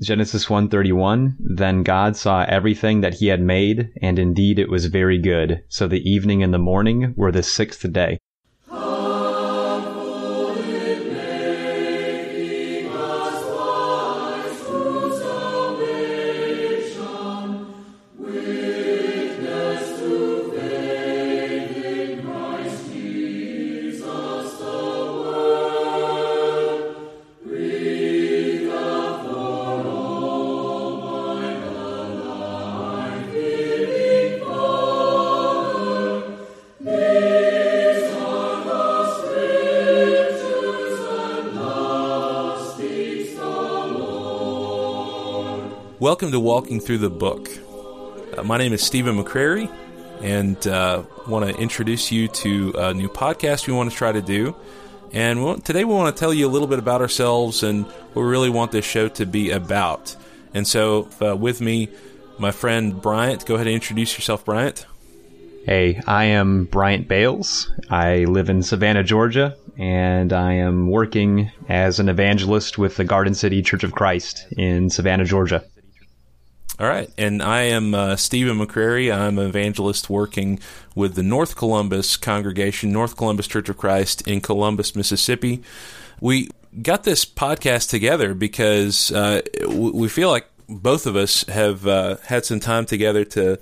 Genesis 0.00 0.46
1:31 0.46 1.36
Then 1.38 1.82
God 1.82 2.16
saw 2.16 2.46
everything 2.48 3.02
that 3.02 3.14
he 3.14 3.26
had 3.26 3.42
made 3.42 3.90
and 4.00 4.18
indeed 4.18 4.58
it 4.58 4.70
was 4.70 4.86
very 4.86 5.18
good. 5.18 5.62
So 5.68 5.86
the 5.86 6.00
evening 6.08 6.42
and 6.42 6.54
the 6.54 6.58
morning 6.58 7.12
were 7.16 7.30
the 7.30 7.42
sixth 7.42 7.92
day 7.92 8.18
Walking 46.44 46.78
Through 46.78 46.98
the 46.98 47.08
Book. 47.08 47.48
Uh, 48.36 48.42
my 48.42 48.58
name 48.58 48.74
is 48.74 48.82
Stephen 48.82 49.16
McCrary, 49.16 49.72
and 50.20 50.66
uh, 50.66 51.02
want 51.26 51.48
to 51.48 51.58
introduce 51.58 52.12
you 52.12 52.28
to 52.28 52.74
a 52.76 52.92
new 52.92 53.08
podcast 53.08 53.66
we 53.66 53.72
want 53.72 53.90
to 53.90 53.96
try 53.96 54.12
to 54.12 54.20
do. 54.20 54.54
And 55.14 55.38
we 55.38 55.44
want, 55.46 55.64
today 55.64 55.84
we 55.84 55.94
want 55.94 56.14
to 56.14 56.20
tell 56.20 56.34
you 56.34 56.46
a 56.46 56.52
little 56.52 56.68
bit 56.68 56.78
about 56.78 57.00
ourselves 57.00 57.62
and 57.62 57.86
what 57.86 58.16
we 58.16 58.22
really 58.24 58.50
want 58.50 58.72
this 58.72 58.84
show 58.84 59.08
to 59.08 59.24
be 59.24 59.52
about. 59.52 60.16
And 60.52 60.68
so, 60.68 61.08
uh, 61.22 61.34
with 61.34 61.62
me, 61.62 61.88
my 62.38 62.50
friend 62.50 63.00
Bryant. 63.00 63.46
Go 63.46 63.54
ahead 63.54 63.66
and 63.66 63.74
introduce 63.74 64.14
yourself, 64.14 64.44
Bryant. 64.44 64.84
Hey, 65.64 66.02
I 66.06 66.24
am 66.24 66.64
Bryant 66.66 67.08
Bales. 67.08 67.72
I 67.88 68.24
live 68.24 68.50
in 68.50 68.62
Savannah, 68.62 69.02
Georgia, 69.02 69.56
and 69.78 70.30
I 70.30 70.52
am 70.52 70.90
working 70.90 71.50
as 71.70 72.00
an 72.00 72.10
evangelist 72.10 72.76
with 72.76 72.96
the 72.96 73.04
Garden 73.04 73.32
City 73.32 73.62
Church 73.62 73.82
of 73.82 73.92
Christ 73.92 74.46
in 74.58 74.90
Savannah, 74.90 75.24
Georgia. 75.24 75.64
All 76.80 76.88
right. 76.88 77.08
And 77.16 77.40
I 77.40 77.62
am 77.62 77.94
uh, 77.94 78.16
Stephen 78.16 78.58
McCrary. 78.58 79.14
I'm 79.14 79.38
an 79.38 79.46
evangelist 79.46 80.10
working 80.10 80.58
with 80.96 81.14
the 81.14 81.22
North 81.22 81.54
Columbus 81.54 82.16
congregation, 82.16 82.92
North 82.92 83.16
Columbus 83.16 83.46
Church 83.46 83.68
of 83.68 83.76
Christ 83.76 84.26
in 84.26 84.40
Columbus, 84.40 84.96
Mississippi. 84.96 85.62
We 86.20 86.50
got 86.82 87.04
this 87.04 87.24
podcast 87.24 87.90
together 87.90 88.34
because 88.34 89.12
uh, 89.12 89.42
we 89.68 90.08
feel 90.08 90.30
like 90.30 90.48
both 90.68 91.06
of 91.06 91.14
us 91.14 91.44
have 91.46 91.86
uh, 91.86 92.16
had 92.24 92.44
some 92.44 92.60
time 92.60 92.86
together 92.86 93.24
to 93.24 93.58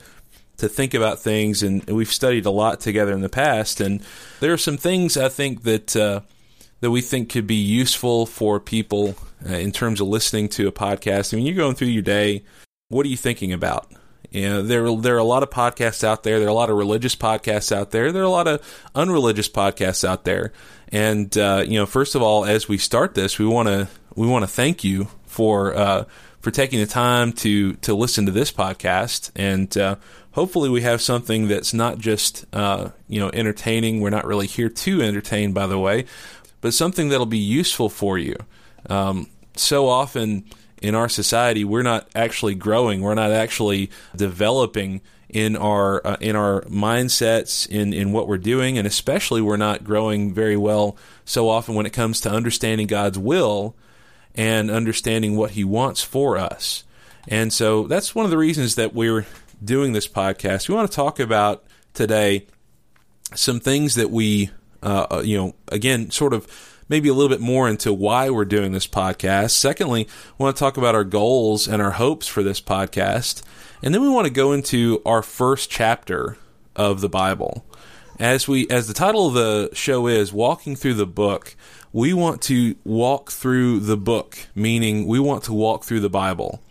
to 0.58 0.68
think 0.68 0.94
about 0.94 1.18
things, 1.18 1.62
and 1.62 1.84
we've 1.86 2.12
studied 2.12 2.46
a 2.46 2.50
lot 2.50 2.78
together 2.78 3.12
in 3.12 3.20
the 3.20 3.28
past. 3.28 3.80
And 3.80 4.00
there 4.38 4.52
are 4.52 4.58
some 4.58 4.76
things 4.76 5.16
I 5.16 5.28
think 5.28 5.64
that 5.64 5.96
uh, 5.96 6.20
that 6.80 6.90
we 6.90 7.02
think 7.02 7.28
could 7.28 7.46
be 7.46 7.56
useful 7.56 8.24
for 8.24 8.58
people 8.58 9.16
uh, 9.48 9.54
in 9.54 9.72
terms 9.72 10.00
of 10.00 10.06
listening 10.06 10.48
to 10.50 10.68
a 10.68 10.72
podcast. 10.72 11.32
I 11.32 11.36
mean, 11.36 11.46
you're 11.46 11.56
going 11.56 11.74
through 11.74 11.88
your 11.88 12.02
day 12.02 12.44
what 12.92 13.06
are 13.06 13.08
you 13.08 13.16
thinking 13.16 13.52
about? 13.52 13.90
You 14.30 14.48
know, 14.48 14.62
there 14.62 14.94
there 14.96 15.14
are 15.14 15.18
a 15.18 15.24
lot 15.24 15.42
of 15.42 15.50
podcasts 15.50 16.04
out 16.04 16.22
there. 16.22 16.38
There 16.38 16.48
are 16.48 16.50
a 16.50 16.54
lot 16.54 16.70
of 16.70 16.76
religious 16.76 17.14
podcasts 17.16 17.70
out 17.70 17.90
there. 17.90 18.12
There 18.12 18.22
are 18.22 18.26
a 18.26 18.30
lot 18.30 18.48
of 18.48 18.62
unreligious 18.94 19.48
podcasts 19.48 20.06
out 20.08 20.24
there. 20.24 20.52
And 20.88 21.36
uh, 21.36 21.64
you 21.66 21.78
know, 21.78 21.86
first 21.86 22.14
of 22.14 22.22
all, 22.22 22.44
as 22.44 22.68
we 22.68 22.78
start 22.78 23.14
this, 23.14 23.38
we 23.38 23.46
want 23.46 23.68
to 23.68 23.88
we 24.14 24.26
want 24.26 24.42
to 24.42 24.46
thank 24.46 24.84
you 24.84 25.08
for 25.26 25.74
uh, 25.74 26.04
for 26.40 26.50
taking 26.50 26.80
the 26.80 26.86
time 26.86 27.32
to 27.34 27.74
to 27.74 27.94
listen 27.94 28.26
to 28.26 28.32
this 28.32 28.52
podcast. 28.52 29.30
And 29.36 29.76
uh, 29.76 29.96
hopefully, 30.32 30.68
we 30.68 30.82
have 30.82 31.00
something 31.02 31.48
that's 31.48 31.74
not 31.74 31.98
just 31.98 32.46
uh, 32.54 32.90
you 33.08 33.20
know 33.20 33.30
entertaining. 33.32 34.00
We're 34.00 34.10
not 34.10 34.26
really 34.26 34.46
here 34.46 34.68
to 34.68 35.02
entertain, 35.02 35.52
by 35.52 35.66
the 35.66 35.78
way, 35.78 36.06
but 36.60 36.72
something 36.72 37.10
that'll 37.10 37.26
be 37.26 37.38
useful 37.38 37.88
for 37.88 38.18
you. 38.18 38.36
Um, 38.88 39.28
so 39.56 39.88
often 39.88 40.44
in 40.82 40.94
our 40.94 41.08
society, 41.08 41.64
we're 41.64 41.82
not 41.82 42.08
actually 42.14 42.54
growing. 42.54 43.00
We're 43.00 43.14
not 43.14 43.30
actually 43.30 43.90
developing 44.16 45.00
in 45.28 45.56
our 45.56 46.06
uh, 46.06 46.16
in 46.20 46.36
our 46.36 46.62
mindsets 46.62 47.66
in 47.68 47.92
in 47.92 48.12
what 48.12 48.28
we're 48.28 48.38
doing, 48.38 48.76
and 48.76 48.86
especially 48.86 49.40
we're 49.40 49.56
not 49.56 49.84
growing 49.84 50.34
very 50.34 50.56
well 50.56 50.96
so 51.24 51.48
often 51.48 51.74
when 51.74 51.86
it 51.86 51.92
comes 51.92 52.20
to 52.22 52.30
understanding 52.30 52.86
God's 52.86 53.18
will 53.18 53.74
and 54.34 54.70
understanding 54.70 55.36
what 55.36 55.52
He 55.52 55.64
wants 55.64 56.02
for 56.02 56.36
us. 56.36 56.84
And 57.28 57.52
so 57.52 57.86
that's 57.86 58.14
one 58.14 58.24
of 58.24 58.30
the 58.30 58.38
reasons 58.38 58.74
that 58.74 58.94
we're 58.94 59.26
doing 59.64 59.92
this 59.92 60.08
podcast. 60.08 60.68
We 60.68 60.74
want 60.74 60.90
to 60.90 60.94
talk 60.94 61.20
about 61.20 61.64
today 61.94 62.46
some 63.34 63.60
things 63.60 63.94
that 63.94 64.10
we, 64.10 64.50
uh, 64.82 65.06
uh 65.10 65.22
you 65.24 65.36
know, 65.36 65.54
again, 65.68 66.10
sort 66.10 66.34
of 66.34 66.71
maybe 66.92 67.08
a 67.08 67.14
little 67.14 67.30
bit 67.30 67.40
more 67.40 67.70
into 67.70 67.90
why 67.90 68.28
we're 68.28 68.44
doing 68.44 68.72
this 68.72 68.86
podcast. 68.86 69.52
Secondly, 69.52 70.06
we 70.36 70.44
want 70.44 70.54
to 70.54 70.60
talk 70.60 70.76
about 70.76 70.94
our 70.94 71.04
goals 71.04 71.66
and 71.66 71.80
our 71.80 71.92
hopes 71.92 72.28
for 72.28 72.42
this 72.42 72.60
podcast. 72.60 73.42
And 73.82 73.94
then 73.94 74.02
we 74.02 74.10
want 74.10 74.26
to 74.26 74.32
go 74.32 74.52
into 74.52 75.00
our 75.06 75.22
first 75.22 75.70
chapter 75.70 76.36
of 76.76 77.00
the 77.00 77.08
Bible. 77.08 77.64
As 78.18 78.46
we 78.46 78.68
as 78.68 78.88
the 78.88 78.92
title 78.92 79.26
of 79.26 79.32
the 79.32 79.70
show 79.72 80.06
is 80.06 80.34
walking 80.34 80.76
through 80.76 80.92
the 80.92 81.06
book, 81.06 81.56
we 81.94 82.12
want 82.12 82.42
to 82.42 82.76
walk 82.84 83.30
through 83.30 83.80
the 83.80 83.96
book, 83.96 84.40
meaning 84.54 85.06
we 85.06 85.18
want 85.18 85.44
to 85.44 85.54
walk 85.54 85.84
through 85.84 86.00
the 86.00 86.10
Bible. 86.10 86.62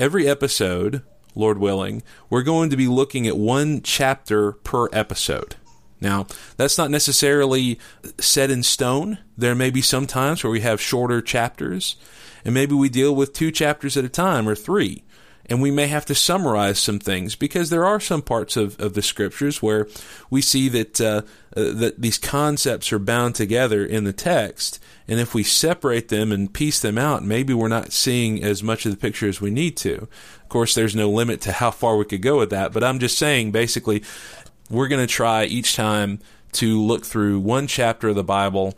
Every 0.00 0.26
episode, 0.26 1.02
Lord 1.36 1.58
willing, 1.58 2.02
we're 2.28 2.42
going 2.42 2.70
to 2.70 2.76
be 2.76 2.88
looking 2.88 3.24
at 3.28 3.36
one 3.36 3.82
chapter 3.82 4.50
per 4.50 4.88
episode. 4.92 5.54
Now, 6.00 6.26
that's 6.56 6.78
not 6.78 6.90
necessarily 6.90 7.78
set 8.18 8.50
in 8.50 8.62
stone. 8.62 9.18
There 9.36 9.54
may 9.54 9.70
be 9.70 9.82
some 9.82 10.06
times 10.06 10.42
where 10.42 10.50
we 10.50 10.60
have 10.60 10.80
shorter 10.80 11.20
chapters, 11.20 11.96
and 12.44 12.54
maybe 12.54 12.74
we 12.74 12.88
deal 12.88 13.14
with 13.14 13.32
two 13.32 13.50
chapters 13.50 13.96
at 13.96 14.04
a 14.04 14.08
time 14.08 14.48
or 14.48 14.54
three. 14.54 15.04
And 15.46 15.60
we 15.60 15.72
may 15.72 15.88
have 15.88 16.06
to 16.06 16.14
summarize 16.14 16.78
some 16.78 17.00
things 17.00 17.34
because 17.34 17.70
there 17.70 17.84
are 17.84 17.98
some 17.98 18.22
parts 18.22 18.56
of, 18.56 18.78
of 18.78 18.94
the 18.94 19.02
scriptures 19.02 19.60
where 19.60 19.88
we 20.30 20.42
see 20.42 20.68
that 20.68 21.00
uh, 21.00 21.22
uh, 21.56 21.72
that 21.72 22.00
these 22.00 22.18
concepts 22.18 22.92
are 22.92 23.00
bound 23.00 23.34
together 23.34 23.84
in 23.84 24.04
the 24.04 24.12
text, 24.12 24.78
and 25.08 25.18
if 25.18 25.34
we 25.34 25.42
separate 25.42 26.08
them 26.08 26.30
and 26.30 26.54
piece 26.54 26.78
them 26.78 26.96
out, 26.96 27.24
maybe 27.24 27.52
we're 27.52 27.66
not 27.66 27.92
seeing 27.92 28.44
as 28.44 28.62
much 28.62 28.86
of 28.86 28.92
the 28.92 28.96
picture 28.96 29.28
as 29.28 29.40
we 29.40 29.50
need 29.50 29.76
to. 29.78 30.06
Of 30.42 30.48
course, 30.48 30.76
there's 30.76 30.94
no 30.94 31.10
limit 31.10 31.40
to 31.40 31.52
how 31.52 31.72
far 31.72 31.96
we 31.96 32.04
could 32.04 32.22
go 32.22 32.38
with 32.38 32.50
that, 32.50 32.72
but 32.72 32.84
I'm 32.84 33.00
just 33.00 33.18
saying, 33.18 33.50
basically, 33.50 34.04
we're 34.70 34.88
going 34.88 35.06
to 35.06 35.12
try 35.12 35.44
each 35.44 35.74
time 35.74 36.20
to 36.52 36.80
look 36.80 37.04
through 37.04 37.40
one 37.40 37.66
chapter 37.66 38.08
of 38.08 38.14
the 38.14 38.24
Bible, 38.24 38.74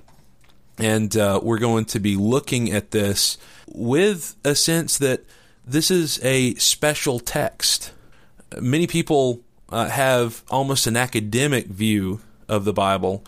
and 0.79 1.17
uh, 1.17 1.39
we're 1.43 1.59
going 1.59 1.85
to 1.87 2.01
be 2.01 2.17
looking 2.17 2.73
at 2.73 2.91
this 2.91 3.39
with 3.67 4.35
a 4.45 4.55
sense 4.55 4.99
that 4.99 5.25
this 5.67 5.91
is 5.91 6.19
a 6.25 6.55
special 6.55 7.21
text. 7.21 7.93
Many 8.61 8.87
people 8.87 9.41
uh, 9.69 9.89
have 9.89 10.43
almost 10.51 10.87
an 10.87 10.97
academic 10.97 11.67
view 11.67 12.21
of 12.49 12.65
the 12.65 12.73
Bible 12.73 13.25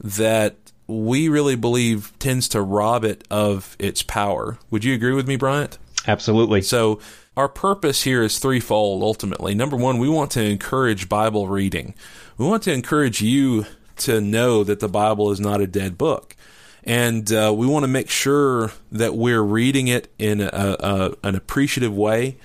that 0.00 0.56
we 0.86 1.28
really 1.28 1.56
believe 1.56 2.12
tends 2.18 2.48
to 2.48 2.60
rob 2.60 3.04
it 3.04 3.24
of 3.30 3.76
its 3.78 4.02
power. 4.02 4.58
Would 4.70 4.84
you 4.84 4.94
agree 4.94 5.14
with 5.14 5.26
me, 5.26 5.36
Bryant? 5.36 5.78
Absolutely. 6.06 6.62
So, 6.62 7.00
our 7.36 7.48
purpose 7.48 8.02
here 8.02 8.22
is 8.22 8.38
threefold 8.38 9.02
ultimately. 9.02 9.54
Number 9.54 9.76
one, 9.76 9.98
we 9.98 10.08
want 10.08 10.30
to 10.32 10.42
encourage 10.42 11.08
Bible 11.08 11.48
reading. 11.48 11.94
We 12.38 12.46
want 12.46 12.62
to 12.64 12.72
encourage 12.72 13.20
you 13.20 13.66
to 13.98 14.20
know 14.20 14.64
that 14.64 14.80
the 14.80 14.88
Bible 14.88 15.30
is 15.30 15.40
not 15.40 15.60
a 15.60 15.66
dead 15.66 15.98
book. 15.98 16.34
And 16.84 17.30
uh, 17.32 17.52
we 17.54 17.66
want 17.66 17.82
to 17.82 17.88
make 17.88 18.08
sure 18.08 18.72
that 18.92 19.16
we're 19.16 19.42
reading 19.42 19.88
it 19.88 20.12
in 20.18 20.40
a, 20.40 20.48
a, 20.52 21.14
an 21.24 21.34
appreciative 21.34 21.94
way, 21.94 22.38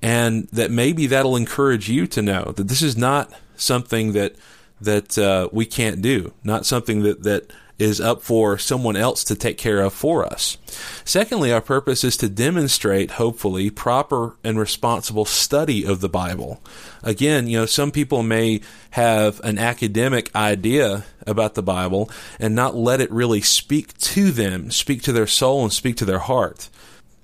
and 0.00 0.46
that 0.48 0.70
maybe 0.70 1.08
that'll 1.08 1.34
encourage 1.34 1.90
you 1.90 2.06
to 2.06 2.22
know 2.22 2.52
that 2.56 2.68
this 2.68 2.80
is 2.80 2.96
not 2.96 3.32
something 3.56 4.12
that 4.12 4.36
that 4.80 5.18
uh, 5.18 5.48
we 5.50 5.66
can't 5.66 6.00
do, 6.00 6.32
not 6.44 6.64
something 6.64 7.02
that 7.02 7.24
that 7.24 7.52
is 7.78 8.00
up 8.00 8.22
for 8.22 8.58
someone 8.58 8.96
else 8.96 9.22
to 9.24 9.34
take 9.34 9.56
care 9.56 9.80
of 9.80 9.92
for 9.92 10.24
us. 10.24 10.58
Secondly, 11.04 11.52
our 11.52 11.60
purpose 11.60 12.02
is 12.02 12.16
to 12.16 12.28
demonstrate, 12.28 13.12
hopefully, 13.12 13.70
proper 13.70 14.36
and 14.42 14.58
responsible 14.58 15.24
study 15.24 15.84
of 15.84 16.00
the 16.00 16.08
Bible. 16.08 16.60
Again, 17.02 17.46
you 17.46 17.58
know, 17.58 17.66
some 17.66 17.92
people 17.92 18.22
may 18.22 18.60
have 18.90 19.40
an 19.40 19.58
academic 19.58 20.34
idea 20.34 21.04
about 21.26 21.54
the 21.54 21.62
Bible 21.62 22.10
and 22.40 22.54
not 22.54 22.74
let 22.74 23.00
it 23.00 23.10
really 23.12 23.40
speak 23.40 23.96
to 23.98 24.32
them, 24.32 24.70
speak 24.70 25.02
to 25.02 25.12
their 25.12 25.26
soul, 25.26 25.62
and 25.62 25.72
speak 25.72 25.96
to 25.96 26.04
their 26.04 26.18
heart. 26.18 26.68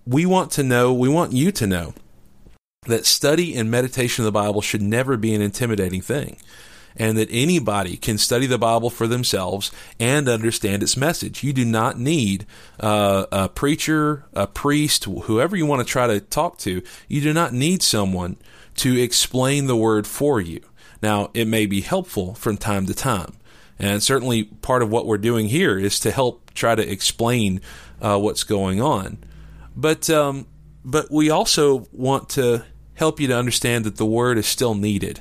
We 0.07 0.25
want 0.27 0.53
to 0.53 0.62
know, 0.62 0.93
we 0.93 1.09
want 1.09 1.33
you 1.33 1.50
to 1.53 1.67
know 1.67 1.95
that 2.87 3.07
study 3.07 3.57
and 3.57 3.71
meditation 3.71 4.23
of 4.23 4.27
the 4.27 4.33
Bible 4.33 4.61
should 4.61 4.83
never 4.83 5.17
be 5.17 5.35
an 5.35 5.43
intimidating 5.43 6.03
thing. 6.03 6.37
And 6.96 7.19
that 7.19 7.29
anybody 7.31 7.96
can 7.96 8.19
study 8.19 8.46
the 8.46 8.58
Bible 8.58 8.91
for 8.91 9.06
themselves 9.06 9.70
and 9.99 10.29
understand 10.29 10.82
its 10.82 10.96
message. 10.96 11.43
You 11.43 11.52
do 11.52 11.64
not 11.64 11.99
need 11.99 12.46
uh, 12.81 13.26
a 13.32 13.49
preacher, 13.49 14.25
a 14.32 14.46
priest, 14.46 15.05
whoever 15.05 15.56
you 15.56 15.67
want 15.67 15.87
to 15.87 15.91
try 15.91 16.06
to 16.06 16.20
talk 16.20 16.58
to. 16.58 16.82
You 17.08 17.20
do 17.20 17.32
not 17.32 17.52
need 17.52 17.82
someone 17.82 18.37
to 18.76 19.00
explain 19.00 19.67
the 19.67 19.76
word 19.76 20.06
for 20.06 20.41
you. 20.41 20.61
Now, 21.02 21.31
it 21.35 21.46
may 21.46 21.67
be 21.67 21.81
helpful 21.81 22.35
from 22.35 22.56
time 22.56 22.87
to 22.87 22.94
time. 22.94 23.37
And 23.79 24.02
certainly 24.02 24.44
part 24.44 24.82
of 24.82 24.90
what 24.90 25.06
we're 25.06 25.19
doing 25.19 25.49
here 25.49 25.79
is 25.79 25.99
to 26.00 26.11
help 26.11 26.55
try 26.55 26.75
to 26.75 26.88
explain 26.88 27.61
uh, 28.00 28.19
what's 28.19 28.44
going 28.44 28.81
on. 28.81 29.19
But, 29.76 30.08
um, 30.08 30.47
but 30.85 31.11
we 31.11 31.29
also 31.29 31.88
want 31.93 32.29
to 32.31 32.64
help 32.94 33.19
you 33.19 33.26
to 33.29 33.37
understand 33.37 33.85
that 33.85 33.97
the 33.97 34.06
word 34.06 34.38
is 34.38 34.47
still 34.47 34.75
needed 34.75 35.20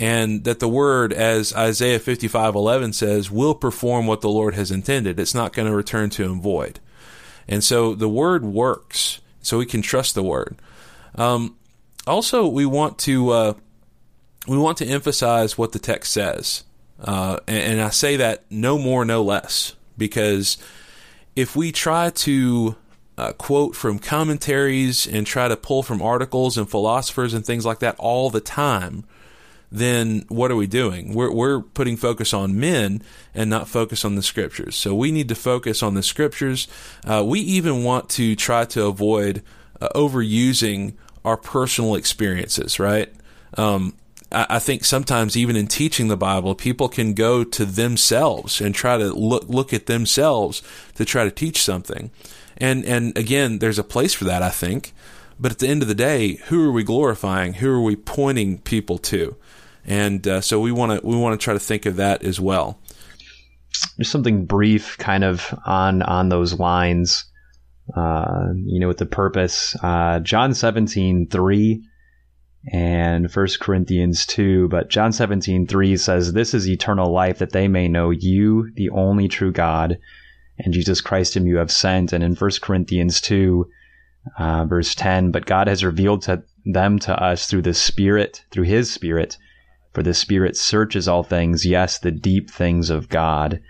and 0.00 0.44
that 0.44 0.58
the 0.58 0.68
word 0.68 1.12
as 1.12 1.54
Isaiah 1.54 2.00
55:11 2.00 2.94
says 2.94 3.30
will 3.30 3.54
perform 3.54 4.06
what 4.06 4.20
the 4.20 4.28
Lord 4.28 4.54
has 4.54 4.70
intended. 4.70 5.20
It's 5.20 5.34
not 5.34 5.52
going 5.52 5.68
to 5.68 5.74
return 5.74 6.10
to 6.10 6.24
him 6.24 6.40
void. 6.40 6.80
And 7.46 7.62
so 7.62 7.94
the 7.94 8.08
word 8.08 8.44
works 8.44 9.20
so 9.42 9.58
we 9.58 9.66
can 9.66 9.82
trust 9.82 10.14
the 10.14 10.22
word. 10.22 10.56
Um, 11.14 11.56
also 12.06 12.46
we 12.46 12.66
want 12.66 12.98
to 13.00 13.30
uh, 13.30 13.54
we 14.46 14.58
want 14.58 14.78
to 14.78 14.86
emphasize 14.86 15.56
what 15.56 15.72
the 15.72 15.78
text 15.78 16.12
says. 16.12 16.64
Uh, 17.00 17.38
and, 17.46 17.74
and 17.74 17.82
I 17.82 17.90
say 17.90 18.16
that 18.16 18.44
no 18.50 18.78
more 18.78 19.04
no 19.04 19.22
less 19.22 19.74
because 19.96 20.58
if 21.36 21.56
we 21.56 21.72
try 21.72 22.10
to 22.10 22.76
uh, 23.16 23.32
quote 23.32 23.76
from 23.76 23.98
commentaries 23.98 25.06
and 25.06 25.26
try 25.26 25.48
to 25.48 25.56
pull 25.56 25.82
from 25.82 26.02
articles 26.02 26.58
and 26.58 26.68
philosophers 26.68 27.34
and 27.34 27.44
things 27.44 27.64
like 27.64 27.78
that 27.80 27.96
all 27.98 28.30
the 28.30 28.40
time, 28.40 29.04
then 29.70 30.24
what 30.28 30.50
are 30.50 30.56
we 30.56 30.66
doing? 30.66 31.14
We're, 31.14 31.32
we're 31.32 31.60
putting 31.60 31.96
focus 31.96 32.32
on 32.32 32.58
men 32.58 33.02
and 33.34 33.50
not 33.50 33.68
focus 33.68 34.04
on 34.04 34.14
the 34.14 34.22
scriptures. 34.22 34.76
So 34.76 34.94
we 34.94 35.10
need 35.10 35.28
to 35.28 35.34
focus 35.34 35.82
on 35.82 35.94
the 35.94 36.02
scriptures. 36.02 36.68
Uh, 37.04 37.24
we 37.26 37.40
even 37.40 37.82
want 37.82 38.08
to 38.10 38.36
try 38.36 38.64
to 38.66 38.84
avoid 38.86 39.42
uh, 39.80 39.88
overusing 39.94 40.94
our 41.24 41.36
personal 41.36 41.94
experiences, 41.94 42.78
right? 42.78 43.12
Um, 43.56 43.94
I, 44.30 44.46
I 44.50 44.58
think 44.58 44.84
sometimes 44.84 45.36
even 45.36 45.56
in 45.56 45.66
teaching 45.66 46.08
the 46.08 46.16
Bible, 46.16 46.54
people 46.54 46.88
can 46.88 47.14
go 47.14 47.44
to 47.44 47.64
themselves 47.64 48.60
and 48.60 48.74
try 48.74 48.98
to 48.98 49.12
look 49.12 49.48
look 49.48 49.72
at 49.72 49.86
themselves 49.86 50.62
to 50.94 51.04
try 51.04 51.24
to 51.24 51.30
teach 51.30 51.62
something. 51.62 52.10
And 52.56 52.84
and 52.84 53.16
again, 53.16 53.58
there's 53.58 53.78
a 53.78 53.84
place 53.84 54.12
for 54.12 54.24
that, 54.24 54.42
I 54.42 54.50
think. 54.50 54.92
But 55.38 55.50
at 55.50 55.58
the 55.58 55.68
end 55.68 55.82
of 55.82 55.88
the 55.88 55.94
day, 55.94 56.34
who 56.46 56.68
are 56.68 56.72
we 56.72 56.84
glorifying? 56.84 57.54
Who 57.54 57.70
are 57.70 57.82
we 57.82 57.96
pointing 57.96 58.58
people 58.58 58.98
to? 58.98 59.36
And 59.84 60.26
uh, 60.26 60.40
so 60.40 60.60
we 60.60 60.72
want 60.72 61.00
to 61.00 61.06
we 61.06 61.16
want 61.16 61.38
to 61.38 61.42
try 61.42 61.54
to 61.54 61.60
think 61.60 61.86
of 61.86 61.96
that 61.96 62.22
as 62.22 62.40
well. 62.40 62.78
Just 63.98 64.10
something 64.10 64.46
brief, 64.46 64.96
kind 64.98 65.24
of 65.24 65.52
on 65.66 66.02
on 66.02 66.28
those 66.28 66.58
lines. 66.58 67.24
Uh, 67.94 68.46
you 68.54 68.80
know, 68.80 68.88
with 68.88 68.96
the 68.96 69.06
purpose. 69.06 69.76
Uh, 69.82 70.18
John 70.20 70.54
seventeen 70.54 71.28
three 71.28 71.82
and 72.72 73.30
1 73.30 73.46
Corinthians 73.60 74.26
2. 74.26 74.68
But 74.68 74.88
John 74.88 75.12
17, 75.12 75.66
3 75.66 75.96
says, 75.96 76.32
This 76.32 76.54
is 76.54 76.68
eternal 76.68 77.12
life, 77.12 77.38
that 77.38 77.52
they 77.52 77.68
may 77.68 77.88
know 77.88 78.10
you, 78.10 78.70
the 78.74 78.90
only 78.90 79.28
true 79.28 79.52
God, 79.52 79.98
and 80.58 80.72
Jesus 80.72 81.00
Christ 81.00 81.34
whom 81.34 81.46
you 81.46 81.56
have 81.56 81.70
sent. 81.70 82.12
And 82.12 82.24
in 82.24 82.34
1 82.34 82.50
Corinthians 82.62 83.20
2, 83.20 83.66
uh, 84.38 84.64
verse 84.64 84.94
10, 84.94 85.30
But 85.30 85.46
God 85.46 85.68
has 85.68 85.84
revealed 85.84 86.22
to 86.22 86.42
them 86.64 86.98
to 87.00 87.22
us 87.22 87.46
through 87.46 87.62
the 87.62 87.74
Spirit, 87.74 88.44
through 88.50 88.64
His 88.64 88.90
Spirit, 88.90 89.36
for 89.94 90.02
the 90.02 90.12
Spirit 90.14 90.56
searches 90.56 91.08
all 91.08 91.22
things, 91.22 91.64
yes, 91.64 91.98
the 91.98 92.10
deep 92.10 92.50
things 92.50 92.90
of 92.90 93.08
God. 93.08 93.60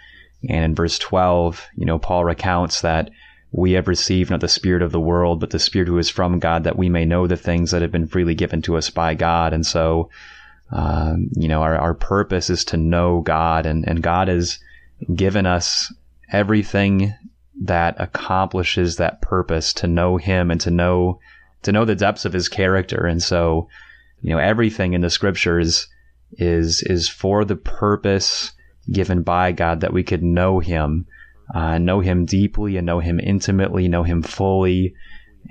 And 0.49 0.65
in 0.65 0.75
verse 0.75 0.99
12, 0.99 1.67
you 1.77 1.87
know, 1.87 1.99
Paul 1.99 2.25
recounts 2.25 2.81
that 2.81 3.11
we 3.53 3.73
have 3.73 3.87
received 3.87 4.31
not 4.31 4.41
the 4.41 4.49
spirit 4.49 4.83
of 4.83 4.91
the 4.91 5.01
world, 5.01 5.39
but 5.39 5.51
the 5.51 5.61
spirit 5.61 5.87
who 5.87 5.97
is 5.99 6.11
from 6.11 6.41
God, 6.41 6.65
that 6.65 6.77
we 6.77 6.89
may 6.89 7.05
know 7.05 7.29
the 7.29 7.37
things 7.37 7.71
that 7.71 7.83
have 7.83 7.93
been 7.93 8.09
freely 8.09 8.35
given 8.35 8.63
to 8.63 8.77
us 8.77 8.91
by 8.91 9.15
God. 9.15 9.53
And 9.53 9.65
so, 9.65 10.11
um, 10.73 11.29
you 11.37 11.47
know, 11.47 11.63
our, 11.63 11.77
our 11.77 11.95
purpose 11.95 12.51
is 12.51 12.65
to 12.67 12.77
know 12.77 13.21
God, 13.21 13.65
and, 13.65 13.87
and 13.87 14.03
God 14.03 14.27
has 14.27 14.59
given 15.15 15.47
us 15.47 15.95
everything 16.33 17.15
that 17.63 17.95
accomplishes 18.01 18.97
that 18.97 19.23
purpose 19.23 19.73
to 19.75 19.87
know 19.87 20.17
Him 20.17 20.51
and 20.51 20.61
to 20.63 20.73
know 20.73 21.21
to 21.63 21.71
know 21.71 21.85
the 21.85 21.95
depths 21.95 22.25
of 22.25 22.33
His 22.33 22.49
character. 22.49 23.07
And 23.07 23.23
so, 23.23 23.69
you 24.21 24.31
know, 24.31 24.39
everything 24.39 24.95
in 24.95 25.01
the 25.01 25.11
Scriptures 25.11 25.87
is 26.33 26.83
is 26.83 27.09
for 27.09 27.45
the 27.45 27.57
purpose 27.57 28.53
given 28.91 29.23
by 29.23 29.53
God 29.53 29.81
that 29.81 29.93
we 29.93 30.03
could 30.03 30.23
know 30.23 30.59
Him 30.59 31.07
uh, 31.53 31.79
know 31.79 32.01
him 32.01 32.25
deeply 32.25 32.77
and 32.77 32.87
know 32.87 33.01
him 33.01 33.21
intimately, 33.21 33.89
know 33.89 34.03
him 34.03 34.23
fully. 34.23 34.95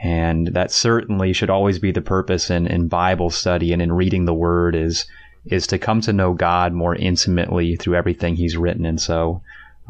And 0.02 0.48
that 0.48 0.72
certainly 0.72 1.34
should 1.34 1.50
always 1.50 1.78
be 1.78 1.92
the 1.92 2.02
purpose 2.02 2.50
in, 2.50 2.66
in 2.66 2.88
Bible 2.88 3.30
study 3.30 3.74
and 3.74 3.82
in 3.82 3.92
reading 3.92 4.26
the 4.26 4.34
Word 4.34 4.76
is 4.76 5.06
is 5.46 5.68
to 5.68 5.78
come 5.78 6.00
to 6.00 6.14
know 6.14 6.34
God 6.34 6.72
more 6.72 6.96
intimately 6.96 7.76
through 7.76 7.96
everything 7.96 8.36
He's 8.36 8.58
written. 8.58 8.86
And 8.86 9.00
so 9.00 9.42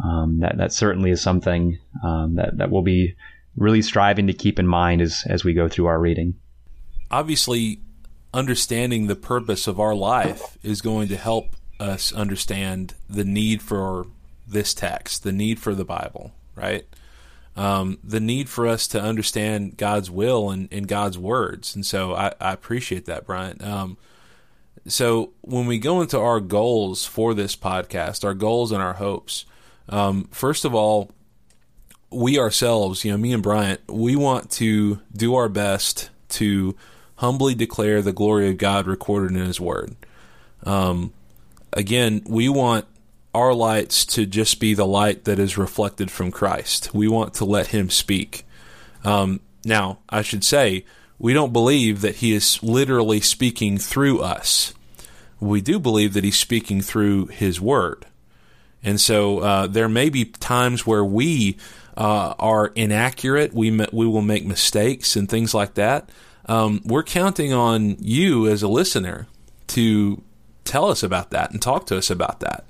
um, 0.04 0.40
that 0.40 0.58
that 0.58 0.74
certainly 0.74 1.12
is 1.12 1.22
something 1.22 1.80
um, 2.04 2.36
that 2.36 2.58
that 2.58 2.70
we'll 2.70 2.82
be 2.82 3.16
really 3.56 3.82
striving 3.82 4.28
to 4.28 4.34
keep 4.34 4.60
in 4.60 4.68
mind 4.68 5.02
as 5.02 5.24
as 5.28 5.46
we 5.46 5.54
go 5.54 5.70
through 5.70 5.86
our 5.86 6.00
reading. 6.00 6.36
Obviously, 7.10 7.80
understanding 8.34 9.08
the 9.08 9.16
purpose 9.16 9.68
of 9.68 9.80
our 9.80 9.96
life 9.96 10.58
is 10.64 10.82
going 10.82 11.08
to 11.10 11.18
help 11.18 11.56
us 11.80 12.12
understand 12.14 12.96
the 13.10 13.24
need 13.24 13.62
for 13.62 14.08
this 14.48 14.74
text, 14.74 15.24
the 15.24 15.32
need 15.32 15.60
for 15.60 15.76
the 15.76 15.86
Bible, 15.86 16.34
right? 16.56 16.86
Um, 17.56 18.00
the 18.04 18.20
need 18.20 18.50
for 18.50 18.68
us 18.68 18.88
to 18.88 19.02
understand 19.02 19.78
God's 19.78 20.10
will 20.10 20.50
and, 20.50 20.68
and 20.72 20.88
God's 20.88 21.18
words. 21.18 21.76
And 21.76 21.86
so 21.86 22.16
I, 22.16 22.34
I 22.42 22.54
appreciate 22.54 23.06
that, 23.06 23.26
Brian. 23.26 23.62
Um, 23.64 23.98
so 24.88 25.32
when 25.42 25.68
we 25.68 25.78
go 25.78 26.02
into 26.02 26.20
our 26.20 26.40
goals 26.40 27.06
for 27.06 27.34
this 27.34 27.56
podcast, 27.56 28.24
our 28.24 28.34
goals 28.34 28.72
and 28.72 28.82
our 28.82 28.94
hopes, 28.94 29.46
um, 29.88 30.28
first 30.32 30.66
of 30.66 30.74
all, 30.74 31.12
we 32.10 32.40
ourselves, 32.40 33.06
you 33.06 33.12
know, 33.12 33.18
me 33.18 33.34
and 33.34 33.44
Bryant, 33.44 33.82
we 33.88 34.16
want 34.16 34.52
to 34.52 35.00
do 35.16 35.36
our 35.36 35.50
best 35.50 36.10
to 36.30 36.76
humbly 37.24 37.56
declare 37.56 38.02
the 38.02 38.12
glory 38.12 38.50
of 38.50 38.58
God 38.58 38.86
recorded 38.86 39.31
in 39.31 39.46
His 39.46 39.58
Word. 39.58 39.96
Um, 40.66 41.14
again, 41.72 42.22
we 42.28 42.50
want 42.50 42.86
our 43.34 43.54
lights 43.54 44.04
to 44.08 44.25
just 44.25 44.60
be 44.60 44.74
the 44.74 44.86
light 44.86 45.24
that 45.24 45.40
is 45.40 45.58
reflected 45.58 46.12
from 46.12 46.31
Christ. 46.31 46.94
We 46.94 47.08
want 47.08 47.34
to 47.36 47.46
let 47.46 47.68
Him 47.68 47.90
speak. 47.90 48.46
Um, 49.06 49.40
now, 49.64 50.00
I 50.10 50.22
should 50.22 50.44
say, 50.44 50.84
we 51.18 51.31
don't 51.31 51.54
believe 51.54 52.02
that 52.02 52.16
He 52.16 52.34
is 52.34 52.62
literally 52.62 53.22
speaking 53.22 53.77
through 53.77 54.20
us. 54.20 54.74
We 55.39 55.62
do 55.62 55.80
believe 55.80 56.12
that 56.15 56.25
He's 56.25 56.38
speaking 56.38 56.82
through 56.82 57.27
His 57.27 57.62
Word. 57.62 58.06
And 58.84 59.00
so 59.00 59.39
uh, 59.39 59.68
there 59.68 59.88
may 59.88 60.10
be 60.10 60.25
times 60.25 60.86
where 60.86 61.06
we 61.06 61.56
uh, 61.96 62.34
are 62.38 62.68
inaccurate, 62.75 63.53
we, 63.53 63.72
we 63.94 64.08
will 64.08 64.22
make 64.22 64.46
mistakes 64.46 65.15
and 65.15 65.30
things 65.30 65.53
like 65.53 65.75
that. 65.75 66.10
Um, 66.46 66.82
we're 66.84 67.04
counting 67.04 67.54
on 67.54 67.98
you 68.00 68.48
as 68.48 68.64
a 68.64 68.68
listener 68.68 69.28
to 69.68 70.22
tell 70.66 70.90
us 70.90 71.04
about 71.04 71.32
that 71.32 71.52
and 71.52 71.62
talk 71.62 71.86
to 71.88 71.98
us 71.98 72.10
about 72.10 72.40
that 72.42 72.66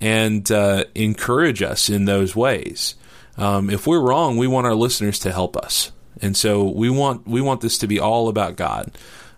and 0.00 0.50
uh, 0.50 0.84
encourage 0.94 1.62
us 1.62 1.88
in 1.88 2.04
those 2.04 2.34
ways. 2.34 2.96
Um, 3.36 3.70
if 3.70 3.86
we're 3.86 4.00
wrong, 4.00 4.36
we 4.36 4.46
want 4.46 4.66
our 4.66 4.74
listeners 4.74 5.18
to 5.20 5.32
help 5.32 5.56
us, 5.56 5.92
and 6.20 6.36
so 6.36 6.64
we 6.64 6.90
want 6.90 7.26
we 7.26 7.40
want 7.40 7.62
this 7.62 7.78
to 7.78 7.86
be 7.86 7.98
all 7.98 8.28
about 8.28 8.56
God. 8.56 8.90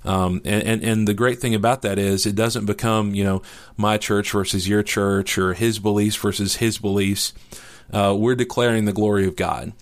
Um, 0.05 0.43
and, 0.45 0.63
and, 0.65 0.85
and 0.85 1.09
the 1.09 1.15
great 1.15 1.41
thing 1.41 1.55
about 1.55 1.83
that 1.83 1.99
is 1.99 2.27
it 2.27 2.35
doesn't 2.35 2.67
become 2.67 3.15
you 3.15 3.25
know 3.25 3.43
my 3.77 3.99
church 3.99 4.33
versus 4.33 4.69
your 4.69 4.83
church 4.83 5.39
or 5.39 5.55
his 5.55 5.79
beliefs 5.79 6.17
versus 6.17 6.57
his 6.57 6.79
beliefs. 6.79 7.33
Uh, 7.93 8.15
we're 8.19 8.35
declaring 8.35 8.87
the 8.87 8.93
glory 8.93 9.27
of 9.27 9.37
God. 9.37 9.73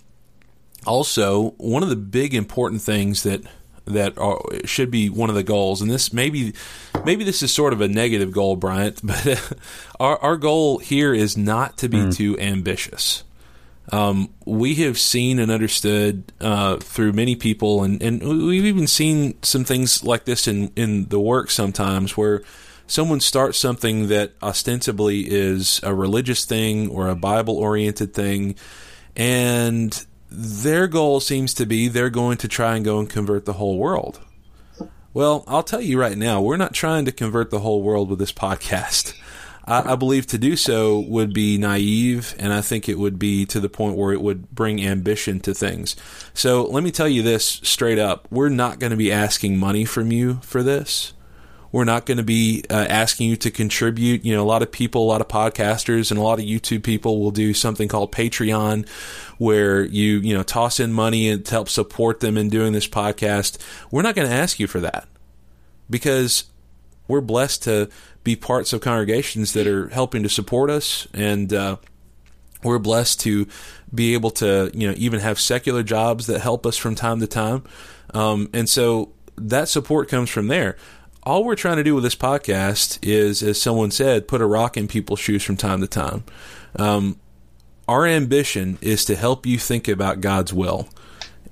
Also, 0.85 1.51
one 1.53 1.83
of 1.83 1.89
the 1.89 1.97
big 1.97 2.35
important 2.35 2.83
things 2.83 3.23
that 3.23 3.43
that 3.85 4.17
are, 4.19 4.41
should 4.65 4.91
be 4.91 5.09
one 5.09 5.29
of 5.29 5.35
the 5.35 5.43
goals. 5.43 5.81
And 5.81 5.91
this 5.91 6.13
maybe 6.13 6.55
maybe 7.05 7.25
this 7.25 7.43
is 7.43 7.53
sort 7.53 7.73
of 7.73 7.81
a 7.81 7.89
negative 7.89 8.33
goal, 8.33 8.57
Bryant, 8.57 9.01
but 9.07 9.55
our 10.01 10.19
our 10.19 10.37
goal 10.37 10.79
here 10.79 11.15
is 11.15 11.37
not 11.37 11.79
to 11.79 11.89
be 11.89 11.99
mm. 11.99 12.17
too 12.17 12.39
ambitious. 12.39 13.25
Um, 13.91 14.33
we 14.47 14.77
have 14.77 14.99
seen 14.99 15.39
and 15.39 15.51
understood 15.51 16.33
uh, 16.41 16.77
through 16.77 17.13
many 17.13 17.35
people, 17.35 17.83
and, 17.83 18.01
and 18.01 18.23
we've 18.23 18.65
even 18.65 18.87
seen 18.87 19.43
some 19.43 19.65
things 19.65 20.05
like 20.05 20.25
this 20.25 20.47
in, 20.47 20.73
in 20.77 21.09
the 21.09 21.19
work 21.19 21.51
sometimes 21.51 22.17
where 22.17 22.43
someone 22.87 23.19
starts 23.19 23.59
something 23.59 24.07
that 24.09 24.33
ostensibly 24.41 25.23
is 25.23 25.81
a 25.83 25.95
religious 25.95 26.45
thing 26.45 26.89
or 26.91 27.09
a 27.09 27.17
Bible 27.17 27.57
oriented 27.57 28.15
thing, 28.15 28.55
and 29.17 30.07
their 30.33 30.87
goal 30.87 31.21
seems 31.21 31.55
to 31.55 31.67
be 31.67 31.89
they're 31.89 32.11
going 32.11 32.39
to 32.39 32.49
try 32.49 32.77
and 32.77 32.85
go 32.85 32.99
and 32.99 33.09
convert 33.09 33.45
the 33.45 33.55
whole 33.55 33.79
world. 33.79 34.21
Well, 35.15 35.45
I'll 35.47 35.63
tell 35.63 35.81
you 35.81 36.01
right 36.01 36.17
now, 36.17 36.41
we're 36.41 36.57
not 36.57 36.73
trying 36.73 37.05
to 37.05 37.13
convert 37.13 37.51
the 37.51 37.61
whole 37.61 37.83
world 37.83 38.09
with 38.09 38.19
this 38.19 38.33
podcast. 38.33 39.15
I, 39.67 39.93
I, 39.93 39.97
believe 39.97 40.27
to 40.29 40.39
do 40.39 40.57
so 40.57 41.01
would 41.01 41.35
be 41.35 41.59
naive, 41.59 42.35
and 42.39 42.53
I 42.53 42.63
think 42.63 42.89
it 42.89 42.99
would 42.99 43.19
be 43.19 43.45
to 43.47 43.61
the 43.61 43.69
point 43.69 43.97
where 43.97 44.13
it 44.13 44.23
would 44.23 44.51
bring 44.51 44.85
ambition 44.85 45.39
to 45.41 45.55
things. 45.55 45.97
So 46.35 46.65
let 46.65 46.83
me 46.83 46.91
tell 46.91 47.09
you 47.09 47.23
this 47.23 47.61
straight 47.63 47.99
up: 47.99 48.27
we're 48.31 48.49
not 48.49 48.79
going 48.79 48.91
to 48.91 48.97
be 48.97 49.13
asking 49.13 49.59
money 49.59 49.85
from 49.85 50.11
you 50.11 50.41
for 50.43 50.63
this. 50.63 51.13
We're 51.73 51.85
not 51.85 52.05
going 52.05 52.19
to 52.19 52.23
be 52.23 52.65
uh, 52.71 52.87
asking 52.89 53.31
you 53.31 53.37
to 53.37 53.51
contribute. 53.51 54.25
You 54.27 54.35
know, 54.37 54.43
a 54.43 54.45
lot 54.45 54.61
of 54.61 54.71
people, 54.71 55.03
a 55.03 55.09
lot 55.09 55.23
of 55.23 55.29
podcasters, 55.29 56.11
and 56.11 56.21
a 56.21 56.23
lot 56.23 56.39
of 56.39 56.45
YouTube 56.45 56.83
people 56.83 57.21
will 57.21 57.31
do 57.31 57.55
something 57.55 57.89
called 57.89 58.13
Patreon, 58.13 58.87
where 59.39 59.83
you 59.83 60.19
you 60.19 60.35
know 60.35 60.43
toss 60.43 60.79
in 60.79 60.93
money 60.93 61.31
and 61.31 61.49
help 61.49 61.71
support 61.71 62.21
them 62.21 62.37
in 62.37 62.51
doing 62.51 62.75
this 62.75 62.87
podcast. 62.87 63.57
We're 63.91 64.03
not 64.03 64.15
going 64.15 64.29
to 64.29 64.35
ask 64.35 64.61
you 64.61 64.67
for 64.67 64.81
that 64.81 65.09
because 65.89 66.45
we're 67.09 67.23
blessed 67.23 67.63
to 67.65 67.89
be 68.23 68.37
parts 68.37 68.75
of 68.75 68.83
congregations 68.83 69.55
that 69.55 69.67
are 69.67 69.89
helping 69.89 70.23
to 70.23 70.29
support 70.29 70.71
us 70.71 71.09
and. 71.13 71.53
Uh, 71.53 71.77
we're 72.65 72.79
blessed 72.79 73.19
to 73.19 73.49
be 73.93 74.15
able 74.15 74.31
to, 74.31 74.71
you 74.73 74.87
know, 74.87 74.95
even 74.97 75.19
have 75.19 75.41
secular 75.41 75.83
jobs 75.83 76.29
that 76.29 76.41
help 76.41 76.65
us 76.65 76.77
from 76.77 76.95
time 76.95 77.19
to 77.19 77.27
time. 77.27 77.65
Um, 78.15 78.51
and 78.53 78.69
so 78.69 79.13
that 79.37 79.69
support 79.69 80.09
comes 80.09 80.31
from 80.31 80.47
there 80.47 80.77
all 81.25 81.45
we're 81.45 81.55
trying 81.55 81.77
to 81.77 81.85
do 81.85 81.95
with 81.95 82.05
this 82.05 82.17
podcast 82.17 82.99
is, 83.03 83.43
as 83.43 83.61
someone 83.61 83.91
said, 83.91 84.27
put 84.27 84.41
a 84.41 84.47
rock 84.47 84.77
in 84.77 84.89
people's 84.89 85.21
shoes 85.21 85.43
from 85.43 85.57
time 85.57 85.81
to 85.81 85.87
time. 85.87 86.25
Um, 86.77 87.19
our 87.87 88.07
ambition 88.07 88.79
is 88.81 89.05
to 89.05 89.15
help 89.15 89.47
you 89.47 89.59
think 89.59 89.87
about 89.87 90.21
God's 90.21 90.53
will. 90.53 90.89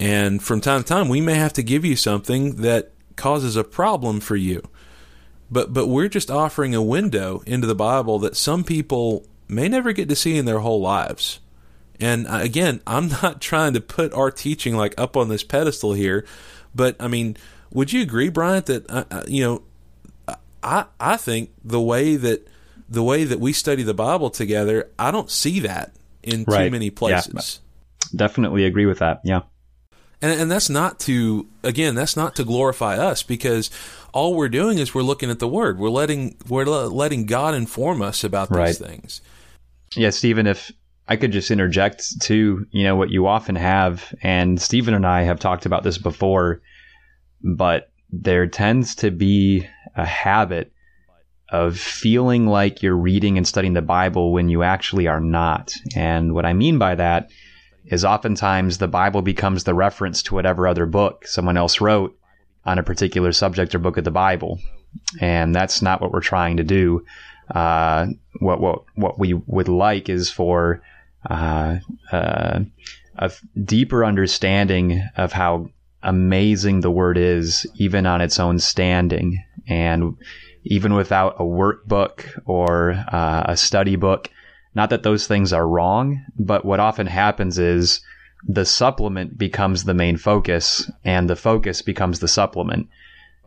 And 0.00 0.43
from 0.43 0.61
time 0.61 0.83
to 0.83 0.89
time, 0.89 1.09
we 1.09 1.21
may 1.21 1.35
have 1.35 1.53
to 1.55 1.62
give 1.62 1.85
you 1.85 1.95
something 1.95 2.57
that 2.57 2.91
causes 3.17 3.55
a 3.55 3.62
problem 3.65 4.21
for 4.21 4.37
you. 4.37 4.62
But, 5.50 5.73
but 5.73 5.89
we're 5.89 6.09
just 6.09 6.31
offering 6.31 6.75
a 6.75 6.83
window 6.83 7.43
into 7.47 7.67
the 7.67 7.75
Bible 7.75 8.19
that 8.21 8.37
some 8.37 8.65
people 8.65 9.27
may 9.47 9.69
never 9.69 9.93
get 9.93 10.09
to 10.09 10.17
see 10.17 10.39
in 10.39 10.47
their 10.47 10.61
whole 10.61 10.81
lives. 10.81 11.41
And 12.00 12.27
uh, 12.27 12.39
again, 12.41 12.81
I'm 12.87 13.09
not 13.23 13.41
trying 13.41 13.75
to 13.75 13.81
put 13.81 14.12
our 14.15 14.31
teaching 14.31 14.75
like 14.75 14.95
up 14.99 15.17
on 15.17 15.29
this 15.29 15.45
pedestal 15.45 15.93
here, 15.93 16.25
but 16.75 16.97
I 16.99 17.09
mean, 17.09 17.37
would 17.73 17.93
you 17.93 18.03
agree, 18.03 18.29
Bryant, 18.29 18.67
that 18.67 18.91
uh, 18.91 19.05
uh, 19.11 19.23
you 19.27 19.43
know, 19.45 20.37
I 20.62 20.87
I 20.99 21.17
think 21.17 21.50
the 21.65 21.81
way 21.81 22.17
that 22.17 22.47
the 22.89 23.03
way 23.03 23.25
that 23.25 23.39
we 23.39 23.53
study 23.53 23.83
the 23.83 23.95
Bible 23.95 24.31
together, 24.31 24.91
I 24.99 25.11
don't 25.11 25.31
see 25.31 25.61
that 25.61 25.93
in 26.23 26.45
right. 26.47 26.65
too 26.65 26.71
many 26.71 26.91
places. 26.91 27.61
Yeah. 28.12 28.17
Definitely 28.17 28.65
agree 28.65 28.87
with 28.87 28.99
that. 28.99 29.21
Yeah. 29.25 29.43
And, 30.23 30.39
and 30.39 30.50
that's 30.50 30.69
not 30.69 31.00
to 31.00 31.47
again 31.62 31.95
that's 31.95 32.15
not 32.15 32.37
to 32.37 32.45
glorify 32.45 32.99
us 32.99 33.23
because 33.23 33.71
all 34.12 34.35
we're 34.35 34.50
doing 34.50 34.79
is 34.79 34.95
we're 34.95 35.00
looking 35.03 35.31
at 35.31 35.39
the 35.39 35.49
word 35.49 35.79
we're 35.79 35.89
letting 35.89 36.37
we're 36.47 36.67
letting 36.67 37.25
god 37.25 37.55
inform 37.55 38.03
us 38.03 38.23
about 38.23 38.50
these 38.50 38.59
right. 38.59 38.77
things 38.77 39.23
yeah 39.97 40.11
stephen 40.11 40.47
if 40.47 40.71
i 41.09 41.17
could 41.17 41.33
just 41.33 41.50
interject 41.50 42.21
to 42.21 42.67
you 42.71 42.85
know 42.85 42.97
what 42.97 43.09
you 43.09 43.27
often 43.27 43.57
have 43.57 44.15
and 44.21 44.61
stephen 44.61 44.93
and 44.93 45.07
i 45.07 45.23
have 45.23 45.41
talked 45.41 45.65
about 45.65 45.85
this 45.85 45.97
before 45.97 46.61
but 47.43 47.91
there 48.11 48.47
tends 48.47 48.95
to 48.97 49.11
be 49.11 49.67
a 49.97 50.05
habit 50.05 50.73
of 51.51 51.79
feeling 51.79 52.47
like 52.47 52.83
you're 52.83 52.97
reading 52.97 53.37
and 53.37 53.47
studying 53.47 53.75
the 53.75 53.83
Bible 53.83 54.33
when 54.33 54.49
you 54.49 54.63
actually 54.63 55.09
are 55.09 55.21
not. 55.21 55.75
And 55.97 56.33
what 56.35 56.47
I 56.47 56.53
mean 56.53 56.79
by 56.79 56.95
that 56.95 57.31
is 57.87 58.05
oftentimes 58.05 58.79
the 58.79 58.89
Bible 58.89 59.23
becomes 59.23 59.65
the 59.65 59.75
reference 59.75 60.23
to 60.25 60.35
whatever 60.35 60.67
other 60.67 60.87
book 60.87 61.27
someone 61.27 61.57
else 61.57 61.81
wrote 61.81 62.17
on 62.65 62.79
a 62.79 62.85
particular 62.85 63.33
subject 63.33 63.75
or 63.75 63.79
book 63.79 63.97
of 63.97 64.05
the 64.05 64.11
Bible. 64.11 64.61
And 65.21 65.55
that's 65.55 65.83
not 65.83 66.01
what 66.01 66.13
we're 66.13 66.21
trying 66.21 66.59
to 66.59 66.65
do. 66.65 67.05
Uh, 67.53 68.07
what, 68.39 68.61
what, 68.61 68.83
what 68.95 69.19
we 69.19 69.35
would 69.35 69.69
like 69.69 70.09
is 70.09 70.31
for, 70.31 70.83
uh, 71.29 71.79
uh, 72.13 72.61
a 73.17 73.33
deeper 73.65 74.05
understanding 74.05 75.03
of 75.17 75.33
how 75.33 75.69
amazing 76.02 76.80
the 76.80 76.90
word 76.90 77.19
is, 77.19 77.66
even 77.75 78.07
on 78.07 78.21
its 78.21 78.40
own 78.40 78.59
standing. 78.59 79.42
And 79.69 80.16
even 80.64 80.95
without 80.95 81.37
a 81.38 81.45
workbook 81.45 82.26
or 82.47 82.92
uh, 83.12 83.45
a 83.47 83.57
study 83.57 83.97
book, 83.97 84.30
not 84.75 84.90
that 84.90 85.02
those 85.02 85.26
things 85.26 85.52
are 85.52 85.66
wrong, 85.66 86.25
but 86.38 86.64
what 86.64 86.80
often 86.80 87.07
happens 87.07 87.59
is 87.59 88.00
the 88.47 88.64
supplement 88.64 89.37
becomes 89.37 89.85
the 89.85 89.95
main 89.95 90.16
focus 90.16 90.90
and 91.04 91.28
the 91.28 91.37
focus 91.37 91.83
becomes 91.83 92.21
the 92.21 92.28
supplement. 92.28 92.88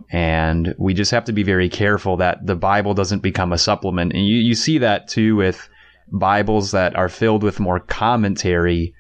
And 0.10 0.76
we 0.78 0.94
just 0.94 1.12
have 1.12 1.26
to 1.26 1.34
be 1.34 1.44
very 1.44 1.70
careful 1.70 2.18
that 2.18 2.46
the 2.46 2.56
Bible 2.56 2.94
doesn't 2.94 3.22
become 3.22 3.54
a 3.54 3.58
supplement. 3.58 4.14
And 4.14 4.28
you, 4.28 4.38
you 4.38 4.54
see 4.54 4.80
that 4.80 5.08
too 5.08 5.36
with 5.36 5.70
Bibles 6.12 6.72
that 6.72 6.96
are 6.96 7.10
filled 7.10 7.44
with 7.44 7.60
more 7.60 7.80
commentary 7.80 8.94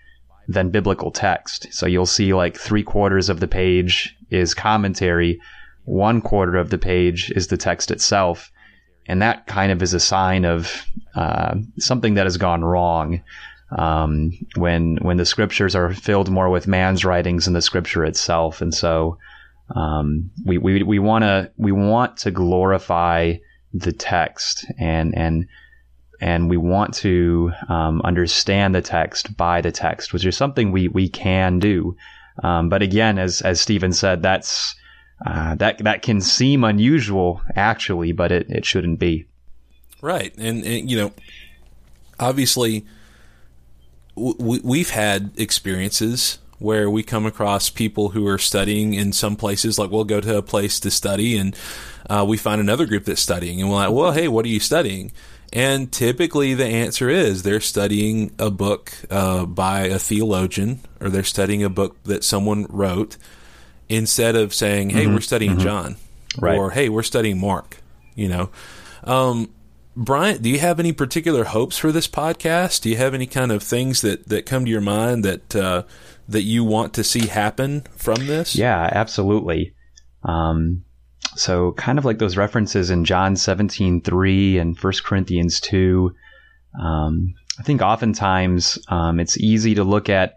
than 0.47 0.69
biblical 0.69 1.11
text. 1.11 1.67
So 1.71 1.85
you'll 1.85 2.05
see 2.05 2.33
like 2.33 2.57
three 2.57 2.83
quarters 2.83 3.29
of 3.29 3.39
the 3.39 3.47
page 3.47 4.15
is 4.29 4.53
commentary, 4.53 5.39
one 5.85 6.21
quarter 6.21 6.57
of 6.57 6.69
the 6.69 6.77
page 6.77 7.31
is 7.31 7.47
the 7.47 7.57
text 7.57 7.91
itself. 7.91 8.51
And 9.05 9.21
that 9.21 9.47
kind 9.47 9.71
of 9.71 9.81
is 9.81 9.93
a 9.93 9.99
sign 9.99 10.45
of 10.45 10.85
uh, 11.15 11.55
something 11.77 12.13
that 12.13 12.25
has 12.25 12.37
gone 12.37 12.63
wrong. 12.63 13.21
Um, 13.77 14.31
when 14.55 14.97
when 15.01 15.17
the 15.17 15.25
scriptures 15.25 15.75
are 15.75 15.93
filled 15.93 16.29
more 16.29 16.49
with 16.49 16.67
man's 16.67 17.03
writings 17.03 17.45
than 17.45 17.55
the 17.55 17.61
scripture 17.61 18.05
itself, 18.05 18.61
and 18.61 18.71
so 18.73 19.17
um, 19.75 20.29
we 20.45 20.59
we 20.59 20.83
we 20.83 20.99
want 20.99 21.23
to 21.23 21.51
we 21.57 21.71
want 21.71 22.17
to 22.17 22.31
glorify 22.31 23.33
the 23.73 23.91
text 23.91 24.65
and 24.77 25.17
and 25.17 25.47
and 26.23 26.49
we 26.49 26.55
want 26.55 26.93
to 26.93 27.51
um, 27.67 28.01
understand 28.05 28.73
the 28.73 28.81
text 28.81 29.35
by 29.35 29.59
the 29.59 29.73
text, 29.73 30.13
which 30.13 30.25
is 30.25 30.37
something 30.37 30.71
we 30.71 30.87
we 30.87 31.09
can 31.09 31.59
do. 31.59 31.97
Um, 32.41 32.69
but 32.69 32.81
again, 32.81 33.19
as 33.19 33.41
as 33.41 33.59
Stephen 33.59 33.91
said, 33.91 34.23
that's 34.23 34.73
uh, 35.25 35.55
that 35.55 35.79
that 35.79 36.01
can 36.01 36.21
seem 36.21 36.63
unusual 36.63 37.41
actually, 37.57 38.13
but 38.13 38.31
it, 38.31 38.49
it 38.49 38.65
shouldn't 38.65 38.99
be. 38.99 39.25
Right, 40.01 40.33
and, 40.37 40.63
and 40.63 40.89
you 40.89 40.97
know, 40.97 41.11
obviously, 42.19 42.85
w- 44.15 44.61
we've 44.63 44.91
had 44.91 45.31
experiences 45.35 46.39
where 46.57 46.89
we 46.89 47.03
come 47.03 47.25
across 47.25 47.69
people 47.69 48.09
who 48.09 48.25
are 48.27 48.37
studying 48.37 48.93
in 48.93 49.11
some 49.11 49.35
places. 49.35 49.77
Like 49.77 49.91
we'll 49.91 50.05
go 50.05 50.21
to 50.21 50.37
a 50.37 50.41
place 50.41 50.79
to 50.79 50.89
study, 50.89 51.37
and 51.37 51.53
uh, 52.09 52.23
we 52.25 52.37
find 52.37 52.61
another 52.61 52.85
group 52.85 53.03
that's 53.03 53.21
studying, 53.21 53.59
and 53.59 53.69
we're 53.69 53.75
like, 53.75 53.91
"Well, 53.91 54.13
hey, 54.13 54.29
what 54.29 54.45
are 54.45 54.49
you 54.49 54.61
studying?" 54.61 55.11
And 55.53 55.91
typically 55.91 56.55
the 56.55 56.65
answer 56.65 57.09
is 57.09 57.43
they're 57.43 57.61
studying 57.61 58.31
a 58.39 58.49
book 58.49 58.91
uh, 59.11 59.45
by 59.45 59.81
a 59.81 59.99
theologian 59.99 60.79
or 60.99 61.09
they're 61.09 61.23
studying 61.23 61.63
a 61.63 61.69
book 61.69 62.01
that 62.03 62.23
someone 62.23 62.65
wrote 62.69 63.17
instead 63.87 64.35
of 64.35 64.51
saying, 64.51 64.89
hey, 64.89 65.03
mm-hmm. 65.03 65.13
we're 65.13 65.21
studying 65.21 65.51
mm-hmm. 65.51 65.61
John 65.61 65.95
right. 66.39 66.57
or 66.57 66.71
hey, 66.71 66.89
we're 66.89 67.03
studying 67.03 67.39
Mark, 67.39 67.77
you 68.15 68.27
know. 68.27 68.49
Um, 69.03 69.53
Bryant, 69.95 70.41
do 70.41 70.49
you 70.49 70.57
have 70.57 70.79
any 70.79 70.91
particular 70.91 71.43
hopes 71.43 71.77
for 71.77 71.91
this 71.91 72.07
podcast? 72.07 72.81
Do 72.81 72.89
you 72.89 72.97
have 72.97 73.13
any 73.13 73.27
kind 73.27 73.51
of 73.51 73.61
things 73.61 74.01
that, 74.01 74.27
that 74.29 74.47
come 74.47 74.65
to 74.65 74.71
your 74.71 74.81
mind 74.81 75.23
that 75.23 75.55
uh, 75.55 75.83
that 76.27 76.41
you 76.41 76.63
want 76.63 76.95
to 76.95 77.03
see 77.03 77.27
happen 77.27 77.81
from 77.95 78.25
this? 78.25 78.55
Yeah, 78.55 78.89
absolutely. 78.91 79.75
Um, 80.23 80.83
so 81.35 81.73
kind 81.73 81.97
of 81.99 82.05
like 82.05 82.19
those 82.19 82.37
references 82.37 82.89
in 82.89 83.05
John 83.05 83.35
17, 83.35 84.01
3 84.01 84.57
and 84.57 84.77
1 84.77 84.93
Corinthians 85.03 85.59
2. 85.59 86.13
Um, 86.81 87.33
I 87.59 87.63
think 87.63 87.81
oftentimes 87.81 88.79
um, 88.87 89.19
it's 89.19 89.37
easy 89.37 89.75
to 89.75 89.83
look 89.83 90.09
at 90.09 90.35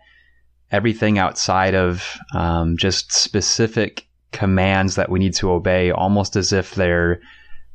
everything 0.70 1.18
outside 1.18 1.74
of 1.74 2.18
um, 2.34 2.76
just 2.76 3.12
specific 3.12 4.06
commands 4.32 4.96
that 4.96 5.10
we 5.10 5.18
need 5.18 5.34
to 5.34 5.50
obey 5.50 5.90
almost 5.90 6.36
as 6.36 6.52
if 6.52 6.74
they're 6.74 7.20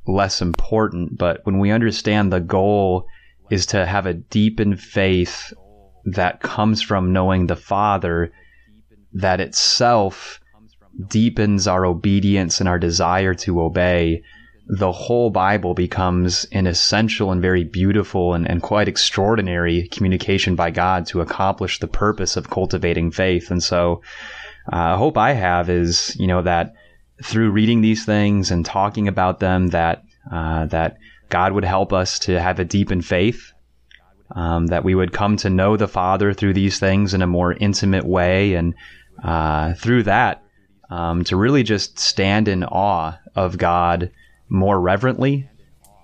less 0.05 0.41
important. 0.41 1.17
But 1.17 1.41
when 1.43 1.59
we 1.59 1.71
understand 1.71 2.31
the 2.31 2.39
goal 2.39 3.07
is 3.49 3.65
to 3.67 3.85
have 3.85 4.05
a 4.05 4.13
deepened 4.13 4.79
faith 4.79 5.53
that 6.05 6.41
comes 6.41 6.81
from 6.81 7.13
knowing 7.13 7.47
the 7.47 7.55
Father, 7.55 8.31
that 9.13 9.39
itself 9.39 10.39
deepens 11.07 11.67
our 11.67 11.85
obedience 11.85 12.59
and 12.59 12.67
our 12.67 12.79
desire 12.79 13.33
to 13.33 13.61
obey, 13.61 14.23
the 14.67 14.91
whole 14.91 15.29
Bible 15.29 15.73
becomes 15.73 16.45
an 16.51 16.67
essential 16.67 17.31
and 17.31 17.41
very 17.41 17.63
beautiful 17.63 18.33
and, 18.33 18.49
and 18.49 18.61
quite 18.61 18.87
extraordinary 18.87 19.87
communication 19.89 20.55
by 20.55 20.71
God 20.71 21.05
to 21.07 21.21
accomplish 21.21 21.79
the 21.79 21.87
purpose 21.87 22.37
of 22.37 22.49
cultivating 22.49 23.11
faith. 23.11 23.51
And 23.51 23.61
so, 23.61 24.01
uh, 24.71 24.95
hope 24.97 25.17
I 25.17 25.33
have 25.33 25.69
is, 25.69 26.15
you 26.17 26.27
know, 26.27 26.41
that 26.43 26.73
through 27.23 27.51
reading 27.51 27.81
these 27.81 28.05
things 28.05 28.51
and 28.51 28.65
talking 28.65 29.07
about 29.07 29.39
them, 29.39 29.67
that 29.69 30.03
uh, 30.31 30.67
that 30.67 30.97
God 31.29 31.53
would 31.53 31.65
help 31.65 31.93
us 31.93 32.19
to 32.19 32.39
have 32.39 32.59
a 32.59 32.65
deepened 32.65 33.05
faith, 33.05 33.51
um, 34.35 34.67
that 34.67 34.83
we 34.83 34.95
would 34.95 35.13
come 35.13 35.35
to 35.37 35.49
know 35.49 35.77
the 35.77 35.87
Father 35.87 36.33
through 36.33 36.53
these 36.53 36.79
things 36.79 37.13
in 37.13 37.21
a 37.21 37.27
more 37.27 37.53
intimate 37.53 38.05
way, 38.05 38.53
and 38.53 38.75
uh, 39.23 39.73
through 39.73 40.03
that, 40.03 40.43
um, 40.91 41.23
to 41.23 41.37
really 41.37 41.63
just 41.63 41.97
stand 41.97 42.47
in 42.47 42.63
awe 42.65 43.17
of 43.35 43.57
God 43.57 44.11
more 44.49 44.79
reverently 44.79 45.49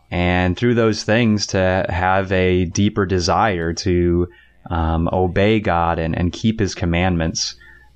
and 0.09 0.55
through 0.55 0.75
those 0.75 1.03
things 1.03 1.47
to 1.47 1.85
have 1.89 2.31
a 2.31 2.63
deeper 2.65 3.05
desire 3.05 3.73
to 3.73 4.29
um, 4.71 5.09
obey 5.11 5.59
God 5.59 5.99
and, 5.99 6.17
and 6.17 6.31
keep 6.31 6.61
His 6.61 6.73
commandments. 6.73 7.55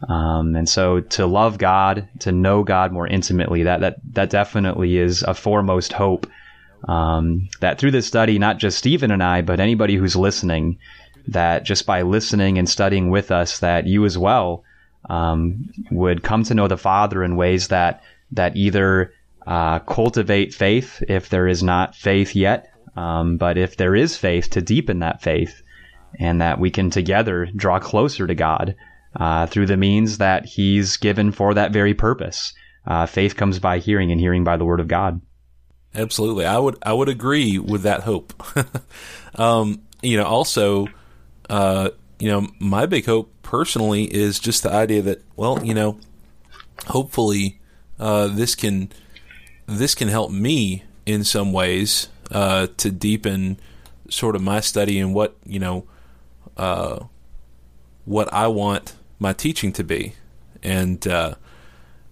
Um, 0.10 0.56
and 0.56 0.68
so 0.68 1.00
to 1.00 1.26
love 1.26 1.58
God, 1.58 2.10
to 2.20 2.34
know 2.34 2.64
God 2.64 2.92
more 2.92 3.08
intimately, 3.08 3.64
that 3.64 3.82
that 3.82 3.98
that 4.14 4.30
definitely 4.30 4.98
is 4.98 5.24
a 5.24 5.34
foremost 5.34 5.94
hope. 5.94 6.28
Um, 6.88 7.48
that 7.60 7.78
through 7.78 7.92
this 7.92 8.08
study, 8.08 8.40
not 8.40 8.58
just 8.58 8.80
Stephen 8.80 9.12
and 9.12 9.24
I, 9.24 9.42
but 9.44 9.60
anybody 9.60 9.96
who's 9.96 10.16
listening, 10.16 10.80
that 11.28 11.64
just 11.64 11.86
by 11.86 12.02
listening 12.02 12.58
and 12.58 12.68
studying 12.68 13.12
with 13.12 13.32
us, 13.32 13.60
that 13.60 13.86
you 13.86 14.04
as 14.04 14.18
well 14.18 14.64
um, 15.10 15.70
would 15.92 16.24
come 16.24 16.44
to 16.44 16.54
know 16.54 16.68
the 16.68 16.78
Father 16.78 17.24
in 17.24 17.36
ways 17.36 17.70
that 17.70 18.04
that 18.32 18.56
either 18.56 19.14
uh, 19.46 19.80
cultivate 19.80 20.54
faith 20.54 21.04
if 21.08 21.30
there 21.30 21.48
is 21.48 21.64
not 21.64 21.96
faith 21.96 22.36
yet, 22.36 22.70
um, 22.96 23.38
but 23.38 23.58
if 23.58 23.78
there 23.78 23.96
is 23.96 24.18
faith, 24.18 24.50
to 24.52 24.62
deepen 24.62 25.00
that 25.00 25.22
faith, 25.22 25.62
and 26.20 26.42
that 26.42 26.60
we 26.60 26.70
can 26.70 26.90
together 26.90 27.48
draw 27.56 27.80
closer 27.80 28.28
to 28.28 28.36
God 28.36 28.76
uh, 29.16 29.46
through 29.48 29.66
the 29.66 29.78
means 29.78 30.20
that 30.20 30.46
He's 30.46 30.98
given 30.98 31.32
for 31.32 31.54
that 31.54 31.74
very 31.74 31.94
purpose. 31.94 32.54
Uh, 32.86 33.06
faith 33.06 33.36
comes 33.36 33.60
by 33.60 33.80
hearing, 33.80 34.12
and 34.12 34.20
hearing 34.20 34.44
by 34.44 34.58
the 34.58 34.66
Word 34.66 34.80
of 34.80 34.88
God. 34.88 35.22
Absolutely, 35.94 36.46
I 36.46 36.58
would 36.58 36.78
I 36.84 36.94
would 36.94 37.10
agree 37.10 37.60
with 37.60 37.84
that 37.84 38.02
hope. 38.02 38.34
um, 39.36 39.82
you 40.02 40.18
know, 40.18 40.24
also, 40.24 40.88
uh, 41.50 41.90
you 42.22 42.30
know, 42.30 42.48
my 42.60 42.86
big 42.86 43.08
hope 43.08 43.34
personally 43.42 44.04
is 44.04 44.38
just 44.38 44.62
the 44.62 44.72
idea 44.72 45.02
that, 45.02 45.24
well, 45.36 45.66
you 45.66 45.74
know, 45.74 45.98
hopefully, 46.86 47.60
uh, 48.00 48.28
this 48.28 48.54
can 48.54 48.92
this 49.66 49.96
can 49.96 50.08
help 50.08 50.30
me 50.30 50.84
in 51.08 51.24
some 51.24 51.52
ways 51.52 52.10
uh, 52.30 52.68
to 52.78 52.92
deepen 52.92 53.60
sort 54.08 54.36
of 54.36 54.42
my 54.44 54.60
study 54.60 55.00
and 55.00 55.16
what 55.16 55.36
you 55.48 55.58
know 55.60 55.88
uh, 56.58 57.00
what 58.06 58.32
I 58.32 58.48
want 58.48 58.94
my 59.18 59.34
teaching 59.34 59.74
to 59.74 59.84
be, 59.84 60.14
and 60.62 61.06
uh, 61.08 61.34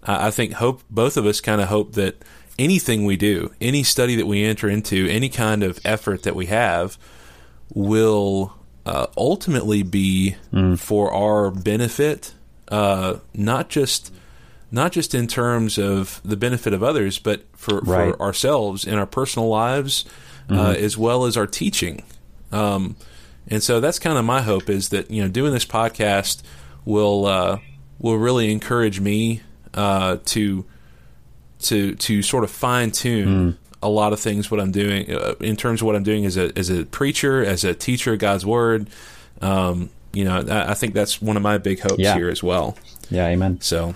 I 0.04 0.32
think 0.32 0.54
hope 0.54 0.82
both 0.90 1.18
of 1.18 1.28
us 1.28 1.40
kind 1.40 1.62
of 1.62 1.68
hope 1.68 1.94
that 1.94 2.24
anything 2.58 3.06
we 3.06 3.16
do, 3.16 3.54
any 3.62 3.84
study 3.84 4.16
that 4.16 4.26
we 4.26 4.44
enter 4.44 4.68
into, 4.68 5.08
any 5.08 5.30
kind 5.30 5.62
of 5.62 5.80
effort 5.86 6.24
that 6.24 6.36
we 6.36 6.48
have, 6.48 6.98
will 7.76 8.59
uh, 8.90 9.06
ultimately 9.16 9.84
be 9.84 10.36
mm. 10.52 10.78
for 10.80 11.14
our 11.14 11.52
benefit, 11.52 12.34
uh, 12.70 13.18
not 13.36 13.70
just 13.70 14.12
not 14.72 14.92
just 14.92 15.14
in 15.14 15.28
terms 15.28 15.78
of 15.78 16.20
the 16.26 16.36
benefit 16.36 16.74
of 16.74 16.82
others, 16.82 17.20
but 17.20 17.44
for, 17.56 17.82
right. 17.82 18.14
for 18.14 18.22
ourselves 18.22 18.86
in 18.86 18.96
our 18.96 19.06
personal 19.06 19.48
lives, 19.48 20.06
uh, 20.48 20.54
mm-hmm. 20.54 20.60
uh, 20.60 20.72
as 20.72 20.98
well 20.98 21.26
as 21.26 21.38
our 21.38 21.46
teaching. 21.46 22.04
Um, 22.52 22.96
and 23.48 23.62
so 23.62 23.80
that's 23.80 24.00
kind 24.00 24.18
of 24.18 24.26
my 24.26 24.42
hope 24.42 24.70
is 24.70 24.90
that 24.90 25.12
you 25.12 25.22
know 25.22 25.28
doing 25.28 25.54
this 25.54 25.66
podcast 25.66 26.42
will 26.84 27.28
uh, 27.28 27.60
will 28.00 28.18
really 28.18 28.52
encourage 28.52 29.00
me 29.00 29.42
uh, 29.76 30.18
to 30.26 30.66
to 31.60 31.94
to 31.94 32.24
sort 32.24 32.44
of 32.44 32.50
fine 32.50 32.90
tune 32.90 33.54
mm. 33.54 33.58
A 33.82 33.90
lot 33.90 34.14
of 34.14 34.20
things 34.20 34.52
what 34.52 34.60
I'm 34.60 34.72
doing 34.72 35.14
uh, 35.14 35.36
in 35.40 35.56
terms 35.56 35.82
of 35.82 35.86
what 35.86 35.96
I'm 35.96 36.04
doing 36.04 36.26
as 36.26 36.38
a 36.38 36.52
as 36.58 36.70
a 36.70 36.86
preacher, 36.86 37.44
as 37.44 37.64
a 37.64 37.74
teacher 37.74 38.14
of 38.14 38.20
God's 38.20 38.46
word. 38.46 38.90
Um, 39.42 39.90
you 40.12 40.26
know, 40.26 40.44
I, 40.50 40.72
I, 40.72 40.74
think 40.74 40.94
that's 40.94 41.22
one 41.22 41.38
of 41.38 41.44
my 41.44 41.58
big 41.58 41.80
hopes 41.80 42.00
yeah. 42.00 42.16
here 42.16 42.30
as 42.30 42.44
well. 42.44 42.78
Yeah, 43.10 43.28
amen. 43.28 43.62
So 43.62 43.96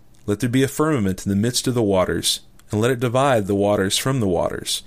let 0.25 0.39
there 0.39 0.49
be 0.49 0.63
a 0.63 0.67
firmament 0.67 1.25
in 1.25 1.29
the 1.29 1.35
midst 1.35 1.67
of 1.67 1.73
the 1.73 1.83
waters, 1.83 2.41
and 2.71 2.79
let 2.79 2.91
it 2.91 2.99
divide 2.99 3.47
the 3.47 3.55
waters 3.55 3.97
from 3.97 4.19
the 4.19 4.27
waters. 4.27 4.83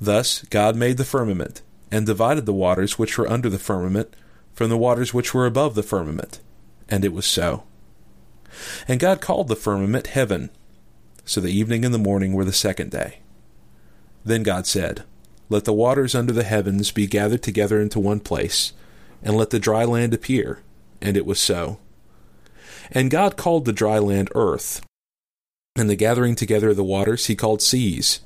Thus 0.00 0.42
God 0.44 0.76
made 0.76 0.96
the 0.96 1.04
firmament, 1.04 1.62
and 1.90 2.06
divided 2.06 2.46
the 2.46 2.52
waters 2.52 2.98
which 2.98 3.18
were 3.18 3.30
under 3.30 3.48
the 3.48 3.58
firmament 3.58 4.14
from 4.54 4.70
the 4.70 4.76
waters 4.76 5.12
which 5.12 5.34
were 5.34 5.46
above 5.46 5.74
the 5.74 5.82
firmament. 5.82 6.40
And 6.88 7.04
it 7.04 7.12
was 7.12 7.26
so. 7.26 7.64
And 8.86 9.00
God 9.00 9.20
called 9.20 9.48
the 9.48 9.56
firmament 9.56 10.08
heaven. 10.08 10.50
So 11.24 11.40
the 11.40 11.52
evening 11.52 11.84
and 11.84 11.94
the 11.94 11.98
morning 11.98 12.32
were 12.32 12.44
the 12.44 12.52
second 12.52 12.90
day. 12.90 13.20
Then 14.24 14.42
God 14.42 14.66
said, 14.66 15.04
Let 15.48 15.64
the 15.64 15.72
waters 15.72 16.14
under 16.14 16.32
the 16.32 16.44
heavens 16.44 16.90
be 16.90 17.06
gathered 17.06 17.42
together 17.42 17.80
into 17.80 18.00
one 18.00 18.20
place, 18.20 18.72
and 19.22 19.36
let 19.36 19.50
the 19.50 19.58
dry 19.58 19.84
land 19.84 20.12
appear. 20.12 20.60
And 21.00 21.16
it 21.16 21.26
was 21.26 21.40
so. 21.40 21.78
And 22.92 23.10
God 23.10 23.36
called 23.36 23.64
the 23.64 23.72
dry 23.72 23.98
land 23.98 24.30
earth, 24.34 24.84
and 25.76 25.88
the 25.88 25.96
gathering 25.96 26.34
together 26.34 26.70
of 26.70 26.76
the 26.76 26.84
waters 26.84 27.26
he 27.26 27.36
called 27.36 27.62
seas. 27.62 28.20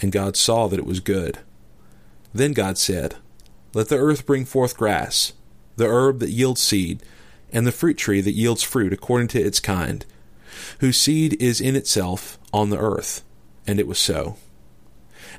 And 0.00 0.12
God 0.12 0.36
saw 0.36 0.68
that 0.68 0.78
it 0.78 0.86
was 0.86 1.00
good. 1.00 1.38
Then 2.32 2.52
God 2.52 2.78
said, 2.78 3.16
Let 3.72 3.88
the 3.88 3.96
earth 3.96 4.26
bring 4.26 4.44
forth 4.44 4.76
grass, 4.76 5.32
the 5.76 5.86
herb 5.86 6.18
that 6.20 6.30
yields 6.30 6.60
seed, 6.60 7.02
and 7.52 7.66
the 7.66 7.72
fruit 7.72 7.96
tree 7.96 8.20
that 8.20 8.32
yields 8.32 8.62
fruit 8.62 8.92
according 8.92 9.28
to 9.28 9.40
its 9.40 9.60
kind, 9.60 10.04
whose 10.80 10.96
seed 10.96 11.40
is 11.40 11.60
in 11.60 11.76
itself 11.76 12.38
on 12.52 12.70
the 12.70 12.78
earth. 12.78 13.22
And 13.66 13.80
it 13.80 13.86
was 13.86 13.98
so. 13.98 14.36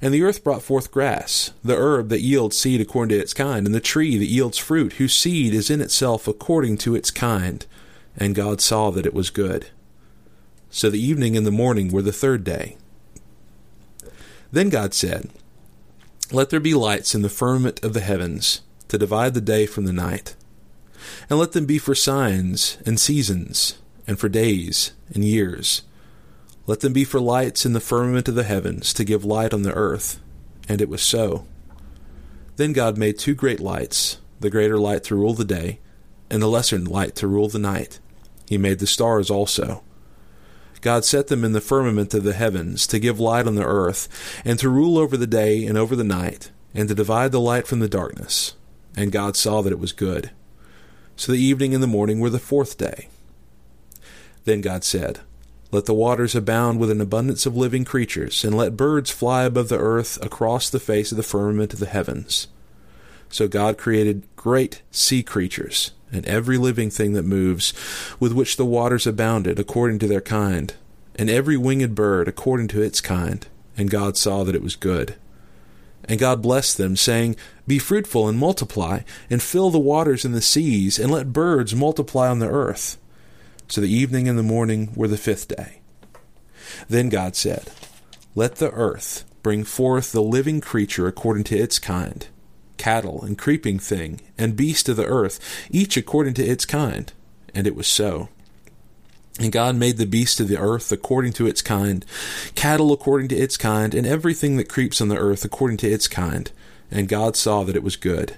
And 0.01 0.13
the 0.13 0.23
earth 0.23 0.43
brought 0.43 0.63
forth 0.63 0.91
grass, 0.91 1.51
the 1.63 1.77
herb 1.77 2.09
that 2.09 2.21
yields 2.21 2.57
seed 2.57 2.81
according 2.81 3.17
to 3.17 3.21
its 3.21 3.33
kind, 3.33 3.65
and 3.65 3.75
the 3.75 3.79
tree 3.79 4.17
that 4.17 4.25
yields 4.25 4.57
fruit, 4.57 4.93
whose 4.93 5.13
seed 5.13 5.53
is 5.53 5.69
in 5.69 5.81
itself 5.81 6.27
according 6.27 6.77
to 6.79 6.95
its 6.95 7.11
kind 7.11 7.65
and 8.17 8.35
God 8.35 8.61
saw 8.61 8.91
that 8.91 9.05
it 9.05 9.13
was 9.13 9.29
good. 9.29 9.67
So 10.69 10.89
the 10.89 11.01
evening 11.01 11.37
and 11.37 11.45
the 11.45 11.51
morning 11.51 11.91
were 11.91 12.01
the 12.01 12.11
third 12.11 12.43
day. 12.43 12.77
Then 14.51 14.69
God 14.69 14.93
said, 14.93 15.29
Let 16.31 16.49
there 16.49 16.59
be 16.59 16.73
lights 16.73 17.15
in 17.15 17.21
the 17.21 17.29
firmament 17.29 17.83
of 17.83 17.93
the 17.93 18.01
heavens, 18.01 18.61
to 18.87 18.97
divide 18.97 19.33
the 19.33 19.41
day 19.41 19.65
from 19.65 19.85
the 19.85 19.93
night, 19.93 20.35
and 21.29 21.39
let 21.39 21.51
them 21.51 21.65
be 21.65 21.77
for 21.77 21.95
signs 21.95 22.77
and 22.85 22.99
seasons, 22.99 23.79
and 24.07 24.19
for 24.19 24.29
days 24.29 24.93
and 25.13 25.23
years. 25.23 25.81
Let 26.67 26.79
them 26.79 26.93
be 26.93 27.03
for 27.03 27.19
lights 27.19 27.65
in 27.65 27.73
the 27.73 27.79
firmament 27.79 28.27
of 28.27 28.35
the 28.35 28.43
heavens, 28.43 28.93
to 28.93 29.03
give 29.03 29.25
light 29.25 29.53
on 29.53 29.63
the 29.63 29.73
earth. 29.73 30.19
And 30.67 30.81
it 30.81 30.89
was 30.89 31.01
so. 31.01 31.45
Then 32.55 32.73
God 32.73 32.97
made 32.97 33.19
two 33.19 33.35
great 33.35 33.59
lights, 33.59 34.19
the 34.39 34.49
greater 34.49 34.77
light 34.77 35.03
to 35.05 35.15
rule 35.15 35.33
the 35.33 35.45
day, 35.45 35.79
and 36.29 36.41
the 36.41 36.47
lesser 36.47 36.79
light 36.79 37.15
to 37.17 37.27
rule 37.27 37.49
the 37.49 37.59
night 37.59 37.99
he 38.47 38.57
made 38.57 38.79
the 38.79 38.87
stars 38.87 39.29
also. 39.29 39.83
God 40.81 41.03
set 41.03 41.27
them 41.27 41.43
in 41.43 41.53
the 41.53 41.61
firmament 41.61 42.13
of 42.13 42.23
the 42.23 42.33
heavens 42.33 42.85
to 42.87 42.99
give 42.99 43.19
light 43.19 43.47
on 43.47 43.55
the 43.55 43.65
earth, 43.65 44.07
and 44.45 44.59
to 44.59 44.69
rule 44.69 44.97
over 44.97 45.17
the 45.17 45.25
day 45.25 45.65
and 45.65 45.77
over 45.77 45.95
the 45.95 46.03
night, 46.03 46.51
and 46.75 46.87
to 46.89 46.95
divide 46.95 47.31
the 47.31 47.39
light 47.39 47.65
from 47.65 47.79
the 47.79 47.89
darkness. 47.89 48.53
And 48.95 49.11
God 49.11 49.35
saw 49.35 49.61
that 49.61 49.73
it 49.73 49.79
was 49.79 49.91
good. 49.91 50.29
So 51.15 51.31
the 51.31 51.39
evening 51.39 51.73
and 51.73 51.81
the 51.81 51.87
morning 51.87 52.19
were 52.19 52.29
the 52.29 52.39
fourth 52.39 52.77
day. 52.77 53.07
Then 54.43 54.61
God 54.61 54.83
said, 54.83 55.21
Let 55.71 55.85
the 55.85 55.93
waters 55.93 56.35
abound 56.35 56.79
with 56.79 56.91
an 56.91 57.01
abundance 57.01 57.45
of 57.45 57.57
living 57.57 57.83
creatures, 57.83 58.43
and 58.43 58.55
let 58.55 58.77
birds 58.77 59.09
fly 59.09 59.43
above 59.43 59.69
the 59.69 59.79
earth 59.79 60.23
across 60.23 60.69
the 60.69 60.79
face 60.79 61.11
of 61.11 61.17
the 61.17 61.23
firmament 61.23 61.73
of 61.73 61.79
the 61.79 61.87
heavens. 61.87 62.47
So 63.29 63.47
God 63.47 63.77
created 63.77 64.23
great 64.45 64.83
sea 64.91 65.23
creatures 65.23 65.89
and 66.11 66.23
every 66.27 66.55
living 66.55 66.91
thing 66.91 67.13
that 67.13 67.25
moves, 67.25 67.73
with 68.19 68.31
which 68.31 68.57
the 68.57 68.63
waters 68.63 69.07
abounded 69.07 69.57
according 69.57 69.97
to 69.97 70.05
their 70.05 70.21
kind, 70.21 70.75
and 71.15 71.31
every 71.31 71.57
winged 71.57 71.95
bird 71.95 72.27
according 72.27 72.67
to 72.67 72.79
its 72.79 73.01
kind. 73.01 73.47
And 73.75 73.89
God 73.89 74.17
saw 74.17 74.43
that 74.43 74.53
it 74.53 74.61
was 74.61 74.75
good. 74.75 75.15
And 76.07 76.19
God 76.19 76.43
blessed 76.43 76.77
them, 76.77 76.95
saying, 76.95 77.37
Be 77.65 77.79
fruitful 77.79 78.27
and 78.29 78.37
multiply, 78.37 78.99
and 79.31 79.41
fill 79.41 79.71
the 79.71 79.79
waters 79.79 80.23
and 80.23 80.35
the 80.35 80.43
seas, 80.43 80.99
and 80.99 81.11
let 81.11 81.33
birds 81.33 81.73
multiply 81.73 82.29
on 82.29 82.37
the 82.37 82.47
earth. 82.47 82.99
So 83.67 83.81
the 83.81 83.91
evening 83.91 84.29
and 84.29 84.37
the 84.37 84.43
morning 84.43 84.91
were 84.95 85.07
the 85.07 85.17
fifth 85.17 85.47
day. 85.47 85.79
Then 86.87 87.09
God 87.09 87.35
said, 87.35 87.71
Let 88.35 88.57
the 88.57 88.69
earth 88.69 89.25
bring 89.41 89.63
forth 89.63 90.11
the 90.11 90.21
living 90.21 90.61
creature 90.61 91.07
according 91.07 91.45
to 91.45 91.57
its 91.57 91.79
kind, 91.79 92.27
cattle 92.77 93.23
and 93.23 93.37
creeping 93.37 93.79
thing, 93.79 94.21
and 94.37 94.55
beast 94.55 94.89
of 94.89 94.97
the 94.97 95.05
earth, 95.05 95.39
each 95.69 95.97
according 95.97 96.33
to 96.35 96.45
its 96.45 96.65
kind. 96.65 97.11
And 97.53 97.67
it 97.67 97.75
was 97.75 97.87
so. 97.87 98.29
And 99.39 99.51
God 99.51 99.75
made 99.75 99.97
the 99.97 100.05
beast 100.05 100.39
of 100.39 100.47
the 100.47 100.57
earth 100.57 100.91
according 100.91 101.33
to 101.33 101.47
its 101.47 101.61
kind, 101.61 102.05
cattle 102.55 102.93
according 102.93 103.27
to 103.29 103.35
its 103.35 103.57
kind, 103.57 103.93
and 103.93 104.07
everything 104.07 104.55
that 104.57 104.69
creeps 104.69 105.01
on 105.01 105.09
the 105.09 105.17
earth 105.17 105.43
according 105.43 105.77
to 105.77 105.89
its 105.89 106.07
kind. 106.07 106.51
And 106.89 107.09
God 107.09 107.35
saw 107.35 107.63
that 107.63 107.75
it 107.75 107.83
was 107.83 107.97
good. 107.97 108.37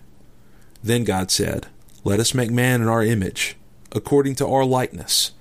Then 0.84 1.04
God 1.04 1.30
said, 1.30 1.67
Let 2.04 2.19
us 2.19 2.34
make 2.34 2.50
man 2.50 2.82
in 2.82 2.88
our 2.88 3.04
image, 3.04 3.58
according 3.91 4.36
to 4.36 4.47
our 4.47 4.65
likeness. 4.65 5.32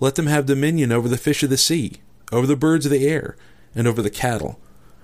Let 0.00 0.16
them 0.16 0.26
have 0.26 0.46
dominion 0.46 0.90
over 0.90 1.08
the 1.08 1.16
fish 1.16 1.42
of 1.42 1.50
the 1.50 1.56
sea, 1.56 2.00
over 2.32 2.46
the 2.46 2.56
birds 2.56 2.86
of 2.86 2.92
the 2.92 3.06
air, 3.06 3.36
and 3.74 3.86
over 3.86 4.02
the 4.02 4.10
cattle, 4.10 4.58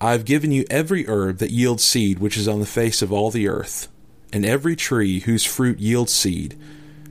I 0.00 0.12
have 0.12 0.24
given 0.24 0.50
you 0.50 0.64
every 0.70 1.06
herb 1.06 1.38
that 1.38 1.50
yields 1.50 1.84
seed 1.84 2.20
which 2.20 2.38
is 2.38 2.48
on 2.48 2.60
the 2.60 2.66
face 2.66 3.02
of 3.02 3.12
all 3.12 3.30
the 3.30 3.48
earth, 3.48 3.88
and 4.32 4.46
every 4.46 4.74
tree 4.74 5.20
whose 5.20 5.44
fruit 5.44 5.78
yields 5.78 6.12
seed. 6.12 6.58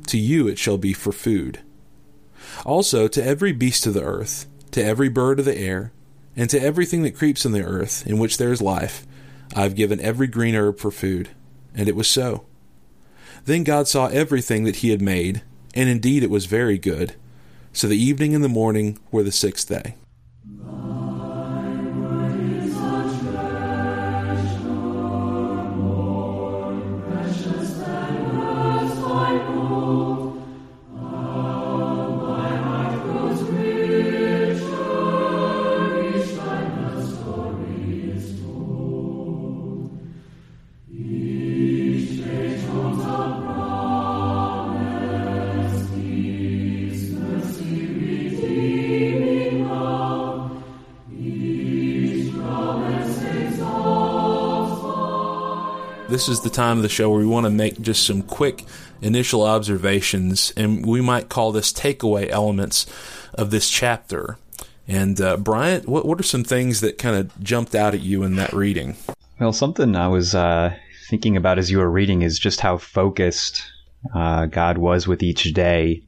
To 0.07 0.17
you 0.17 0.47
it 0.47 0.57
shall 0.57 0.79
be 0.79 0.93
for 0.93 1.11
food. 1.11 1.59
Also 2.65 3.07
to 3.07 3.23
every 3.23 3.51
beast 3.51 3.85
of 3.85 3.93
the 3.93 4.03
earth, 4.03 4.47
to 4.71 4.83
every 4.83 5.07
bird 5.07 5.37
of 5.37 5.45
the 5.45 5.57
air, 5.57 5.91
and 6.35 6.49
to 6.49 6.59
everything 6.59 7.03
that 7.03 7.15
creeps 7.15 7.45
on 7.45 7.51
the 7.51 7.63
earth, 7.63 8.07
in 8.07 8.17
which 8.17 8.37
there 8.37 8.51
is 8.51 8.61
life, 8.61 9.05
I 9.55 9.61
have 9.63 9.75
given 9.75 9.99
every 9.99 10.27
green 10.27 10.55
herb 10.55 10.79
for 10.79 10.89
food. 10.89 11.29
And 11.75 11.87
it 11.87 11.95
was 11.95 12.09
so. 12.09 12.45
Then 13.45 13.63
God 13.63 13.87
saw 13.87 14.07
everything 14.07 14.63
that 14.63 14.77
he 14.77 14.89
had 14.89 15.01
made, 15.01 15.43
and 15.75 15.89
indeed 15.89 16.23
it 16.23 16.29
was 16.31 16.47
very 16.47 16.79
good. 16.79 17.13
So 17.71 17.87
the 17.87 18.01
evening 18.01 18.33
and 18.33 18.43
the 18.43 18.49
morning 18.49 18.97
were 19.11 19.23
the 19.23 19.31
sixth 19.31 19.69
day. 19.69 19.95
This 56.19 56.27
is 56.27 56.41
the 56.41 56.49
time 56.49 56.75
of 56.75 56.83
the 56.83 56.89
show 56.89 57.09
where 57.09 57.21
we 57.21 57.25
want 57.25 57.45
to 57.45 57.49
make 57.49 57.79
just 57.79 58.05
some 58.05 58.21
quick 58.21 58.65
initial 59.01 59.43
observations, 59.43 60.51
and 60.57 60.85
we 60.85 60.99
might 60.99 61.29
call 61.29 61.53
this 61.53 61.71
takeaway 61.71 62.27
elements 62.27 62.85
of 63.35 63.51
this 63.51 63.69
chapter. 63.69 64.37
And 64.85 65.21
uh, 65.21 65.37
Bryant, 65.37 65.87
what 65.87 66.05
what 66.05 66.19
are 66.19 66.23
some 66.23 66.43
things 66.43 66.81
that 66.81 66.97
kind 66.97 67.15
of 67.15 67.41
jumped 67.41 67.73
out 67.73 67.93
at 67.93 68.01
you 68.01 68.23
in 68.23 68.35
that 68.35 68.51
reading? 68.51 68.97
Well, 69.39 69.53
something 69.53 69.95
I 69.95 70.09
was 70.09 70.35
uh, 70.35 70.75
thinking 71.09 71.37
about 71.37 71.57
as 71.57 71.71
you 71.71 71.77
were 71.77 71.89
reading 71.89 72.21
is 72.21 72.37
just 72.37 72.59
how 72.59 72.79
focused 72.79 73.61
uh, 74.13 74.47
God 74.47 74.77
was 74.77 75.07
with 75.07 75.23
each 75.23 75.53
day. 75.53 76.03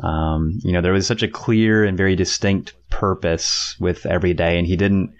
Um, 0.00 0.60
you 0.62 0.72
know, 0.72 0.80
there 0.80 0.92
was 0.92 1.08
such 1.08 1.24
a 1.24 1.28
clear 1.28 1.84
and 1.84 1.98
very 1.98 2.14
distinct 2.14 2.74
purpose 2.88 3.74
with 3.80 4.06
every 4.06 4.32
day, 4.32 4.58
and 4.58 4.66
He 4.68 4.76
didn't 4.76 5.12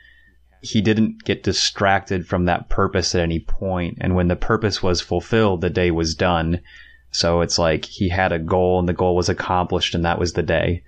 he 0.61 0.81
didn't 0.81 1.25
get 1.25 1.43
distracted 1.43 2.27
from 2.27 2.45
that 2.45 2.69
purpose 2.69 3.15
at 3.15 3.23
any 3.23 3.41
point. 3.41 3.99
And 4.01 4.15
when 4.15 4.29
the 4.29 4.37
purpose 4.37 4.83
was 4.83 5.01
fulfilled, 5.01 5.61
the 5.61 5.71
day 5.71 5.91
was 5.91 6.15
done. 6.15 6.61
So 7.13 7.41
it's 7.41 7.59
like 7.59 7.85
he 7.85 8.09
had 8.09 8.33
a 8.33 8.39
goal 8.39 8.79
and 8.79 8.89
the 8.89 8.93
goal 8.93 9.17
was 9.17 9.29
accomplished 9.29 9.95
and 9.95 10.05
that 10.05 10.19
was 10.19 10.35
the 10.35 10.43
day. 10.43 10.83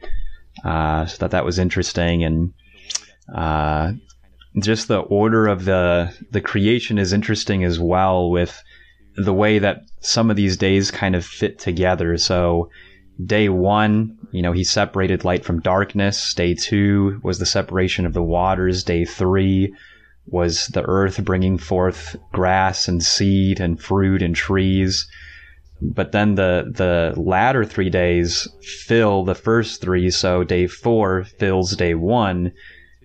Uh, 0.64 1.06
so 1.06 1.16
that 1.18 1.30
that 1.30 1.44
was 1.44 1.58
interesting 1.58 2.22
and, 2.22 2.52
uh, 3.34 3.92
just 4.60 4.88
the 4.88 4.98
order 4.98 5.46
of 5.46 5.64
the, 5.64 6.14
the 6.30 6.42
creation 6.42 6.98
is 6.98 7.14
interesting 7.14 7.64
as 7.64 7.80
well 7.80 8.30
with 8.30 8.62
the 9.16 9.32
way 9.32 9.58
that 9.58 9.84
some 10.00 10.30
of 10.30 10.36
these 10.36 10.56
days 10.56 10.90
kind 10.90 11.16
of 11.16 11.24
fit 11.24 11.58
together. 11.58 12.18
So, 12.18 12.68
Day 13.26 13.48
one, 13.48 14.18
you 14.30 14.40
know, 14.40 14.52
he 14.52 14.64
separated 14.64 15.24
light 15.24 15.44
from 15.44 15.60
darkness. 15.60 16.32
Day 16.34 16.54
two 16.54 17.20
was 17.22 17.38
the 17.38 17.46
separation 17.46 18.06
of 18.06 18.14
the 18.14 18.22
waters. 18.22 18.84
Day 18.84 19.04
three 19.04 19.74
was 20.26 20.68
the 20.68 20.82
earth 20.82 21.22
bringing 21.24 21.58
forth 21.58 22.16
grass 22.32 22.88
and 22.88 23.02
seed 23.02 23.60
and 23.60 23.80
fruit 23.80 24.22
and 24.22 24.34
trees. 24.34 25.06
But 25.82 26.12
then 26.12 26.36
the, 26.36 26.72
the 26.74 27.20
latter 27.20 27.64
three 27.64 27.90
days 27.90 28.48
fill 28.62 29.24
the 29.24 29.34
first 29.34 29.80
three. 29.80 30.10
So 30.10 30.44
day 30.44 30.66
four 30.66 31.24
fills 31.24 31.76
day 31.76 31.94
one. 31.94 32.52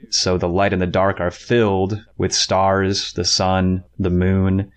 So 0.10 0.38
the 0.38 0.48
light 0.48 0.74
and 0.74 0.82
the 0.82 0.88
dark 0.88 1.20
are 1.20 1.32
filled 1.32 2.00
with 2.18 2.34
stars, 2.34 3.14
the 3.14 3.26
sun, 3.26 3.84
the 3.98 4.12
moon. 4.12 4.72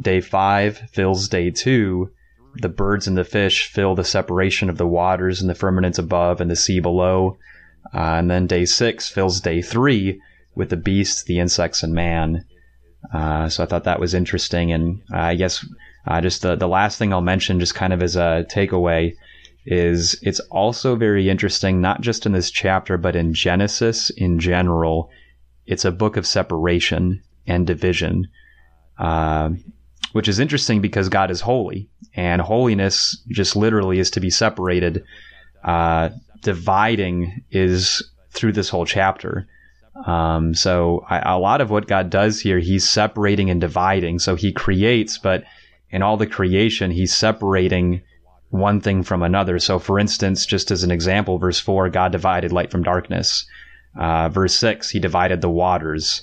Day 0.00 0.20
five 0.20 0.78
fills 0.90 1.28
day 1.28 1.50
two 1.50 2.10
the 2.56 2.68
birds 2.68 3.06
and 3.06 3.16
the 3.16 3.24
fish 3.24 3.70
fill 3.70 3.94
the 3.94 4.04
separation 4.04 4.70
of 4.70 4.78
the 4.78 4.86
waters 4.86 5.40
and 5.40 5.50
the 5.50 5.54
firmaments 5.54 5.98
above 5.98 6.40
and 6.40 6.50
the 6.50 6.56
sea 6.56 6.80
below. 6.80 7.36
Uh, 7.92 8.16
and 8.18 8.30
then 8.30 8.46
day 8.46 8.64
six 8.64 9.08
fills 9.08 9.40
day 9.40 9.60
three 9.60 10.20
with 10.54 10.70
the 10.70 10.76
beasts, 10.76 11.24
the 11.24 11.38
insects, 11.38 11.82
and 11.82 11.92
man. 11.92 12.44
Uh, 13.12 13.48
so 13.48 13.62
I 13.62 13.66
thought 13.66 13.84
that 13.84 14.00
was 14.00 14.14
interesting. 14.14 14.72
And 14.72 15.02
uh, 15.12 15.18
I 15.18 15.34
guess 15.34 15.66
uh, 16.06 16.20
just 16.20 16.42
the, 16.42 16.56
the 16.56 16.68
last 16.68 16.98
thing 16.98 17.12
I'll 17.12 17.20
mention, 17.20 17.60
just 17.60 17.74
kind 17.74 17.92
of 17.92 18.02
as 18.02 18.16
a 18.16 18.46
takeaway, 18.48 19.14
is 19.66 20.18
it's 20.22 20.40
also 20.50 20.96
very 20.96 21.28
interesting, 21.28 21.80
not 21.80 22.00
just 22.00 22.26
in 22.26 22.32
this 22.32 22.50
chapter, 22.50 22.98
but 22.98 23.16
in 23.16 23.34
Genesis 23.34 24.10
in 24.10 24.38
general. 24.38 25.10
It's 25.66 25.84
a 25.84 25.92
book 25.92 26.16
of 26.16 26.26
separation 26.26 27.22
and 27.46 27.66
division. 27.66 28.28
Uh, 28.98 29.50
which 30.12 30.28
is 30.28 30.38
interesting 30.38 30.80
because 30.80 31.08
God 31.08 31.30
is 31.30 31.40
holy, 31.40 31.88
and 32.14 32.40
holiness 32.40 33.22
just 33.28 33.56
literally 33.56 33.98
is 33.98 34.10
to 34.12 34.20
be 34.20 34.30
separated. 34.30 35.04
Uh, 35.64 36.10
dividing 36.42 37.42
is 37.50 38.02
through 38.30 38.52
this 38.52 38.68
whole 38.68 38.84
chapter. 38.86 39.46
Um, 40.06 40.54
so 40.54 41.04
I, 41.08 41.34
a 41.34 41.38
lot 41.38 41.60
of 41.60 41.70
what 41.70 41.86
God 41.86 42.10
does 42.10 42.40
here, 42.40 42.58
He's 42.58 42.88
separating 42.88 43.50
and 43.50 43.60
dividing. 43.60 44.18
So 44.18 44.34
He 44.34 44.52
creates, 44.52 45.18
but 45.18 45.44
in 45.90 46.02
all 46.02 46.16
the 46.16 46.26
creation, 46.26 46.90
He's 46.90 47.14
separating 47.14 48.02
one 48.50 48.80
thing 48.80 49.02
from 49.02 49.22
another. 49.22 49.58
So, 49.58 49.78
for 49.78 49.98
instance, 49.98 50.46
just 50.46 50.70
as 50.70 50.82
an 50.82 50.90
example, 50.90 51.38
verse 51.38 51.60
four, 51.60 51.88
God 51.90 52.12
divided 52.12 52.52
light 52.52 52.70
from 52.70 52.82
darkness. 52.82 53.46
Uh, 53.98 54.28
verse 54.28 54.54
six, 54.54 54.90
He 54.90 54.98
divided 54.98 55.40
the 55.40 55.50
waters. 55.50 56.22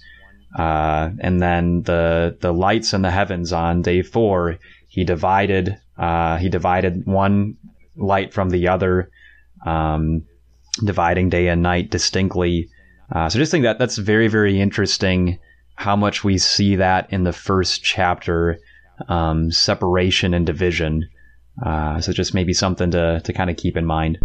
Uh, 0.57 1.11
and 1.19 1.41
then 1.41 1.83
the 1.83 2.37
the 2.41 2.51
lights 2.51 2.93
in 2.93 3.01
the 3.01 3.11
heavens 3.11 3.53
on 3.53 3.81
day 3.81 4.01
four, 4.01 4.57
he 4.87 5.03
divided 5.03 5.77
uh, 5.97 6.37
he 6.37 6.49
divided 6.49 7.05
one 7.05 7.57
light 7.95 8.33
from 8.33 8.49
the 8.49 8.67
other, 8.67 9.09
um, 9.65 10.23
dividing 10.83 11.29
day 11.29 11.47
and 11.47 11.61
night 11.61 11.89
distinctly. 11.89 12.69
Uh, 13.13 13.29
so 13.29 13.39
just 13.39 13.51
think 13.51 13.63
that 13.63 13.79
that's 13.79 13.97
very 13.97 14.27
very 14.27 14.59
interesting. 14.59 15.39
How 15.75 15.95
much 15.95 16.23
we 16.23 16.37
see 16.37 16.75
that 16.75 17.11
in 17.13 17.23
the 17.23 17.33
first 17.33 17.83
chapter, 17.83 18.59
um, 19.07 19.51
separation 19.51 20.33
and 20.33 20.45
division. 20.45 21.09
Uh, 21.65 21.99
so 22.01 22.11
just 22.11 22.33
maybe 22.33 22.53
something 22.53 22.91
to 22.91 23.21
to 23.23 23.33
kind 23.33 23.49
of 23.49 23.55
keep 23.55 23.77
in 23.77 23.85
mind. 23.85 24.19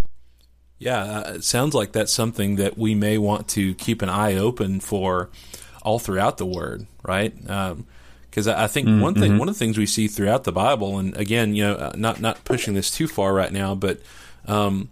Yeah, 0.78 1.02
uh, 1.02 1.32
it 1.36 1.44
sounds 1.44 1.74
like 1.74 1.92
that's 1.92 2.12
something 2.12 2.56
that 2.56 2.76
we 2.76 2.94
may 2.94 3.16
want 3.16 3.48
to 3.48 3.74
keep 3.76 4.02
an 4.02 4.10
eye 4.10 4.34
open 4.34 4.80
for 4.80 5.30
all 5.86 6.00
throughout 6.00 6.36
the 6.36 6.44
Word, 6.44 6.86
right? 7.04 7.32
Because 7.34 8.48
um, 8.48 8.54
I 8.56 8.66
think 8.66 8.88
mm-hmm. 8.88 9.00
one 9.00 9.14
thing, 9.14 9.38
one 9.38 9.48
of 9.48 9.54
the 9.54 9.58
things 9.58 9.78
we 9.78 9.86
see 9.86 10.08
throughout 10.08 10.44
the 10.44 10.52
Bible, 10.52 10.98
and 10.98 11.16
again, 11.16 11.54
you 11.54 11.64
know, 11.64 11.74
uh, 11.74 11.92
not 11.94 12.20
not 12.20 12.44
pushing 12.44 12.74
this 12.74 12.90
too 12.90 13.06
far 13.06 13.32
right 13.32 13.52
now, 13.52 13.74
but 13.74 14.00
um, 14.46 14.90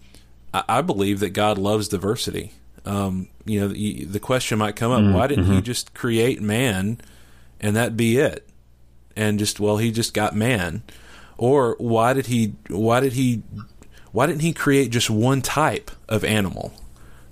I, 0.54 0.62
I, 0.68 0.83
believe 0.83 1.20
that 1.20 1.30
God 1.30 1.59
loves 1.59 1.88
diversity. 1.88 2.52
Um, 2.87 3.28
you 3.44 3.61
know, 3.61 3.68
the, 3.68 4.04
the, 4.04 4.20
question 4.20 4.59
might 4.59 4.76
come 4.76 4.92
up: 4.92 5.00
mm-hmm. 5.00 5.14
Why 5.14 5.26
didn't 5.26 5.46
He 5.46 5.61
just 5.61 5.94
create 5.94 6.40
man, 6.40 7.00
and 7.61 7.74
that 7.74 7.96
be 7.96 8.18
it? 8.18 8.48
And 9.16 9.38
just 9.38 9.59
well, 9.59 9.78
He 9.78 9.90
just 9.90 10.14
got 10.14 10.37
man, 10.37 10.85
or 11.37 11.74
why 11.78 12.12
did 12.12 12.26
He? 12.26 12.54
Why 12.68 13.00
did 13.00 13.14
He 13.14 13.42
why 14.14 14.26
didn't 14.26 14.42
he 14.42 14.52
create 14.52 14.92
just 14.92 15.11
one 15.11 15.42
type 15.42 15.90
of 16.09 16.22
animal 16.22 16.72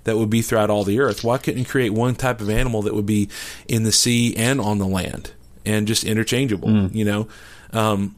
that 0.04 0.16
would 0.16 0.30
be 0.30 0.42
throughout 0.42 0.70
all 0.70 0.84
the 0.84 1.00
earth? 1.00 1.24
Why 1.24 1.38
couldn't 1.38 1.58
he 1.58 1.64
create 1.64 1.90
one 1.90 2.14
type 2.14 2.40
of 2.40 2.50
animal 2.50 2.82
that 2.82 2.94
would 2.94 3.06
be 3.06 3.28
in 3.68 3.84
the 3.84 3.92
sea 3.92 4.36
and 4.36 4.60
on 4.60 4.78
the 4.78 4.86
land 4.86 5.32
and 5.64 5.86
just 5.86 6.04
interchangeable? 6.04 6.68
Mm. 6.68 6.94
You 6.94 7.04
know, 7.04 7.28
um, 7.72 8.16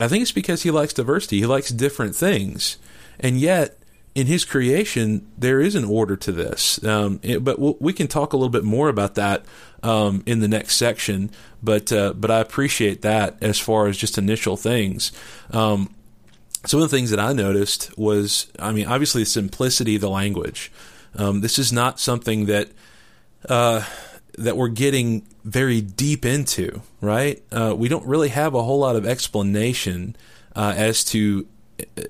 I 0.00 0.08
think 0.08 0.22
it's 0.22 0.32
because 0.32 0.62
he 0.62 0.70
likes 0.70 0.92
diversity. 0.92 1.38
He 1.38 1.46
likes 1.46 1.70
different 1.70 2.14
things, 2.14 2.78
and 3.20 3.38
yet 3.38 3.78
in 4.14 4.26
his 4.26 4.46
creation 4.46 5.30
there 5.36 5.60
is 5.60 5.74
an 5.74 5.84
order 5.84 6.16
to 6.16 6.32
this. 6.32 6.82
Um, 6.84 7.20
it, 7.22 7.44
but 7.44 7.58
we'll, 7.58 7.76
we 7.80 7.92
can 7.92 8.08
talk 8.08 8.32
a 8.32 8.36
little 8.36 8.50
bit 8.50 8.64
more 8.64 8.88
about 8.88 9.14
that 9.16 9.44
um, 9.82 10.22
in 10.26 10.40
the 10.40 10.48
next 10.48 10.76
section. 10.76 11.30
But 11.62 11.92
uh, 11.92 12.14
but 12.14 12.30
I 12.30 12.40
appreciate 12.40 13.02
that 13.02 13.36
as 13.42 13.58
far 13.58 13.86
as 13.86 13.96
just 13.96 14.18
initial 14.18 14.56
things. 14.56 15.12
Um, 15.50 15.94
some 16.64 16.80
of 16.80 16.90
the 16.90 16.96
things 16.96 17.10
that 17.10 17.20
I 17.20 17.32
noticed 17.32 17.96
was, 17.96 18.50
I 18.58 18.72
mean, 18.72 18.86
obviously 18.86 19.22
the 19.22 19.26
simplicity 19.26 19.94
of 19.96 20.00
the 20.00 20.10
language. 20.10 20.72
Um, 21.16 21.40
this 21.40 21.58
is 21.58 21.72
not 21.72 21.98
something 21.98 22.46
that 22.46 22.68
uh, 23.48 23.84
that 24.38 24.56
we're 24.56 24.68
getting 24.68 25.26
very 25.44 25.80
deep 25.80 26.24
into, 26.24 26.82
right? 27.00 27.42
Uh, 27.50 27.74
we 27.76 27.88
don't 27.88 28.06
really 28.06 28.28
have 28.28 28.54
a 28.54 28.62
whole 28.62 28.78
lot 28.78 28.96
of 28.96 29.06
explanation 29.06 30.16
uh, 30.54 30.74
as 30.76 31.04
to. 31.04 31.46
Uh, 31.80 32.02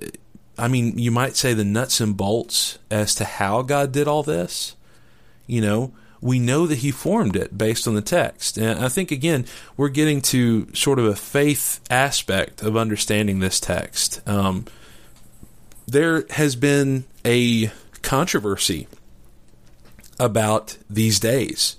I 0.59 0.69
mean, 0.69 0.99
you 0.99 1.11
might 1.11 1.37
say 1.37 1.53
the 1.53 1.65
nuts 1.65 2.01
and 2.01 2.17
bolts 2.17 2.79
as 2.91 3.15
to 3.17 3.25
how 3.25 3.61
God 3.61 3.93
did 3.93 4.09
all 4.09 4.23
this. 4.23 4.75
You 5.47 5.61
know, 5.61 5.93
we 6.21 6.39
know 6.39 6.67
that 6.67 6.79
he 6.79 6.91
formed 6.91 7.37
it 7.37 7.57
based 7.57 7.87
on 7.87 7.95
the 7.95 8.03
text. 8.03 8.57
And 8.57 8.83
I 8.83 8.89
think, 8.89 9.11
again, 9.11 9.45
we're 9.77 9.91
getting 9.91 10.23
to 10.23 10.75
sort 10.75 10.99
of 10.99 11.05
a 11.05 11.15
faith 11.15 11.81
aspect 11.91 12.63
of 12.63 12.77
understanding 12.77 13.41
this 13.41 13.61
text. 13.61 14.27
Um, 14.27 14.65
there 15.87 16.25
has 16.31 16.57
been 16.57 17.05
a 17.25 17.71
controversy 18.03 18.89
about 20.19 20.77
these 20.89 21.19
days. 21.21 21.77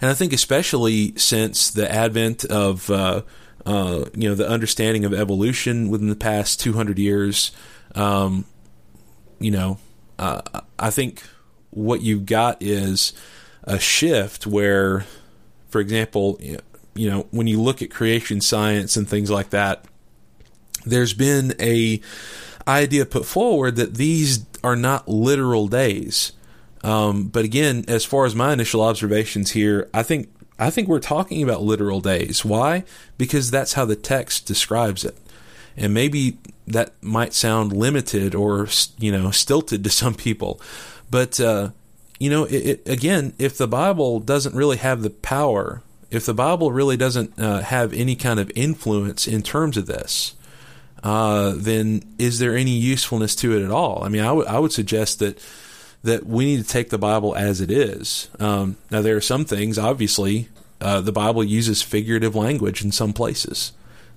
And 0.00 0.10
I 0.10 0.14
think, 0.14 0.32
especially 0.32 1.14
since 1.16 1.70
the 1.70 1.90
advent 1.90 2.44
of, 2.44 2.90
uh, 2.90 3.22
uh, 3.64 4.04
you 4.14 4.28
know, 4.28 4.34
the 4.34 4.48
understanding 4.48 5.04
of 5.04 5.14
evolution 5.14 5.88
within 5.88 6.08
the 6.08 6.16
past 6.16 6.60
200 6.60 6.98
years, 6.98 7.52
um, 7.94 8.44
you 9.38 9.50
know, 9.50 9.78
uh, 10.18 10.42
I 10.78 10.90
think 10.90 11.22
what 11.70 12.02
you've 12.02 12.26
got 12.26 12.58
is 12.60 13.12
a 13.64 13.78
shift 13.78 14.46
where, 14.46 15.06
for 15.68 15.80
example, 15.80 16.38
you 16.94 17.10
know, 17.10 17.26
when 17.30 17.46
you 17.46 17.60
look 17.60 17.82
at 17.82 17.90
creation 17.90 18.40
science 18.40 18.96
and 18.96 19.08
things 19.08 19.30
like 19.30 19.50
that, 19.50 19.84
there's 20.84 21.14
been 21.14 21.54
a 21.60 22.00
idea 22.66 23.04
put 23.04 23.26
forward 23.26 23.76
that 23.76 23.94
these 23.94 24.44
are 24.62 24.76
not 24.76 25.08
literal 25.08 25.68
days. 25.68 26.32
Um, 26.84 27.28
but 27.28 27.44
again, 27.44 27.84
as 27.88 28.04
far 28.04 28.26
as 28.26 28.34
my 28.34 28.52
initial 28.52 28.82
observations 28.82 29.52
here, 29.52 29.88
I 29.94 30.02
think 30.02 30.28
I 30.58 30.70
think 30.70 30.86
we're 30.86 31.00
talking 31.00 31.42
about 31.42 31.62
literal 31.62 32.00
days. 32.00 32.44
Why? 32.44 32.84
Because 33.18 33.50
that's 33.50 33.72
how 33.72 33.86
the 33.86 33.96
text 33.96 34.46
describes 34.46 35.04
it. 35.04 35.16
And 35.76 35.92
maybe 35.92 36.38
that 36.68 36.92
might 37.02 37.32
sound 37.32 37.72
limited 37.72 38.34
or 38.34 38.68
you 38.98 39.10
know 39.10 39.30
stilted 39.30 39.82
to 39.82 39.90
some 39.90 40.14
people, 40.14 40.60
but 41.10 41.40
uh, 41.40 41.70
you 42.20 42.30
know, 42.30 42.44
it, 42.44 42.52
it, 42.54 42.88
again, 42.88 43.32
if 43.38 43.58
the 43.58 43.66
Bible 43.66 44.20
doesn't 44.20 44.54
really 44.54 44.76
have 44.76 45.02
the 45.02 45.10
power, 45.10 45.82
if 46.10 46.26
the 46.26 46.34
Bible 46.34 46.70
really 46.70 46.96
doesn't 46.96 47.38
uh, 47.38 47.60
have 47.60 47.92
any 47.92 48.14
kind 48.14 48.38
of 48.38 48.52
influence 48.54 49.26
in 49.26 49.42
terms 49.42 49.76
of 49.76 49.86
this, 49.86 50.34
uh, 51.02 51.52
then 51.56 52.02
is 52.18 52.38
there 52.38 52.56
any 52.56 52.70
usefulness 52.70 53.34
to 53.36 53.56
it 53.56 53.64
at 53.64 53.70
all? 53.70 54.02
I 54.04 54.08
mean, 54.08 54.22
I, 54.22 54.28
w- 54.28 54.46
I 54.46 54.58
would 54.58 54.72
suggest 54.72 55.18
that 55.18 55.38
that 56.04 56.26
we 56.26 56.44
need 56.44 56.62
to 56.62 56.68
take 56.68 56.90
the 56.90 56.98
Bible 56.98 57.34
as 57.34 57.60
it 57.60 57.70
is. 57.70 58.28
Um, 58.38 58.76
now, 58.90 59.00
there 59.00 59.16
are 59.16 59.22
some 59.22 59.44
things, 59.46 59.78
obviously, 59.78 60.48
uh, 60.80 61.00
the 61.00 61.12
Bible 61.12 61.42
uses 61.42 61.82
figurative 61.82 62.36
language 62.36 62.84
in 62.84 62.92
some 62.92 63.14
places. 63.14 63.72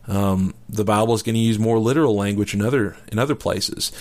Um, 0.06 0.54
the 0.69 0.84
Bible 0.84 1.13
is 1.13 1.23
going 1.23 1.36
to 1.36 1.41
use 1.41 1.58
more 1.58 1.80
literal 1.80 2.15
language 2.15 2.54
in 2.54 2.62
other 2.62 2.95
in 3.12 3.19
other 3.19 3.36
places, 3.36 3.91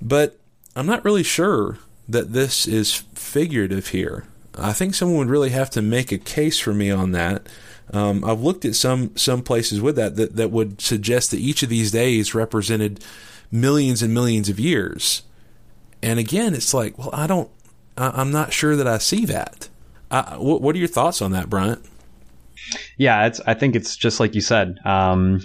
but 0.00 0.38
I'm 0.76 0.86
not 0.86 1.04
really 1.04 1.24
sure 1.24 1.78
that 2.08 2.32
this 2.32 2.66
is 2.66 2.94
figurative 3.14 3.88
here. 3.88 4.24
I 4.56 4.72
think 4.72 4.94
someone 4.94 5.18
would 5.18 5.30
really 5.30 5.50
have 5.50 5.70
to 5.70 5.82
make 5.82 6.10
a 6.10 6.18
case 6.18 6.58
for 6.58 6.72
me 6.74 6.90
on 6.90 7.12
that. 7.12 7.48
Um, 7.92 8.24
I've 8.24 8.40
looked 8.40 8.64
at 8.64 8.74
some 8.74 9.16
some 9.16 9.42
places 9.42 9.80
with 9.80 9.96
that, 9.96 10.16
that 10.16 10.36
that 10.36 10.50
would 10.50 10.80
suggest 10.80 11.30
that 11.30 11.40
each 11.40 11.62
of 11.62 11.68
these 11.68 11.90
days 11.90 12.34
represented 12.34 13.04
millions 13.50 14.02
and 14.02 14.12
millions 14.12 14.48
of 14.48 14.60
years. 14.60 15.22
And 16.02 16.18
again, 16.18 16.54
it's 16.54 16.72
like, 16.72 16.98
well, 16.98 17.10
I 17.12 17.26
don't, 17.26 17.50
I, 17.96 18.20
am 18.20 18.30
not 18.30 18.52
sure 18.52 18.76
that 18.76 18.86
I 18.86 18.98
see 18.98 19.24
that. 19.26 19.68
I, 20.10 20.36
what, 20.36 20.62
what, 20.62 20.74
are 20.74 20.78
your 20.78 20.88
thoughts 20.88 21.20
on 21.20 21.32
that, 21.32 21.50
Bryant? 21.50 21.84
Yeah, 22.96 23.26
it's. 23.26 23.40
I 23.46 23.54
think 23.54 23.76
it's 23.76 23.96
just 23.96 24.20
like 24.20 24.34
you 24.34 24.40
said. 24.40 24.78
Um, 24.84 25.40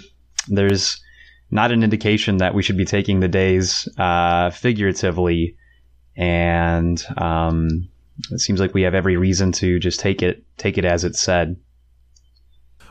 there's 0.48 1.02
not 1.50 1.72
an 1.72 1.82
indication 1.82 2.38
that 2.38 2.54
we 2.54 2.62
should 2.62 2.76
be 2.76 2.84
taking 2.84 3.20
the 3.20 3.28
days 3.28 3.88
uh, 3.98 4.50
figuratively 4.50 5.56
and 6.16 7.04
um, 7.18 7.88
it 8.30 8.40
seems 8.40 8.60
like 8.60 8.74
we 8.74 8.82
have 8.82 8.94
every 8.94 9.16
reason 9.16 9.52
to 9.52 9.78
just 9.78 10.00
take 10.00 10.22
it 10.22 10.44
take 10.56 10.78
it 10.78 10.84
as 10.84 11.04
it's 11.04 11.20
said. 11.20 11.56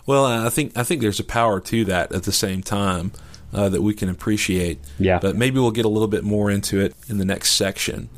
Well, 0.06 0.26
I 0.26 0.50
think 0.50 0.78
I 0.78 0.84
think 0.84 1.02
there's 1.02 1.20
a 1.20 1.26
power 1.26 1.60
to 1.62 1.86
that 1.86 2.12
at 2.14 2.24
the 2.24 2.32
same 2.32 2.62
time 2.62 3.14
uh, 3.54 3.70
that 3.70 3.82
we 3.82 3.94
can 3.94 4.10
appreciate. 4.10 4.80
Yeah, 5.00 5.20
but 5.20 5.36
maybe 5.36 5.60
we'll 5.60 5.72
get 5.72 5.86
a 5.86 5.90
little 5.90 6.08
bit 6.08 6.24
more 6.24 6.50
into 6.52 6.80
it 6.80 6.96
in 7.08 7.18
the 7.18 7.26
next 7.26 7.52
section. 7.52 8.10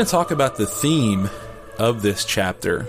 Going 0.00 0.06
to 0.06 0.10
talk 0.12 0.30
about 0.30 0.56
the 0.56 0.66
theme 0.66 1.28
of 1.78 2.00
this 2.00 2.24
chapter, 2.24 2.88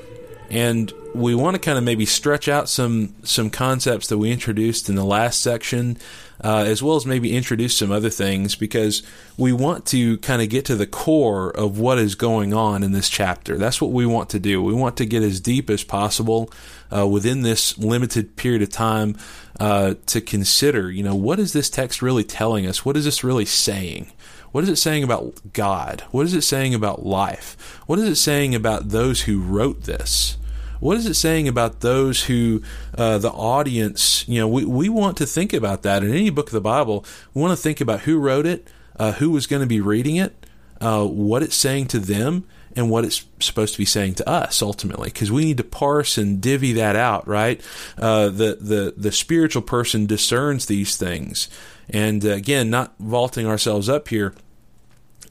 and 0.49 0.93
we 1.13 1.35
want 1.35 1.55
to 1.55 1.59
kind 1.59 1.77
of 1.77 1.83
maybe 1.83 2.05
stretch 2.05 2.47
out 2.47 2.69
some 2.69 3.13
some 3.25 3.49
concepts 3.49 4.07
that 4.07 4.17
we 4.17 4.31
introduced 4.31 4.87
in 4.87 4.95
the 4.95 5.03
last 5.03 5.41
section, 5.41 5.97
uh, 6.41 6.63
as 6.65 6.81
well 6.81 6.95
as 6.95 7.05
maybe 7.05 7.35
introduce 7.35 7.75
some 7.75 7.91
other 7.91 8.09
things 8.09 8.55
because 8.55 9.03
we 9.35 9.51
want 9.51 9.85
to 9.87 10.19
kind 10.19 10.41
of 10.41 10.47
get 10.47 10.63
to 10.63 10.75
the 10.77 10.87
core 10.87 11.49
of 11.49 11.77
what 11.77 11.97
is 11.97 12.15
going 12.15 12.53
on 12.53 12.81
in 12.81 12.93
this 12.93 13.09
chapter. 13.09 13.57
That's 13.57 13.81
what 13.81 13.91
we 13.91 14.05
want 14.05 14.29
to 14.29 14.39
do. 14.39 14.63
We 14.63 14.73
want 14.73 14.95
to 14.95 15.05
get 15.05 15.21
as 15.21 15.41
deep 15.41 15.69
as 15.69 15.83
possible 15.83 16.49
uh, 16.95 17.05
within 17.05 17.41
this 17.41 17.77
limited 17.77 18.37
period 18.37 18.61
of 18.61 18.69
time 18.69 19.17
uh, 19.59 19.95
to 20.05 20.21
consider. 20.21 20.89
You 20.89 21.03
know, 21.03 21.15
what 21.15 21.39
is 21.39 21.51
this 21.51 21.69
text 21.69 22.01
really 22.01 22.23
telling 22.23 22.65
us? 22.65 22.85
What 22.85 22.95
is 22.95 23.03
this 23.03 23.21
really 23.21 23.43
saying? 23.43 24.13
What 24.51 24.63
is 24.63 24.69
it 24.69 24.77
saying 24.77 25.03
about 25.03 25.53
God? 25.53 26.03
What 26.11 26.25
is 26.25 26.33
it 26.33 26.41
saying 26.41 26.73
about 26.73 27.05
life? 27.05 27.79
What 27.87 27.99
is 27.99 28.09
it 28.09 28.15
saying 28.15 28.53
about 28.53 28.89
those 28.89 29.21
who 29.21 29.41
wrote 29.41 29.83
this? 29.83 30.37
What 30.79 30.97
is 30.97 31.05
it 31.05 31.13
saying 31.13 31.47
about 31.47 31.81
those 31.81 32.23
who, 32.23 32.63
uh, 32.97 33.19
the 33.19 33.29
audience, 33.29 34.27
you 34.27 34.39
know, 34.39 34.47
we, 34.47 34.65
we 34.65 34.89
want 34.89 35.15
to 35.17 35.27
think 35.27 35.53
about 35.53 35.83
that. 35.83 36.03
In 36.03 36.09
any 36.09 36.31
book 36.31 36.47
of 36.47 36.53
the 36.53 36.61
Bible, 36.61 37.05
we 37.33 37.41
want 37.41 37.55
to 37.55 37.61
think 37.61 37.81
about 37.81 38.01
who 38.01 38.17
wrote 38.17 38.47
it, 38.47 38.67
uh, 38.97 39.13
who 39.13 39.29
was 39.29 39.45
going 39.47 39.61
to 39.61 39.67
be 39.67 39.79
reading 39.79 40.15
it, 40.15 40.33
uh, 40.81 41.05
what 41.05 41.43
it's 41.43 41.55
saying 41.55 41.87
to 41.89 41.99
them, 41.99 42.45
and 42.75 42.89
what 42.89 43.05
it's 43.05 43.25
supposed 43.39 43.73
to 43.73 43.77
be 43.77 43.85
saying 43.85 44.15
to 44.15 44.27
us 44.29 44.61
ultimately 44.61 45.09
because 45.09 45.31
we 45.31 45.45
need 45.45 45.57
to 45.57 45.63
parse 45.63 46.17
and 46.17 46.41
divvy 46.41 46.73
that 46.73 46.95
out 46.95 47.27
right 47.27 47.61
uh, 47.97 48.25
the 48.25 48.57
the 48.59 48.93
the 48.95 49.11
spiritual 49.11 49.61
person 49.61 50.05
discerns 50.05 50.65
these 50.65 50.95
things 50.95 51.49
And 51.91 52.25
uh, 52.25 52.29
again, 52.29 52.69
not 52.69 52.93
vaulting 52.99 53.45
ourselves 53.45 53.89
up 53.89 54.07
here 54.07 54.33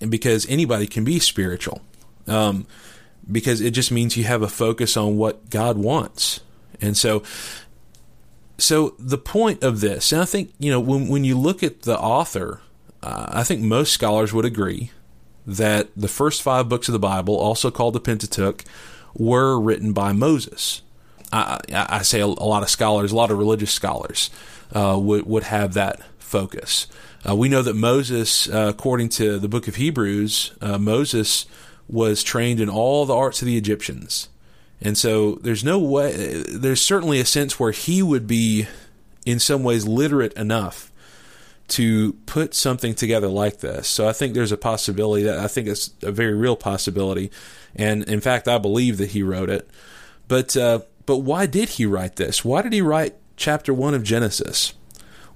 because 0.09 0.47
anybody 0.49 0.87
can 0.87 1.05
be 1.05 1.19
spiritual. 1.19 1.81
Um, 2.27 2.67
because 3.31 3.61
it 3.61 3.73
just 3.73 3.91
means 3.91 4.17
you 4.17 4.25
have 4.25 4.43
a 4.43 4.49
focus 4.49 4.97
on 4.97 5.17
what 5.17 5.51
God 5.51 5.79
wants. 5.79 6.41
And 6.81 6.97
so 6.97 7.23
so 8.61 8.95
the 8.99 9.19
point 9.19 9.63
of 9.63 9.81
this, 9.81 10.13
and 10.13 10.21
I 10.21 10.25
think, 10.25 10.53
you 10.59 10.71
know, 10.71 10.81
when 10.81 11.09
when 11.09 11.25
you 11.25 11.37
look 11.37 11.63
at 11.63 11.83
the 11.83 11.99
author, 11.99 12.61
uh, 13.03 13.27
I 13.29 13.45
think 13.45 13.63
most 13.63 13.93
scholars 13.93 14.33
would 14.33 14.45
agree 14.45 14.91
that 15.47 15.89
the 15.97 16.09
first 16.09 16.43
5 16.43 16.69
books 16.69 16.89
of 16.89 16.93
the 16.93 16.99
Bible, 16.99 17.37
also 17.37 17.71
called 17.71 17.95
the 17.95 18.01
Pentateuch, 18.01 18.65
were 19.15 19.59
written 19.59 19.93
by 19.93 20.13
Moses. 20.13 20.83
I, 21.33 21.59
I 21.73 22.03
say 22.03 22.21
a, 22.21 22.27
a, 22.27 22.27
lot 22.27 22.63
of 22.63 22.69
scholars, 22.69 23.13
a 23.13 23.17
lot 23.17 23.31
of 23.31 23.39
religious 23.39 23.71
scholars, 23.71 24.31
uh, 24.73 24.99
would 25.01 25.27
would 25.27 25.45
have 25.45 25.75
that 25.75 26.01
focus. 26.31 26.87
Uh, 27.29 27.35
we 27.35 27.49
know 27.49 27.61
that 27.61 27.75
Moses, 27.75 28.49
uh, 28.49 28.69
according 28.69 29.09
to 29.11 29.39
the 29.39 29.49
book 29.49 29.69
of 29.69 29.75
Hebrews, 29.75 30.53
uh, 30.61 30.79
Moses 30.79 31.47
was 31.89 32.23
trained 32.23 32.61
in 32.61 32.71
all 32.71 33.05
the 33.05 33.17
arts 33.17 33.43
of 33.43 33.47
the 33.47 33.59
Egyptians. 33.59 34.29
And 34.81 34.97
so 34.97 35.33
there's 35.43 35.65
no 35.65 35.79
way, 35.79 36.43
there's 36.49 36.81
certainly 36.81 37.21
a 37.21 37.25
sense 37.27 37.61
where 37.61 37.73
he 37.73 38.03
would 38.03 38.27
be, 38.27 38.67
in 39.27 39.39
some 39.39 39.63
ways, 39.63 39.87
literate 39.87 40.33
enough 40.35 40.91
to 41.69 42.15
put 42.27 42.55
something 42.55 42.95
together 42.95 43.29
like 43.29 43.59
this. 43.59 43.87
So 43.87 44.09
I 44.09 44.13
think 44.13 44.33
there's 44.33 44.53
a 44.53 44.57
possibility 44.57 45.25
that 45.25 45.39
I 45.39 45.49
think 45.49 45.69
it's 45.69 45.91
a 46.03 46.11
very 46.11 46.35
real 46.35 46.57
possibility. 46.57 47.31
And 47.77 48.05
in 48.05 48.21
fact, 48.21 48.49
I 48.49 48.59
believe 48.59 48.97
that 48.99 49.11
he 49.11 49.23
wrote 49.23 49.51
it. 49.51 49.69
But, 50.27 50.57
uh, 50.57 50.81
but 51.07 51.19
why 51.19 51.47
did 51.47 51.71
he 51.71 51.87
write 51.87 52.17
this? 52.17 52.45
Why 52.45 52.63
did 52.63 52.73
he 52.73 52.81
write 52.83 53.17
chapter 53.37 53.75
one 53.75 53.95
of 53.95 54.03
Genesis? 54.03 54.75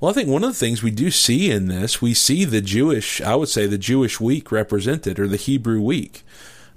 Well, 0.00 0.10
I 0.10 0.14
think 0.14 0.28
one 0.28 0.44
of 0.44 0.50
the 0.50 0.58
things 0.58 0.82
we 0.82 0.90
do 0.90 1.10
see 1.10 1.50
in 1.50 1.68
this, 1.68 2.02
we 2.02 2.14
see 2.14 2.44
the 2.44 2.60
Jewish, 2.60 3.20
I 3.20 3.34
would 3.36 3.48
say 3.48 3.66
the 3.66 3.78
Jewish 3.78 4.20
week 4.20 4.50
represented, 4.50 5.18
or 5.18 5.28
the 5.28 5.36
Hebrew 5.36 5.80
week. 5.80 6.22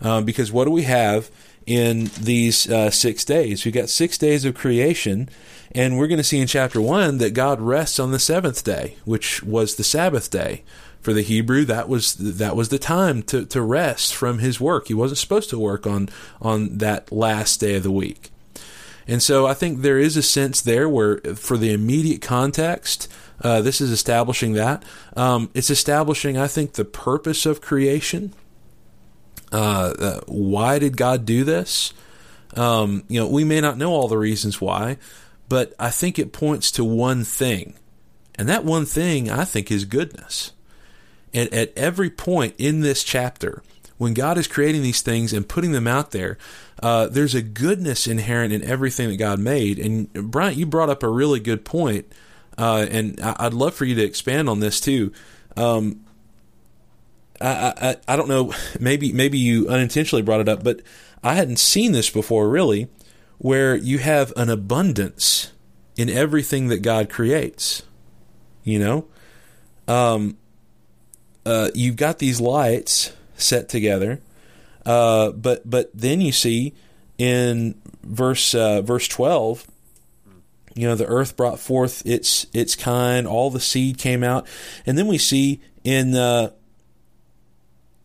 Uh, 0.01 0.21
because 0.21 0.51
what 0.51 0.65
do 0.65 0.71
we 0.71 0.83
have 0.83 1.31
in 1.65 2.11
these 2.19 2.69
uh, 2.69 2.91
six 2.91 3.25
days? 3.25 3.65
We've 3.65 3.73
got 3.73 3.89
six 3.89 4.17
days 4.17 4.45
of 4.45 4.55
creation, 4.55 5.29
and 5.73 5.97
we're 5.97 6.07
going 6.07 6.19
to 6.19 6.23
see 6.23 6.39
in 6.39 6.47
chapter 6.47 6.79
one 6.79 7.17
that 7.17 7.33
God 7.33 7.59
rests 7.59 7.99
on 7.99 8.11
the 8.11 8.19
seventh 8.19 8.63
day, 8.63 8.95
which 9.05 9.43
was 9.43 9.75
the 9.75 9.83
Sabbath 9.83 10.29
day. 10.29 10.63
For 11.01 11.13
the 11.13 11.21
Hebrew, 11.21 11.63
that 11.65 11.87
was 11.87 12.15
that 12.15 12.55
was 12.57 12.67
the 12.67 12.79
time 12.79 13.23
to, 13.23 13.45
to 13.45 13.61
rest 13.61 14.13
from 14.13 14.39
his 14.39 14.59
work. 14.59 14.87
He 14.89 14.93
wasn't 14.93 15.19
supposed 15.19 15.49
to 15.51 15.59
work 15.59 15.87
on 15.87 16.09
on 16.41 16.79
that 16.79 17.11
last 17.13 17.61
day 17.61 17.75
of 17.75 17.83
the 17.83 17.91
week. 17.91 18.29
And 19.07 19.23
so 19.23 19.47
I 19.47 19.53
think 19.53 19.81
there 19.81 19.99
is 19.99 20.17
a 20.17 20.21
sense 20.21 20.61
there 20.61 20.89
where, 20.89 21.19
for 21.35 21.57
the 21.57 21.71
immediate 21.71 22.21
context, 22.21 23.07
uh, 23.41 23.61
this 23.61 23.79
is 23.79 23.91
establishing 23.91 24.53
that. 24.53 24.83
Um, 25.15 25.49
it's 25.53 25.69
establishing, 25.69 26.37
I 26.37 26.47
think, 26.47 26.73
the 26.73 26.85
purpose 26.85 27.45
of 27.45 27.61
creation. 27.61 28.33
Uh, 29.51 29.93
uh, 29.99 30.21
why 30.27 30.79
did 30.79 30.97
God 30.97 31.25
do 31.25 31.43
this? 31.43 31.93
Um, 32.55 33.03
you 33.07 33.19
know, 33.19 33.27
we 33.27 33.43
may 33.43 33.61
not 33.61 33.77
know 33.77 33.91
all 33.91 34.07
the 34.07 34.17
reasons 34.17 34.59
why, 34.59 34.97
but 35.47 35.73
I 35.79 35.89
think 35.89 36.19
it 36.19 36.33
points 36.33 36.71
to 36.71 36.83
one 36.83 37.23
thing. 37.23 37.75
And 38.35 38.49
that 38.49 38.65
one 38.65 38.85
thing, 38.85 39.29
I 39.31 39.45
think, 39.45 39.71
is 39.71 39.85
goodness. 39.85 40.51
And 41.33 41.53
at 41.53 41.73
every 41.77 42.09
point 42.09 42.55
in 42.57 42.81
this 42.81 43.03
chapter, 43.03 43.63
when 43.97 44.13
God 44.13 44.37
is 44.37 44.47
creating 44.47 44.81
these 44.81 45.01
things 45.01 45.33
and 45.33 45.47
putting 45.47 45.71
them 45.71 45.87
out 45.87 46.11
there, 46.11 46.37
uh, 46.81 47.07
there's 47.07 47.35
a 47.35 47.41
goodness 47.41 48.07
inherent 48.07 48.53
in 48.53 48.63
everything 48.63 49.09
that 49.09 49.17
God 49.17 49.39
made. 49.39 49.79
And 49.79 50.11
Bryant, 50.13 50.57
you 50.57 50.65
brought 50.65 50.89
up 50.89 51.03
a 51.03 51.09
really 51.09 51.39
good 51.39 51.65
point, 51.65 52.11
uh, 52.57 52.85
and 52.89 53.19
I'd 53.21 53.53
love 53.53 53.73
for 53.73 53.85
you 53.85 53.95
to 53.95 54.03
expand 54.03 54.49
on 54.49 54.59
this 54.59 54.79
too. 54.79 55.11
Um, 55.55 56.05
I, 57.41 57.73
I, 57.77 57.95
I 58.07 58.15
don't 58.15 58.29
know, 58.29 58.53
maybe 58.79 59.11
maybe 59.11 59.37
you 59.37 59.67
unintentionally 59.67 60.21
brought 60.21 60.41
it 60.41 60.49
up, 60.49 60.63
but 60.63 60.81
I 61.23 61.33
hadn't 61.33 61.57
seen 61.57 61.91
this 61.91 62.09
before 62.09 62.49
really, 62.49 62.87
where 63.37 63.75
you 63.75 63.97
have 63.99 64.33
an 64.35 64.49
abundance 64.49 65.51
in 65.95 66.09
everything 66.09 66.67
that 66.67 66.81
God 66.81 67.09
creates. 67.09 67.83
You 68.63 68.79
know, 68.79 69.07
um, 69.87 70.37
uh, 71.45 71.69
you've 71.73 71.95
got 71.95 72.19
these 72.19 72.41
lights 72.41 73.13
set 73.35 73.69
together, 73.69 74.19
uh, 74.87 75.31
but 75.31 75.69
but 75.69 75.91
then 75.93 76.21
you 76.21 76.31
see 76.31 76.73
in 77.17 77.79
verse 78.03 78.55
uh, 78.55 78.81
verse 78.81 79.07
twelve, 79.07 79.67
you 80.75 80.87
know, 80.87 80.95
the 80.95 81.05
earth 81.05 81.35
brought 81.35 81.59
forth 81.59 82.05
its 82.05 82.47
its 82.53 82.75
kind, 82.75 83.27
all 83.27 83.49
the 83.49 83.59
seed 83.59 83.97
came 83.97 84.23
out, 84.23 84.47
and 84.85 84.97
then 84.97 85.07
we 85.07 85.17
see 85.17 85.59
in 85.83 86.15
uh, 86.15 86.51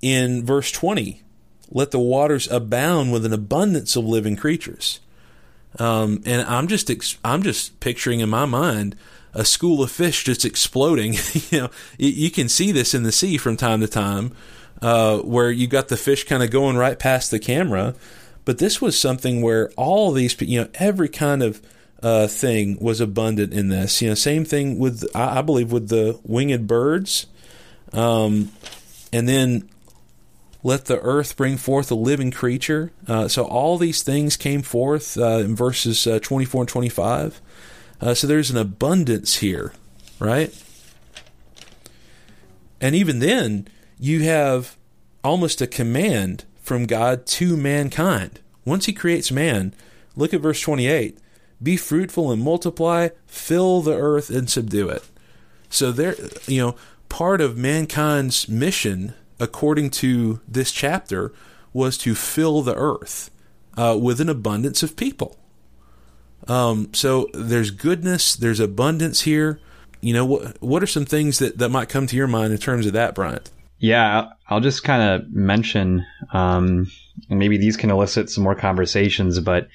in 0.03 0.45
verse 0.45 0.73
20 0.73 1.23
let 1.71 1.90
the 1.90 1.99
waters 1.99 2.51
abound 2.51 3.12
with 3.12 3.25
an 3.25 3.33
abundance 3.33 3.97
of 3.97 4.05
living 4.05 4.37
creatures. 4.37 5.01
Um, 5.79 6.21
and 6.27 6.47
i'm 6.49 6.66
just 6.68 6.90
i'm 7.25 7.42
just 7.42 7.81
picturing 7.81 8.21
in 8.21 8.29
my 8.29 8.45
mind 8.45 8.95
a 9.33 9.42
school 9.42 9.83
of 9.83 9.90
fish 9.90 10.25
just 10.25 10.45
exploding. 10.45 11.14
You 11.51 11.61
know 11.61 11.71
you 11.97 12.31
can 12.31 12.49
see 12.49 12.73
this 12.73 12.92
in 12.92 13.05
the 13.05 13.12
sea 13.12 13.38
from 13.38 13.57
time 13.57 13.81
to 13.81 13.88
time 13.88 14.33
uh, 14.83 15.18
where 15.18 15.51
you 15.51 15.66
got 15.66 15.88
the 15.88 15.97
fish 15.97 16.25
kind 16.25 16.42
of 16.42 16.51
going 16.51 16.77
right 16.77 16.99
past 16.99 17.31
the 17.31 17.38
camera 17.38 17.95
but 18.45 18.59
this 18.59 18.81
was 18.81 18.99
something 18.99 19.40
where 19.40 19.71
all 19.77 20.12
these 20.12 20.38
you 20.42 20.61
know 20.61 20.68
every 20.75 21.09
kind 21.09 21.42
of 21.42 21.62
uh, 22.03 22.27
thing 22.27 22.77
was 22.81 23.01
abundant 23.01 23.53
in 23.53 23.68
this 23.68 24.03
you 24.03 24.09
know 24.09 24.14
same 24.14 24.45
thing 24.45 24.79
with 24.79 25.09
i, 25.14 25.38
I 25.38 25.42
believe 25.42 25.73
with 25.73 25.88
the 25.88 26.18
winged 26.25 26.66
birds 26.66 27.27
um, 27.92 28.51
and 29.12 29.29
then 29.29 29.68
let 30.62 30.85
the 30.85 31.01
earth 31.01 31.37
bring 31.37 31.57
forth 31.57 31.90
a 31.90 31.95
living 31.95 32.31
creature. 32.31 32.92
Uh, 33.09 33.29
so 33.29 33.45
all 33.45 33.79
these 33.79 34.03
things 34.03 34.37
came 34.37 34.62
forth 34.62 35.18
uh, 35.18 35.38
in 35.38 35.57
verses 35.57 36.07
uh, 36.07 36.18
24 36.21 36.62
and 36.62 36.68
25. 36.68 37.40
Uh, 38.01 38.14
so 38.14 38.27
there's 38.27 38.51
an 38.51 38.57
abundance 38.57 39.37
here, 39.37 39.73
right? 40.18 40.57
And 42.81 42.95
even 42.95 43.18
then, 43.18 43.68
you 44.03 44.23
have 44.25 44.77
almost 45.23 45.61
a 45.61 45.67
command 45.67 46.45
from 46.61 46.87
God 46.87 47.27
to 47.27 47.57
mankind. 47.57 48.41
Once 48.65 48.87
He 48.87 48.93
creates 48.93 49.31
man, 49.31 49.75
look 50.17 50.35
at 50.35 50.41
verse 50.41 50.61
28 50.61 51.19
be 51.62 51.77
fruitful 51.77 52.33
and 52.33 52.43
multiply, 52.43 53.11
fill 53.25 53.83
the 53.83 53.97
earth 53.97 54.31
and 54.31 54.51
subdue 54.51 54.88
it. 54.88 55.05
So 55.71 55.93
there, 55.93 56.17
you 56.49 56.61
know, 56.61 56.77
part 57.09 57.41
of 57.41 57.57
mankind's 57.57 58.49
mission 58.49 59.15
according 59.43 59.91
to 59.91 60.41
this 60.47 60.71
chapter, 60.71 61.33
was 61.73 61.99
to 61.99 62.15
fill 62.15 62.62
the 62.62 62.77
earth 62.77 63.31
uh, 63.77 63.99
with 64.01 64.21
an 64.21 64.29
abundance 64.29 64.83
of 64.83 64.97
people. 64.97 65.37
Um, 66.47 66.91
so 66.93 67.29
there's 67.35 67.71
goodness, 67.71 68.37
there's 68.37 68.61
abundance 68.61 69.23
here. 69.23 69.61
You 70.01 70.15
know, 70.15 70.25
what 70.25 70.61
what 70.62 70.83
are 70.83 70.88
some 70.88 71.05
things 71.05 71.38
that, 71.38 71.59
that 71.59 71.69
might 71.69 71.88
come 71.88 72.07
to 72.07 72.17
your 72.17 72.27
mind 72.27 72.53
in 72.53 72.59
terms 72.59 72.87
of 72.87 72.93
that, 72.93 73.15
Bryant? 73.15 73.51
Yeah, 73.83 74.29
I'll 74.49 74.61
just 74.61 74.85
kind 74.85 75.03
of 75.03 75.33
mention, 75.33 76.07
um, 76.33 76.87
maybe 77.29 77.59
these 77.59 77.77
can 77.77 77.90
elicit 77.90 78.31
some 78.31 78.45
more 78.45 78.55
conversations, 78.55 79.40
but 79.40 79.66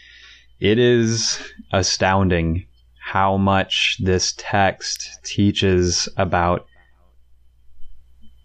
it 0.61 0.79
is 0.79 1.37
astounding 1.73 2.67
how 3.01 3.35
much 3.35 3.97
this 4.01 4.33
text 4.37 5.19
teaches 5.25 6.07
about 6.15 6.67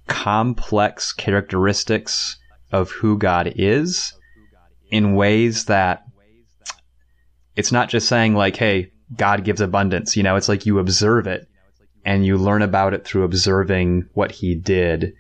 complex 0.09 1.13
characteristics 1.13 2.39
of 2.73 2.91
who 2.91 3.17
God 3.17 3.53
is 3.55 4.15
in 4.91 5.15
ways 5.15 5.67
that 5.67 6.03
it's 7.55 7.71
not 7.71 7.89
just 7.89 8.09
saying 8.09 8.35
like, 8.35 8.57
hey, 8.57 8.91
God 9.17 9.45
gives 9.45 9.61
abundance. 9.61 10.17
You 10.17 10.25
know, 10.25 10.35
it's 10.35 10.49
like 10.49 10.67
you 10.67 10.81
observe 10.81 11.29
it 11.29 11.47
and 12.05 12.27
you 12.27 12.37
learn 12.37 12.63
about 12.63 12.95
it 12.95 13.05
through 13.05 13.23
observing 13.23 14.09
what 14.15 14.33
he 14.33 14.57
did. 14.57 15.15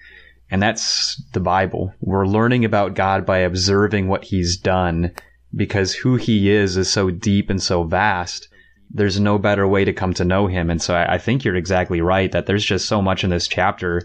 And 0.53 0.63
that's 0.63 1.17
the 1.33 1.41
Bible. 1.41 1.95
We're 2.03 2.27
learning 2.27 2.67
about 2.67 2.95
God 2.95 3.25
by 3.25 3.39
observing 3.39 4.09
what 4.09 4.23
he's 4.23 4.59
done 4.59 5.13
because 5.57 5.95
who 5.95 6.17
he 6.17 6.51
is 6.51 6.77
is 6.77 6.93
so 6.93 7.11
deep 7.11 7.49
and 7.49 7.61
so 7.61 7.85
vast. 7.85 8.49
There's 8.91 9.19
no 9.19 9.39
better 9.39 9.67
way 9.67 9.87
to 9.87 9.95
come 9.95 10.13
to 10.13 10.27
know 10.27 10.49
him. 10.49 10.69
And 10.69 10.83
so 10.83 10.95
I, 10.95 11.15
I 11.15 11.19
think 11.19 11.43
you're 11.43 11.57
exactly 11.57 12.03
right 12.03 12.31
that 12.33 12.45
there's 12.45 12.67
just 12.67 12.85
so 12.85 13.01
much 13.01 13.25
in 13.25 13.31
this 13.31 13.49
chapter 13.49 14.03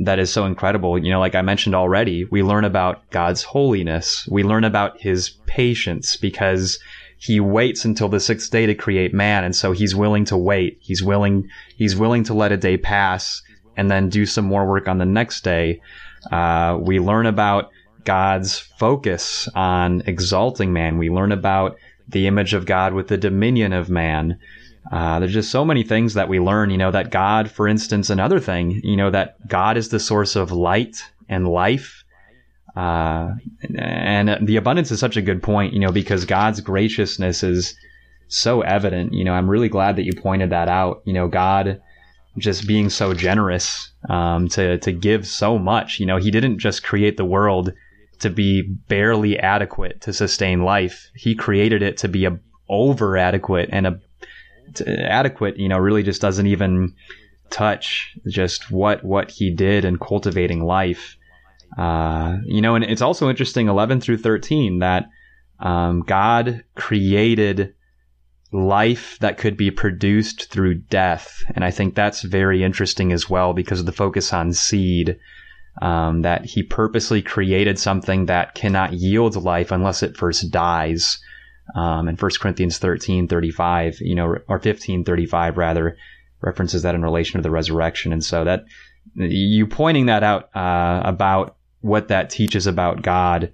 that 0.00 0.18
is 0.18 0.30
so 0.30 0.44
incredible. 0.44 1.02
You 1.02 1.10
know, 1.10 1.20
like 1.20 1.34
I 1.34 1.40
mentioned 1.40 1.74
already, 1.74 2.26
we 2.26 2.42
learn 2.42 2.66
about 2.66 3.08
God's 3.08 3.42
holiness. 3.42 4.28
We 4.30 4.42
learn 4.42 4.64
about 4.64 5.00
his 5.00 5.30
patience 5.46 6.18
because 6.18 6.78
he 7.16 7.40
waits 7.40 7.86
until 7.86 8.10
the 8.10 8.20
sixth 8.20 8.50
day 8.50 8.66
to 8.66 8.74
create 8.74 9.14
man. 9.14 9.42
And 9.42 9.56
so 9.56 9.72
he's 9.72 9.94
willing 9.94 10.26
to 10.26 10.36
wait. 10.36 10.76
He's 10.82 11.02
willing, 11.02 11.48
he's 11.78 11.96
willing 11.96 12.24
to 12.24 12.34
let 12.34 12.52
a 12.52 12.58
day 12.58 12.76
pass 12.76 13.40
and 13.76 13.90
then 13.90 14.08
do 14.08 14.26
some 14.26 14.44
more 14.44 14.66
work 14.66 14.88
on 14.88 14.98
the 14.98 15.06
next 15.06 15.42
day. 15.44 15.80
Uh, 16.30 16.78
we 16.80 17.00
learn 17.00 17.26
about 17.26 17.70
God's 18.04 18.58
focus 18.58 19.48
on 19.54 20.02
exalting 20.06 20.72
man. 20.72 20.98
We 20.98 21.10
learn 21.10 21.32
about 21.32 21.76
the 22.08 22.26
image 22.26 22.54
of 22.54 22.66
God 22.66 22.94
with 22.94 23.08
the 23.08 23.16
dominion 23.16 23.72
of 23.72 23.88
man. 23.88 24.38
Uh, 24.90 25.20
there's 25.20 25.32
just 25.32 25.50
so 25.50 25.64
many 25.64 25.82
things 25.82 26.14
that 26.14 26.28
we 26.28 26.40
learn, 26.40 26.70
you 26.70 26.76
know, 26.76 26.90
that 26.90 27.10
God, 27.10 27.50
for 27.50 27.68
instance, 27.68 28.10
another 28.10 28.40
thing, 28.40 28.80
you 28.82 28.96
know, 28.96 29.10
that 29.10 29.46
God 29.46 29.76
is 29.76 29.88
the 29.88 30.00
source 30.00 30.34
of 30.34 30.50
light 30.50 31.02
and 31.28 31.46
life. 31.46 32.04
Uh, 32.74 33.34
and 33.78 34.46
the 34.46 34.56
abundance 34.56 34.90
is 34.90 34.98
such 34.98 35.16
a 35.16 35.22
good 35.22 35.42
point, 35.42 35.72
you 35.72 35.78
know, 35.78 35.92
because 35.92 36.24
God's 36.24 36.60
graciousness 36.60 37.42
is 37.42 37.76
so 38.28 38.62
evident. 38.62 39.12
You 39.12 39.24
know, 39.24 39.34
I'm 39.34 39.48
really 39.48 39.68
glad 39.68 39.96
that 39.96 40.04
you 40.04 40.12
pointed 40.14 40.50
that 40.50 40.68
out. 40.68 41.02
You 41.04 41.12
know, 41.12 41.28
God 41.28 41.80
just 42.38 42.66
being 42.66 42.88
so 42.90 43.14
generous 43.14 43.92
um, 44.08 44.48
to 44.48 44.78
to 44.78 44.92
give 44.92 45.26
so 45.26 45.58
much. 45.58 46.00
You 46.00 46.06
know, 46.06 46.16
He 46.16 46.30
didn't 46.30 46.58
just 46.58 46.82
create 46.82 47.16
the 47.16 47.24
world 47.24 47.72
to 48.20 48.30
be 48.30 48.62
barely 48.62 49.38
adequate 49.38 50.00
to 50.02 50.12
sustain 50.12 50.62
life. 50.62 51.10
He 51.14 51.34
created 51.34 51.82
it 51.82 51.96
to 51.98 52.08
be 52.08 52.24
a 52.24 52.38
over 52.68 53.16
adequate 53.16 53.68
and 53.72 53.86
a 53.86 54.00
adequate. 54.86 55.58
You 55.58 55.68
know, 55.68 55.78
really 55.78 56.02
just 56.02 56.22
doesn't 56.22 56.46
even 56.46 56.94
touch 57.50 58.16
just 58.28 58.70
what 58.70 59.04
what 59.04 59.30
He 59.30 59.54
did 59.54 59.84
in 59.84 59.98
cultivating 59.98 60.64
life. 60.64 61.16
Uh, 61.76 62.38
you 62.44 62.60
know, 62.60 62.74
and 62.74 62.84
it's 62.84 63.00
also 63.00 63.30
interesting, 63.30 63.68
11 63.68 64.02
through 64.02 64.18
13, 64.18 64.80
that 64.80 65.08
um, 65.58 66.02
God 66.02 66.64
created 66.74 67.74
life 68.52 69.18
that 69.20 69.38
could 69.38 69.56
be 69.56 69.70
produced 69.70 70.50
through 70.50 70.74
death. 70.74 71.42
And 71.54 71.64
I 71.64 71.70
think 71.70 71.94
that's 71.94 72.22
very 72.22 72.62
interesting 72.62 73.12
as 73.12 73.28
well 73.28 73.54
because 73.54 73.80
of 73.80 73.86
the 73.86 73.92
focus 73.92 74.32
on 74.32 74.52
seed. 74.52 75.18
Um, 75.80 76.20
that 76.20 76.44
he 76.44 76.62
purposely 76.62 77.22
created 77.22 77.78
something 77.78 78.26
that 78.26 78.54
cannot 78.54 78.92
yield 78.92 79.36
life 79.36 79.72
unless 79.72 80.02
it 80.02 80.18
first 80.18 80.50
dies. 80.50 81.18
Um, 81.74 82.08
and 82.08 82.20
1 82.20 82.30
Corinthians 82.40 82.76
13, 82.76 83.26
35, 83.26 83.96
you 84.02 84.14
know, 84.14 84.36
or 84.48 84.58
15, 84.58 85.04
35 85.04 85.56
rather, 85.56 85.96
references 86.42 86.82
that 86.82 86.94
in 86.94 87.02
relation 87.02 87.38
to 87.38 87.42
the 87.42 87.50
resurrection. 87.50 88.12
And 88.12 88.22
so 88.22 88.44
that, 88.44 88.64
you 89.14 89.66
pointing 89.66 90.06
that 90.06 90.22
out, 90.22 90.54
uh, 90.54 91.00
about 91.04 91.56
what 91.80 92.08
that 92.08 92.28
teaches 92.28 92.66
about 92.66 93.00
God, 93.00 93.44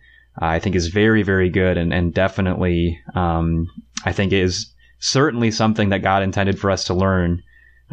uh, 0.42 0.46
I 0.46 0.58
think 0.58 0.74
is 0.74 0.88
very, 0.88 1.22
very 1.22 1.50
good 1.50 1.78
and, 1.78 1.92
and 1.92 2.12
definitely, 2.12 2.98
um, 3.14 3.68
I 4.04 4.12
think 4.12 4.32
is 4.32 4.74
certainly 4.98 5.50
something 5.50 5.90
that 5.90 6.02
God 6.02 6.22
intended 6.22 6.58
for 6.58 6.70
us 6.70 6.84
to 6.84 6.94
learn 6.94 7.42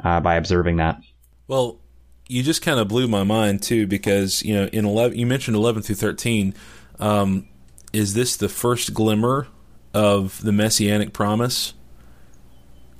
uh, 0.03 0.19
by 0.19 0.35
observing 0.35 0.77
that. 0.77 0.99
Well, 1.47 1.79
you 2.27 2.43
just 2.43 2.61
kind 2.61 2.79
of 2.79 2.87
blew 2.87 3.07
my 3.07 3.23
mind 3.23 3.61
too, 3.61 3.87
because 3.87 4.43
you 4.43 4.55
know, 4.55 4.65
in 4.65 4.85
eleven, 4.85 5.17
you 5.17 5.25
mentioned 5.25 5.55
eleven 5.55 5.81
through 5.81 5.95
thirteen. 5.95 6.53
Um, 6.99 7.47
is 7.93 8.13
this 8.13 8.35
the 8.35 8.49
first 8.49 8.93
glimmer 8.93 9.47
of 9.93 10.41
the 10.41 10.51
messianic 10.51 11.13
promise? 11.13 11.73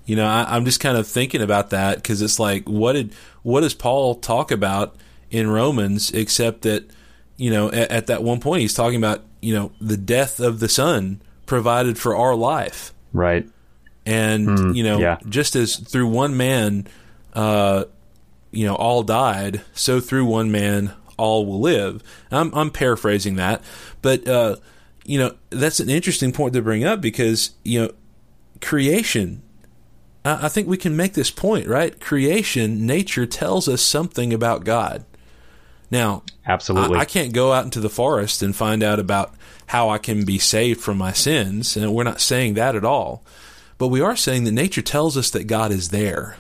You 0.06 0.16
know, 0.16 0.28
I, 0.28 0.56
am 0.56 0.66
just 0.66 0.80
kind 0.80 0.98
of 0.98 1.08
thinking 1.08 1.42
about 1.42 1.72
that 1.72 1.96
because 1.98 2.22
it's 2.22 2.40
like, 2.40 2.70
what 2.70 2.94
did 2.94 3.14
what 3.42 3.62
does 3.62 3.74
Paul 3.74 4.16
talk 4.16 4.52
about 4.52 4.96
in 5.32 5.50
Romans, 5.50 6.12
except 6.12 6.62
that 6.62 6.90
you 7.38 7.52
know, 7.52 7.72
at, 7.72 7.92
at 7.92 8.08
that 8.08 8.24
one 8.24 8.40
point 8.40 8.62
he's 8.62 8.74
talking 8.74 8.98
about 8.98 9.24
you 9.42 9.54
know 9.54 9.72
the 9.82 9.98
death 9.98 10.40
of 10.40 10.60
the 10.60 10.70
Son 10.70 11.22
provided 11.46 11.98
for 11.98 12.16
our 12.16 12.36
life, 12.36 12.94
right? 13.12 13.50
And 14.06 14.48
mm, 14.48 14.76
you 14.76 14.84
know, 14.84 15.00
yeah. 15.00 15.18
just 15.28 15.56
as 15.56 15.78
through 15.78 16.08
one 16.08 16.38
man, 16.38 16.88
uh, 17.34 17.86
you 18.52 18.66
know, 18.66 18.76
all 18.76 19.04
died, 19.04 19.62
so 19.74 20.00
through 20.00 20.26
one 20.26 20.52
man 20.52 20.94
all 21.18 21.46
will 21.46 21.60
live. 21.60 22.04
I'm, 22.32 22.54
I'm 22.54 22.72
paraphrasing 22.72 23.36
that, 23.36 23.64
but 24.02 24.28
uh, 24.28 24.58
you 25.06 25.20
know, 25.20 25.36
that's 25.50 25.80
an 25.80 25.90
interesting 25.90 26.32
point 26.32 26.54
to 26.54 26.62
bring 26.62 26.84
up 26.84 27.02
because 27.02 27.52
you 27.64 27.82
know, 27.82 27.94
creation. 28.62 29.42
I, 30.24 30.46
I 30.46 30.50
think 30.50 30.68
we 30.68 30.78
can 30.78 30.96
make 30.96 31.14
this 31.14 31.32
point, 31.32 31.68
right? 31.68 32.00
Creation, 32.00 32.86
nature 32.86 33.26
tells 33.26 33.68
us 33.68 33.82
something 33.82 34.34
about 34.34 34.66
God. 34.66 35.06
Now, 35.92 36.24
absolutely, 36.46 36.98
I, 36.98 37.02
I, 37.02 37.06
can't 37.06 37.34
go 37.34 37.54
out 37.54 37.66
into 37.66 37.80
the 37.80 37.90
forest 37.90 38.42
and 38.42 38.56
find 38.56 38.84
out 38.84 39.00
about 39.00 39.36
how 39.68 39.90
I 39.90 39.98
can 39.98 40.26
be 40.26 40.40
saved 40.40 40.82
from 40.82 40.98
my 40.98 41.14
sins, 41.14 41.78
and 41.78 41.94
we're 41.94 42.04
not 42.04 42.22
saying 42.22 42.56
that 42.56 42.76
at 42.76 42.86
all. 42.86 43.24
But 43.78 43.90
we 43.90 44.02
are 44.02 44.16
saying 44.16 44.46
that 44.46 44.52
nature 44.52 44.82
tells 44.82 45.18
us 45.18 45.30
that 45.32 45.46
God 45.46 45.72
is 45.72 45.90
there. 45.90 46.38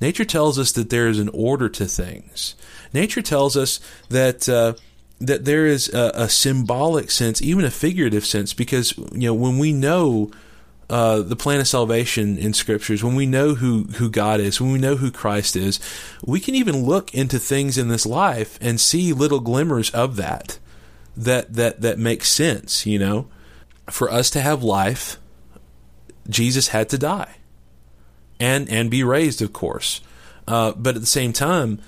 Nature 0.00 0.24
tells 0.24 0.58
us 0.58 0.72
that 0.72 0.90
there 0.90 1.08
is 1.08 1.18
an 1.18 1.28
order 1.30 1.68
to 1.68 1.86
things. 1.86 2.54
Nature 2.92 3.22
tells 3.22 3.56
us 3.56 3.80
that 4.08 4.48
uh, 4.48 4.74
that 5.20 5.44
there 5.44 5.66
is 5.66 5.92
a, 5.92 6.10
a, 6.14 6.28
symbolic 6.28 7.10
sense, 7.10 7.40
even 7.40 7.64
a 7.64 7.70
figurative 7.70 8.26
sense, 8.26 8.52
because 8.52 8.96
you 9.12 9.28
know 9.28 9.34
when 9.34 9.58
we 9.58 9.72
know 9.72 10.30
uh, 10.90 11.20
the 11.20 11.36
plan 11.36 11.60
of 11.60 11.68
salvation 11.68 12.36
in 12.36 12.52
scriptures, 12.52 13.02
when 13.02 13.14
we 13.14 13.26
know 13.26 13.54
who 13.54 13.84
who 13.96 14.10
God 14.10 14.40
is, 14.40 14.60
when 14.60 14.72
we 14.72 14.78
know 14.78 14.96
who 14.96 15.10
Christ 15.10 15.56
is, 15.56 15.80
we 16.24 16.40
can 16.40 16.54
even 16.54 16.84
look 16.84 17.14
into 17.14 17.38
things 17.38 17.78
in 17.78 17.88
this 17.88 18.04
life 18.04 18.58
and 18.60 18.80
see 18.80 19.12
little 19.12 19.40
glimmers 19.40 19.90
of 19.90 20.16
that 20.16 20.58
that 21.16 21.54
that 21.54 21.80
that 21.80 21.98
make 21.98 22.24
sense. 22.24 22.84
You 22.84 22.98
know, 22.98 23.28
for 23.90 24.10
us 24.10 24.30
to 24.30 24.40
have 24.40 24.62
life 24.62 25.18
Jesus 26.28 26.68
had 26.68 26.88
to 26.90 26.98
die 26.98 27.36
and 28.40 28.68
and 28.68 28.90
be 28.90 29.02
raised, 29.02 29.42
of 29.42 29.52
course. 29.52 30.00
Uh, 30.46 30.72
but 30.72 30.94
at 30.94 31.00
the 31.00 31.06
same 31.06 31.32
time, 31.32 31.80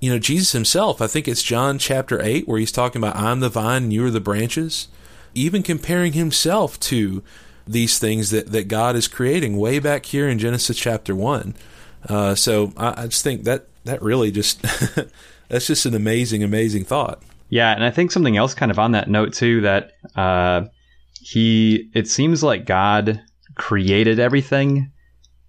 you 0.00 0.10
know, 0.10 0.18
Jesus 0.18 0.52
himself, 0.52 1.00
I 1.00 1.06
think 1.06 1.28
it's 1.28 1.42
John 1.42 1.78
chapter 1.78 2.20
8 2.20 2.48
where 2.48 2.58
he's 2.58 2.72
talking 2.72 3.00
about 3.00 3.16
I'm 3.16 3.40
the 3.40 3.48
vine 3.48 3.84
and 3.84 3.92
you 3.92 4.04
are 4.04 4.10
the 4.10 4.20
branches, 4.20 4.88
even 5.34 5.62
comparing 5.62 6.14
himself 6.14 6.80
to 6.80 7.22
these 7.66 7.98
things 7.98 8.30
that, 8.30 8.50
that 8.50 8.66
God 8.66 8.96
is 8.96 9.06
creating 9.06 9.56
way 9.56 9.78
back 9.78 10.06
here 10.06 10.28
in 10.28 10.38
Genesis 10.38 10.76
chapter 10.76 11.14
1. 11.14 11.54
Uh, 12.08 12.34
so 12.34 12.72
I, 12.76 13.02
I, 13.02 13.06
just 13.06 13.22
think 13.22 13.44
that 13.44 13.66
that 13.84 14.02
really 14.02 14.30
just 14.30 14.62
that's 15.48 15.66
just 15.66 15.86
an 15.86 15.94
amazing, 15.94 16.42
amazing 16.42 16.84
thought. 16.84 17.22
Yeah, 17.50 17.72
and 17.72 17.84
I 17.84 17.90
think 17.90 18.10
something 18.10 18.36
else 18.36 18.54
kind 18.54 18.70
of 18.70 18.78
on 18.78 18.92
that 18.92 19.10
note 19.10 19.34
too 19.34 19.60
that 19.60 19.92
uh, 20.16 20.62
he 21.20 21.90
it 21.94 22.08
seems 22.08 22.42
like 22.42 22.64
God 22.64 23.20
created 23.60 24.18
everything 24.18 24.90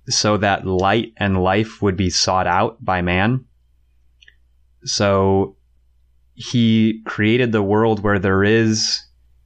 so 0.09 0.35
that 0.35 0.67
light 0.67 1.13
and 1.15 1.41
life 1.41 1.81
would 1.81 1.95
be 1.95 2.09
sought 2.09 2.45
out 2.45 2.83
by 2.83 3.01
man. 3.01 3.45
So 4.83 5.55
he 6.33 7.01
created 7.05 7.53
the 7.53 7.63
world 7.63 8.03
where 8.03 8.19
there 8.19 8.43
is 8.43 9.01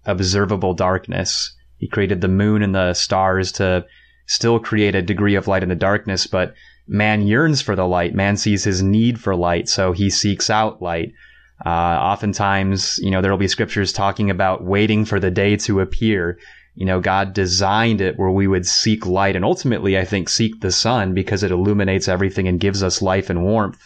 observable 0.05 0.73
darkness. 0.73 1.55
He 1.77 1.87
created 1.87 2.21
the 2.21 2.27
moon 2.27 2.63
and 2.63 2.73
the 2.73 2.95
stars 2.95 3.51
to 3.53 3.85
still 4.25 4.59
create 4.59 4.95
a 4.95 5.01
degree 5.03 5.35
of 5.35 5.47
light 5.47 5.61
in 5.61 5.69
the 5.69 5.75
darkness, 5.75 6.25
but 6.25 6.55
man 6.87 7.21
yearns 7.27 7.61
for 7.61 7.75
the 7.75 7.87
light. 7.87 8.15
Man 8.15 8.35
sees 8.35 8.63
his 8.63 8.81
need 8.81 9.19
for 9.19 9.35
light, 9.35 9.69
so 9.69 9.91
he 9.91 10.09
seeks 10.09 10.49
out 10.49 10.81
light. 10.81 11.11
Uh, 11.63 11.69
oftentimes, 11.69 12.97
you 12.97 13.11
know, 13.11 13.21
there 13.21 13.29
will 13.29 13.37
be 13.37 13.47
scriptures 13.47 13.93
talking 13.93 14.31
about 14.31 14.63
waiting 14.63 15.05
for 15.05 15.19
the 15.19 15.29
day 15.29 15.55
to 15.57 15.81
appear 15.81 16.39
you 16.75 16.85
know, 16.85 16.99
God 16.99 17.33
designed 17.33 18.01
it 18.01 18.19
where 18.19 18.29
we 18.29 18.47
would 18.47 18.65
seek 18.65 19.05
light 19.05 19.35
and 19.35 19.45
ultimately, 19.45 19.97
I 19.97 20.03
think, 20.03 20.27
seek 20.27 20.59
the 20.59 20.71
sun 20.71 21.13
because 21.13 21.41
it 21.41 21.51
illuminates 21.51 22.09
everything 22.09 22.47
and 22.47 22.59
gives 22.59 22.83
us 22.83 23.01
life 23.01 23.29
and 23.29 23.43
warmth. 23.43 23.81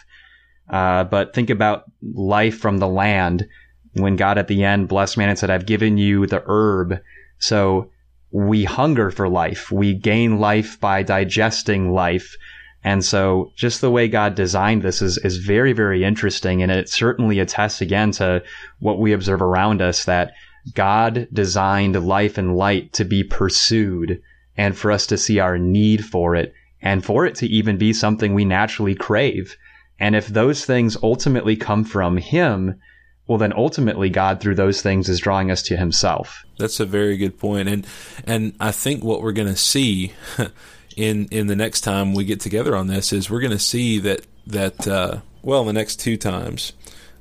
Uh, 0.69 1.03
but 1.03 1.33
think 1.33 1.51
about 1.51 1.83
life 2.01 2.57
from 2.57 2.79
the 2.79 2.87
land 2.87 3.47
when 3.93 4.15
God 4.15 4.37
at 4.37 4.47
the 4.47 4.63
end 4.63 4.87
blessed 4.87 5.17
man 5.17 5.29
and 5.29 5.37
said, 5.37 5.51
I've 5.51 5.67
given 5.67 5.97
you 5.97 6.25
the 6.25 6.43
herb. 6.45 6.99
So 7.37 7.91
we 8.31 8.63
hunger 8.63 9.11
for 9.11 9.29
life. 9.29 9.71
We 9.71 9.93
gain 9.93 10.39
life 10.39 10.79
by 10.79 11.03
digesting 11.03 11.91
life. 11.91 12.35
And 12.83 13.03
so 13.03 13.51
just 13.55 13.81
the 13.81 13.91
way 13.91 14.07
God 14.07 14.35
designed 14.35 14.81
this 14.81 15.01
is, 15.01 15.17
is 15.19 15.37
very, 15.37 15.73
very 15.73 16.03
interesting. 16.03 16.63
And 16.63 16.71
it 16.71 16.89
certainly 16.89 17.39
attests 17.39 17.81
again 17.81 18.11
to 18.13 18.43
what 18.79 18.99
we 18.99 19.13
observe 19.13 19.41
around 19.41 19.81
us 19.81 20.05
that 20.05 20.33
God 20.73 21.27
designed 21.31 21.95
life 22.05 22.37
and 22.37 22.55
light 22.55 22.93
to 22.93 23.05
be 23.05 23.23
pursued 23.23 24.21
and 24.57 24.77
for 24.77 24.91
us 24.91 25.07
to 25.07 25.17
see 25.17 25.39
our 25.39 25.57
need 25.57 26.05
for 26.05 26.35
it 26.35 26.53
and 26.81 27.03
for 27.03 27.25
it 27.25 27.35
to 27.35 27.47
even 27.47 27.77
be 27.77 27.93
something 27.93 28.33
we 28.33 28.45
naturally 28.45 28.95
crave. 28.95 29.57
And 29.99 30.15
if 30.15 30.27
those 30.27 30.65
things 30.65 30.97
ultimately 31.01 31.55
come 31.55 31.83
from 31.83 32.17
Him, 32.17 32.79
well, 33.27 33.37
then 33.37 33.53
ultimately 33.55 34.09
God 34.09 34.39
through 34.39 34.55
those 34.55 34.81
things 34.81 35.07
is 35.07 35.19
drawing 35.19 35.51
us 35.51 35.61
to 35.63 35.77
Himself. 35.77 36.43
That's 36.57 36.79
a 36.79 36.85
very 36.85 37.15
good 37.17 37.37
point, 37.37 37.69
and 37.69 37.85
and 38.25 38.53
I 38.59 38.71
think 38.71 39.03
what 39.03 39.21
we're 39.21 39.33
going 39.33 39.47
to 39.49 39.57
see 39.57 40.13
in 40.97 41.27
in 41.29 41.47
the 41.47 41.55
next 41.55 41.81
time 41.81 42.13
we 42.13 42.25
get 42.25 42.39
together 42.39 42.75
on 42.75 42.87
this 42.87 43.13
is 43.13 43.29
we're 43.29 43.41
going 43.41 43.51
to 43.51 43.59
see 43.59 43.99
that 43.99 44.25
that 44.47 44.87
uh, 44.87 45.19
well, 45.43 45.63
the 45.63 45.73
next 45.73 45.97
two 45.97 46.17
times 46.17 46.73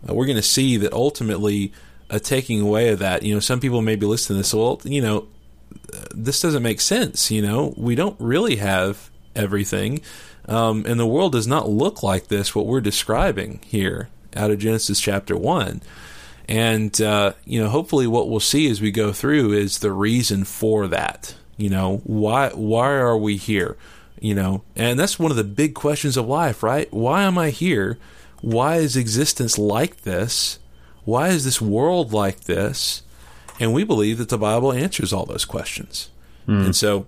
uh, 0.09 0.14
we're 0.14 0.26
going 0.26 0.36
to 0.36 0.43
see 0.43 0.76
that 0.78 0.93
ultimately 0.93 1.72
a 2.11 2.20
taking 2.20 2.61
away 2.61 2.88
of 2.88 2.98
that. 3.00 3.22
You 3.22 3.34
know, 3.34 3.40
some 3.40 3.61
people 3.61 3.82
may 3.82 3.96
be 3.96 4.06
listening 4.06 4.36
to 4.36 4.40
this. 4.40 4.54
Well, 4.54 4.80
you 4.84 5.00
know, 5.00 5.28
this 6.14 6.40
doesn't 6.40 6.62
make 6.62 6.80
sense. 6.80 7.30
You 7.30 7.42
know, 7.42 7.74
we 7.76 7.94
don't 7.94 8.16
really 8.18 8.56
have 8.56 9.11
everything, 9.34 10.00
um, 10.46 10.84
and 10.86 10.98
the 10.98 11.06
world 11.06 11.32
does 11.32 11.46
not 11.46 11.68
look 11.68 12.02
like 12.02 12.28
this. 12.28 12.54
What 12.54 12.66
we're 12.66 12.80
describing 12.80 13.61
here 13.66 14.09
out 14.36 14.50
of 14.50 14.59
Genesis 14.59 15.00
chapter 15.00 15.36
one. 15.36 15.82
And 16.48 16.98
uh, 17.00 17.34
you 17.44 17.62
know, 17.62 17.68
hopefully, 17.68 18.06
what 18.06 18.30
we'll 18.30 18.40
see 18.40 18.70
as 18.70 18.80
we 18.80 18.90
go 18.90 19.12
through 19.12 19.52
is 19.52 19.78
the 19.78 19.92
reason 19.92 20.44
for 20.44 20.88
that. 20.88 21.34
You 21.56 21.68
know, 21.68 21.98
why 22.04 22.50
why 22.50 22.92
are 22.92 23.18
we 23.18 23.36
here? 23.36 23.76
you 24.20 24.34
know, 24.34 24.62
and 24.76 24.98
that's 24.98 25.18
one 25.18 25.30
of 25.30 25.36
the 25.36 25.44
big 25.44 25.74
questions 25.74 26.16
of 26.16 26.26
life, 26.26 26.62
right? 26.62 26.92
Why 26.92 27.22
am 27.22 27.38
I 27.38 27.50
here? 27.50 27.98
Why 28.40 28.76
is 28.76 28.96
existence 28.96 29.59
like 29.59 30.02
this? 30.02 30.59
Why 31.09 31.28
is 31.28 31.42
this 31.46 31.59
world 31.59 32.12
like 32.12 32.40
this? 32.40 33.00
And 33.59 33.72
we 33.72 33.82
believe 33.82 34.18
that 34.18 34.28
the 34.28 34.36
Bible 34.36 34.74
answers 34.74 35.11
all 35.11 35.24
those 35.24 35.46
questions. 35.46 36.11
Mm. 36.46 36.66
And 36.66 36.76
so, 36.76 37.06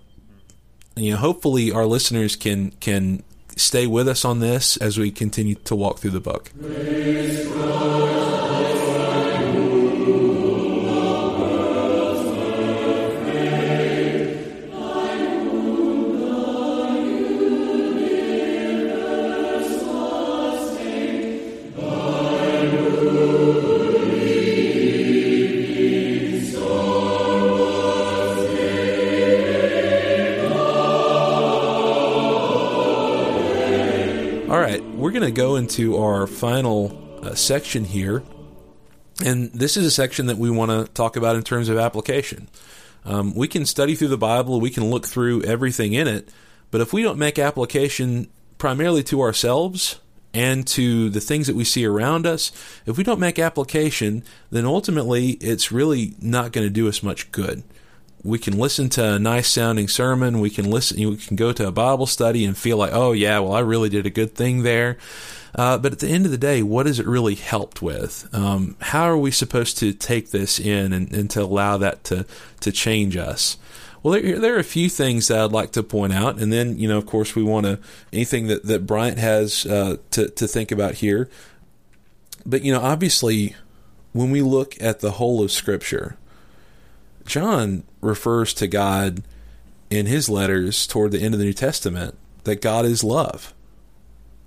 you 0.96 1.11
know, 1.11 1.18
hopefully 1.18 1.70
our 1.70 1.84
listeners 1.84 2.34
can 2.34 2.70
can 2.80 3.22
stay 3.57 3.86
with 3.86 4.09
us 4.09 4.24
on 4.24 4.40
this 4.40 4.78
as 4.78 4.96
we 4.96 5.11
continue 5.11 5.55
to 5.55 5.76
walk 5.76 5.98
through 5.98 6.12
the 6.12 6.20
book. 6.20 6.51
Going 35.11 35.24
to 35.24 35.30
go 35.30 35.56
into 35.56 35.96
our 35.98 36.26
final 36.26 37.20
uh, 37.22 37.34
section 37.34 37.84
here. 37.84 38.22
And 39.24 39.52
this 39.52 39.76
is 39.76 39.84
a 39.84 39.90
section 39.90 40.26
that 40.26 40.38
we 40.38 40.50
want 40.50 40.70
to 40.70 40.92
talk 40.92 41.16
about 41.16 41.36
in 41.36 41.42
terms 41.42 41.68
of 41.68 41.78
application. 41.78 42.48
Um, 43.04 43.34
we 43.34 43.48
can 43.48 43.66
study 43.66 43.94
through 43.94 44.08
the 44.08 44.18
Bible, 44.18 44.61
we 44.61 44.70
can 44.70 44.90
look 44.90 45.06
through 45.06 45.42
everything 45.42 45.94
in 45.94 46.06
it, 46.06 46.28
but 46.70 46.80
if 46.80 46.92
we 46.92 47.02
don't 47.02 47.18
make 47.18 47.38
application 47.38 48.28
primarily 48.58 49.02
to 49.04 49.22
ourselves 49.22 50.00
and 50.34 50.66
to 50.68 51.08
the 51.08 51.20
things 51.20 51.46
that 51.46 51.56
we 51.56 51.64
see 51.64 51.84
around 51.84 52.26
us, 52.26 52.52
if 52.86 52.98
we 52.98 53.04
don't 53.04 53.18
make 53.18 53.38
application, 53.38 54.22
then 54.50 54.66
ultimately 54.66 55.30
it's 55.32 55.72
really 55.72 56.14
not 56.20 56.52
going 56.52 56.66
to 56.66 56.72
do 56.72 56.88
us 56.88 57.02
much 57.02 57.32
good 57.32 57.62
we 58.23 58.39
can 58.39 58.59
listen 58.59 58.89
to 58.91 59.14
a 59.14 59.18
nice 59.18 59.49
sounding 59.49 59.89
sermon. 59.89 60.41
We 60.41 60.51
can 60.51 60.71
listen. 60.71 60.99
We 60.99 61.16
can 61.16 61.37
go 61.37 61.53
to 61.53 61.66
a 61.66 61.73
Bible 61.73 62.07
study 62.07 62.45
and 62.45 62.57
feel 62.57 62.77
like, 62.77 62.93
oh 62.93 63.12
yeah, 63.12 63.39
well 63.39 63.55
I 63.55 63.61
really 63.61 63.89
did 63.89 64.07
a 64.07 64.11
good 64.11 64.35
thing 64.35 64.62
there. 64.62 64.99
Uh, 65.55 65.79
but 65.79 65.93
at 65.93 65.99
the 65.99 66.09
end 66.09 66.27
of 66.27 66.31
the 66.31 66.39
day, 66.39 66.62
what 66.62 66.87
has 66.87 67.01
it 67.01 67.07
really 67.07 67.35
helped 67.35 67.83
with? 67.83 68.29
Um, 68.33 68.77
how 68.81 69.05
are 69.05 69.18
we 69.18 69.31
supposed 69.31 69.79
to 69.79 69.93
take 69.93 70.31
this 70.31 70.61
in 70.61 70.93
and, 70.93 71.12
and, 71.12 71.29
to 71.31 71.43
allow 71.43 71.77
that 71.79 72.05
to 72.05 72.25
to 72.61 72.71
change 72.71 73.16
us? 73.16 73.57
Well, 74.03 74.21
there, 74.21 74.39
there, 74.39 74.55
are 74.55 74.61
a 74.61 74.64
few 74.64 74.89
things 74.89 75.29
that 75.29 75.41
I'd 75.41 75.53
like 75.53 75.73
to 75.73 75.83
point 75.83 76.12
out, 76.12 76.39
and 76.39 76.53
then 76.53 76.79
you 76.79 76.89
know, 76.89 76.99
of 76.99 77.07
course, 77.07 77.35
we 77.35 77.43
want 77.43 77.66
to 77.66 77.81
anything 78.12 78.47
that 78.47 78.64
that 78.64 78.87
Bryant 78.87 79.18
has 79.18 79.66
uh, 79.66 79.97
to 80.12 80.29
to 80.29 80.47
think 80.47 80.71
about 80.71 80.95
here. 80.97 81.29
But 82.47 82.62
you 82.62 82.73
know, 82.73 82.81
obviously, 82.81 83.57
when 84.12 84.31
we 84.31 84.43
look 84.43 84.81
at 84.81 85.01
the 85.01 85.12
whole 85.12 85.43
of 85.43 85.51
Scripture, 85.51 86.16
John 87.31 87.85
refers 88.01 88.53
to 88.55 88.66
God 88.66 89.22
in 89.89 90.07
his 90.07 90.28
letters 90.28 90.85
toward 90.85 91.12
the 91.12 91.20
end 91.20 91.33
of 91.33 91.39
the 91.39 91.47
New 91.47 91.53
Testament 91.53 92.18
that 92.43 92.61
God 92.61 92.85
is 92.85 93.05
love. 93.05 93.55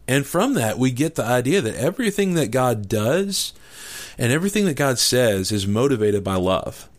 And 0.06 0.26
from 0.26 0.54
that, 0.56 0.78
we 0.78 0.92
get 0.92 1.16
the 1.16 1.24
idea 1.24 1.62
that 1.62 1.76
everything 1.76 2.34
that 2.34 2.52
God 2.52 2.90
does 2.90 3.54
and 4.18 4.34
everything 4.34 4.66
that 4.66 4.76
God 4.76 5.00
says 5.00 5.50
is 5.50 5.66
motivated 5.66 6.26
by 6.26 6.36
love. 6.36 6.90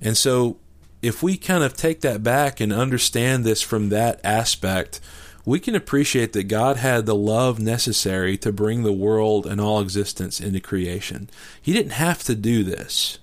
And 0.00 0.16
so, 0.16 0.56
if 1.02 1.22
we 1.22 1.36
kind 1.36 1.62
of 1.62 1.76
take 1.76 2.00
that 2.00 2.24
back 2.24 2.58
and 2.58 2.72
understand 2.72 3.44
this 3.44 3.62
from 3.62 3.90
that 3.90 4.20
aspect, 4.24 5.00
we 5.44 5.60
can 5.60 5.76
appreciate 5.76 6.32
that 6.32 6.44
God 6.44 6.78
had 6.78 7.06
the 7.06 7.14
love 7.14 7.60
necessary 7.60 8.36
to 8.38 8.50
bring 8.50 8.82
the 8.82 8.92
world 8.92 9.46
and 9.46 9.60
all 9.60 9.80
existence 9.80 10.40
into 10.40 10.58
creation. 10.58 11.30
He 11.60 11.72
didn't 11.72 11.92
have 11.92 12.24
to 12.24 12.34
do 12.34 12.64
this. 12.64 13.18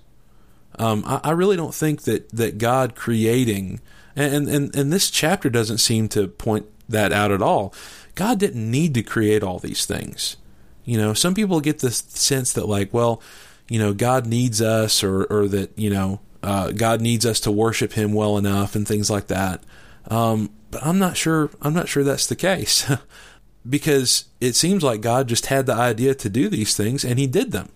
Um, 0.80 1.04
I, 1.06 1.20
I, 1.24 1.30
really 1.32 1.58
don't 1.58 1.74
think 1.74 2.04
that, 2.04 2.30
that 2.30 2.56
God 2.56 2.94
creating, 2.94 3.80
and, 4.16 4.48
and, 4.48 4.74
and 4.74 4.90
this 4.90 5.10
chapter 5.10 5.50
doesn't 5.50 5.76
seem 5.76 6.08
to 6.08 6.26
point 6.26 6.64
that 6.88 7.12
out 7.12 7.30
at 7.30 7.42
all. 7.42 7.74
God 8.14 8.38
didn't 8.38 8.70
need 8.70 8.94
to 8.94 9.02
create 9.02 9.42
all 9.42 9.58
these 9.58 9.84
things. 9.84 10.38
You 10.86 10.96
know, 10.96 11.12
some 11.12 11.34
people 11.34 11.60
get 11.60 11.80
this 11.80 11.98
sense 11.98 12.54
that, 12.54 12.66
like, 12.66 12.94
well, 12.94 13.20
you 13.68 13.78
know, 13.78 13.92
God 13.92 14.24
needs 14.24 14.62
us, 14.62 15.04
or, 15.04 15.24
or 15.24 15.48
that, 15.48 15.78
you 15.78 15.90
know, 15.90 16.20
uh, 16.42 16.70
God 16.70 17.02
needs 17.02 17.26
us 17.26 17.40
to 17.40 17.50
worship 17.50 17.92
Him 17.92 18.14
well 18.14 18.38
enough, 18.38 18.74
and 18.74 18.88
things 18.88 19.10
like 19.10 19.26
that. 19.26 19.62
Um, 20.08 20.48
but 20.70 20.82
I'm 20.82 20.98
not 20.98 21.14
sure. 21.14 21.50
I'm 21.60 21.74
not 21.74 21.90
sure 21.90 22.04
that's 22.04 22.26
the 22.26 22.36
case, 22.36 22.90
because 23.68 24.24
it 24.40 24.54
seems 24.56 24.82
like 24.82 25.02
God 25.02 25.28
just 25.28 25.46
had 25.46 25.66
the 25.66 25.74
idea 25.74 26.14
to 26.14 26.30
do 26.30 26.48
these 26.48 26.74
things, 26.74 27.04
and 27.04 27.18
He 27.18 27.26
did 27.26 27.52
them. 27.52 27.68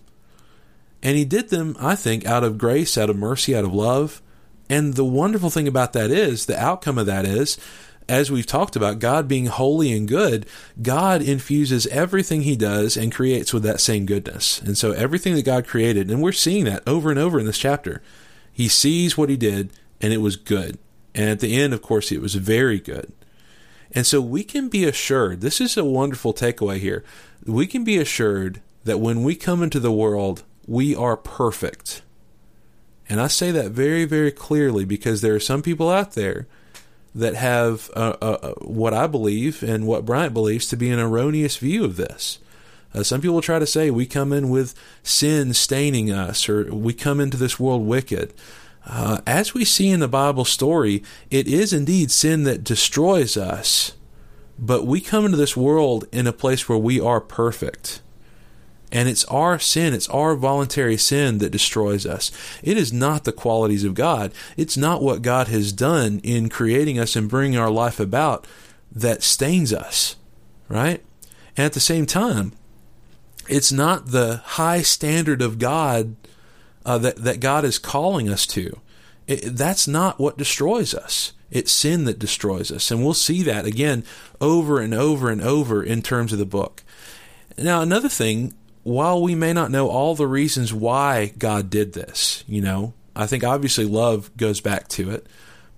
And 1.05 1.15
he 1.15 1.23
did 1.23 1.49
them, 1.49 1.77
I 1.79 1.95
think, 1.95 2.25
out 2.25 2.43
of 2.43 2.57
grace, 2.57 2.97
out 2.97 3.11
of 3.11 3.15
mercy, 3.15 3.55
out 3.55 3.63
of 3.63 3.71
love. 3.71 4.23
And 4.71 4.95
the 4.95 5.05
wonderful 5.05 5.51
thing 5.51 5.67
about 5.67 5.93
that 5.93 6.09
is, 6.09 6.47
the 6.47 6.59
outcome 6.59 6.97
of 6.97 7.05
that 7.05 7.25
is, 7.25 7.59
as 8.09 8.31
we've 8.31 8.47
talked 8.47 8.75
about, 8.75 8.97
God 8.97 9.27
being 9.27 9.45
holy 9.45 9.93
and 9.93 10.07
good, 10.07 10.47
God 10.81 11.21
infuses 11.21 11.85
everything 11.87 12.41
he 12.41 12.55
does 12.55 12.97
and 12.97 13.13
creates 13.13 13.53
with 13.53 13.61
that 13.61 13.79
same 13.79 14.07
goodness. 14.07 14.59
And 14.61 14.75
so 14.75 14.93
everything 14.93 15.35
that 15.35 15.45
God 15.45 15.67
created, 15.67 16.09
and 16.09 16.23
we're 16.23 16.31
seeing 16.31 16.65
that 16.65 16.81
over 16.87 17.11
and 17.11 17.19
over 17.19 17.39
in 17.39 17.45
this 17.45 17.59
chapter, 17.59 18.01
he 18.51 18.67
sees 18.67 19.15
what 19.15 19.29
he 19.29 19.37
did 19.37 19.69
and 20.01 20.11
it 20.11 20.21
was 20.21 20.35
good. 20.35 20.79
And 21.13 21.29
at 21.29 21.39
the 21.39 21.55
end, 21.55 21.71
of 21.75 21.83
course, 21.83 22.11
it 22.11 22.19
was 22.19 22.33
very 22.33 22.79
good. 22.79 23.13
And 23.91 24.07
so 24.07 24.21
we 24.21 24.43
can 24.43 24.69
be 24.69 24.85
assured, 24.85 25.41
this 25.41 25.61
is 25.61 25.77
a 25.77 25.85
wonderful 25.85 26.33
takeaway 26.33 26.79
here. 26.79 27.03
We 27.45 27.67
can 27.67 27.83
be 27.83 27.99
assured 27.99 28.59
that 28.85 28.99
when 28.99 29.23
we 29.23 29.35
come 29.35 29.61
into 29.61 29.79
the 29.79 29.91
world, 29.91 30.41
we 30.67 30.95
are 30.95 31.17
perfect. 31.17 32.01
And 33.07 33.21
I 33.21 33.27
say 33.27 33.51
that 33.51 33.71
very, 33.71 34.05
very 34.05 34.31
clearly 34.31 34.85
because 34.85 35.21
there 35.21 35.35
are 35.35 35.39
some 35.39 35.61
people 35.61 35.89
out 35.89 36.13
there 36.13 36.47
that 37.13 37.35
have 37.35 37.89
uh, 37.95 38.15
uh, 38.21 38.53
what 38.55 38.93
I 38.93 39.07
believe 39.07 39.63
and 39.63 39.87
what 39.87 40.05
Bryant 40.05 40.33
believes 40.33 40.67
to 40.67 40.77
be 40.77 40.89
an 40.89 40.99
erroneous 40.99 41.57
view 41.57 41.85
of 41.85 41.95
this. 41.95 42.39
Uh, 42.93 43.03
some 43.03 43.21
people 43.21 43.41
try 43.41 43.59
to 43.59 43.67
say 43.67 43.89
we 43.89 44.05
come 44.05 44.33
in 44.33 44.49
with 44.49 44.73
sin 45.03 45.53
staining 45.53 46.11
us 46.11 46.49
or 46.49 46.73
we 46.73 46.93
come 46.93 47.19
into 47.19 47.37
this 47.37 47.59
world 47.59 47.85
wicked. 47.85 48.33
Uh, 48.85 49.19
as 49.25 49.53
we 49.53 49.65
see 49.65 49.89
in 49.89 49.99
the 49.99 50.07
Bible 50.07 50.45
story, 50.45 51.03
it 51.29 51.47
is 51.47 51.73
indeed 51.73 52.11
sin 52.11 52.43
that 52.43 52.63
destroys 52.63 53.35
us, 53.35 53.93
but 54.59 54.85
we 54.85 55.01
come 55.01 55.25
into 55.25 55.37
this 55.37 55.57
world 55.57 56.05
in 56.11 56.27
a 56.27 56.33
place 56.33 56.69
where 56.69 56.77
we 56.77 56.99
are 56.99 57.19
perfect. 57.19 58.01
And 58.95 59.09
it's 59.09 59.25
our 59.25 59.59
sin, 59.59 59.93
it's 59.93 60.07
our 60.07 60.37
voluntary 60.37 60.95
sin 60.95 61.39
that 61.39 61.51
destroys 61.51 62.05
us. 62.05 62.31
It 62.63 62.77
is 62.77 62.93
not 62.93 63.25
the 63.25 63.33
qualities 63.33 63.83
of 63.83 63.93
God. 63.93 64.31
It's 64.55 64.77
not 64.77 65.01
what 65.01 65.21
God 65.21 65.49
has 65.49 65.73
done 65.73 66.21
in 66.23 66.47
creating 66.47 66.97
us 66.97 67.17
and 67.17 67.29
bringing 67.29 67.59
our 67.59 67.69
life 67.69 67.99
about 67.99 68.47
that 68.89 69.21
stains 69.21 69.73
us, 69.73 70.15
right? 70.69 71.03
And 71.57 71.65
at 71.65 71.73
the 71.73 71.81
same 71.81 72.05
time, 72.05 72.53
it's 73.49 73.69
not 73.69 74.11
the 74.11 74.37
high 74.45 74.81
standard 74.81 75.41
of 75.41 75.59
God 75.59 76.15
uh, 76.85 76.97
that, 76.99 77.17
that 77.17 77.41
God 77.41 77.65
is 77.65 77.77
calling 77.77 78.29
us 78.29 78.47
to. 78.47 78.79
It, 79.27 79.57
that's 79.57 79.89
not 79.89 80.21
what 80.21 80.37
destroys 80.37 80.93
us. 80.93 81.33
It's 81.51 81.73
sin 81.73 82.05
that 82.05 82.17
destroys 82.17 82.71
us. 82.71 82.89
And 82.91 83.03
we'll 83.03 83.13
see 83.13 83.43
that 83.43 83.65
again 83.65 84.05
over 84.39 84.79
and 84.79 84.93
over 84.93 85.29
and 85.29 85.41
over 85.41 85.83
in 85.83 86.01
terms 86.01 86.31
of 86.31 86.39
the 86.39 86.45
book. 86.45 86.81
Now, 87.57 87.81
another 87.81 88.07
thing 88.07 88.53
while 88.85 89.19
we 89.19 89.33
may 89.33 89.51
not 89.51 89.71
know 89.71 89.89
all 89.89 90.13
the 90.13 90.27
reasons 90.27 90.71
why 90.71 91.33
God 91.39 91.71
did 91.71 91.93
this, 91.93 92.43
you 92.47 92.61
know, 92.61 92.93
I 93.15 93.25
think 93.25 93.43
obviously 93.43 93.83
love 93.83 94.29
goes 94.37 94.61
back 94.61 94.87
to 94.89 95.09
it, 95.09 95.25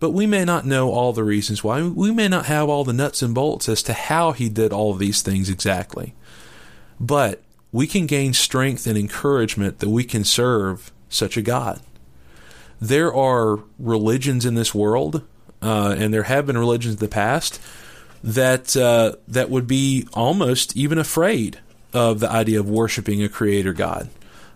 but 0.02 0.12
we 0.12 0.28
may 0.28 0.44
not 0.44 0.66
know 0.66 0.92
all 0.92 1.14
the 1.14 1.24
reasons 1.24 1.64
why. 1.64 1.82
We 1.84 2.12
may 2.12 2.28
not 2.28 2.48
have 2.48 2.68
all 2.68 2.84
the 2.84 2.92
nuts 2.92 3.22
and 3.22 3.34
bolts 3.34 3.70
as 3.70 3.82
to 3.84 3.94
how 3.94 4.34
He 4.34 4.50
did 4.50 4.74
all 4.74 4.92
of 4.92 5.00
these 5.00 5.22
things 5.22 5.50
exactly. 5.50 6.16
But 7.00 7.42
we 7.72 7.88
can 7.88 8.08
gain 8.08 8.34
strength 8.34 8.86
and 8.86 8.98
encouragement 8.98 9.80
that 9.80 9.90
we 9.90 10.04
can 10.04 10.26
serve 10.26 10.92
such 11.08 11.38
a 11.38 11.42
God. 11.42 11.80
There 12.82 13.14
are 13.14 13.60
religions 13.80 14.46
in 14.46 14.56
this 14.56 14.76
world, 14.76 15.24
uh, 15.62 15.96
and 15.98 16.14
there 16.14 16.24
have 16.24 16.46
been 16.46 16.58
religions 16.58 16.96
in 16.96 17.00
the 17.00 17.08
past 17.08 17.62
that 18.22 18.76
uh, 18.76 19.14
that 19.30 19.50
would 19.50 19.66
be 19.66 20.06
almost 20.14 20.76
even 20.76 20.98
afraid 20.98 21.60
of 21.98 22.20
the 22.20 22.30
idea 22.30 22.60
of 22.60 22.70
worshiping 22.70 23.24
a 23.24 23.30
creator 23.30 23.74
God. 23.74 24.10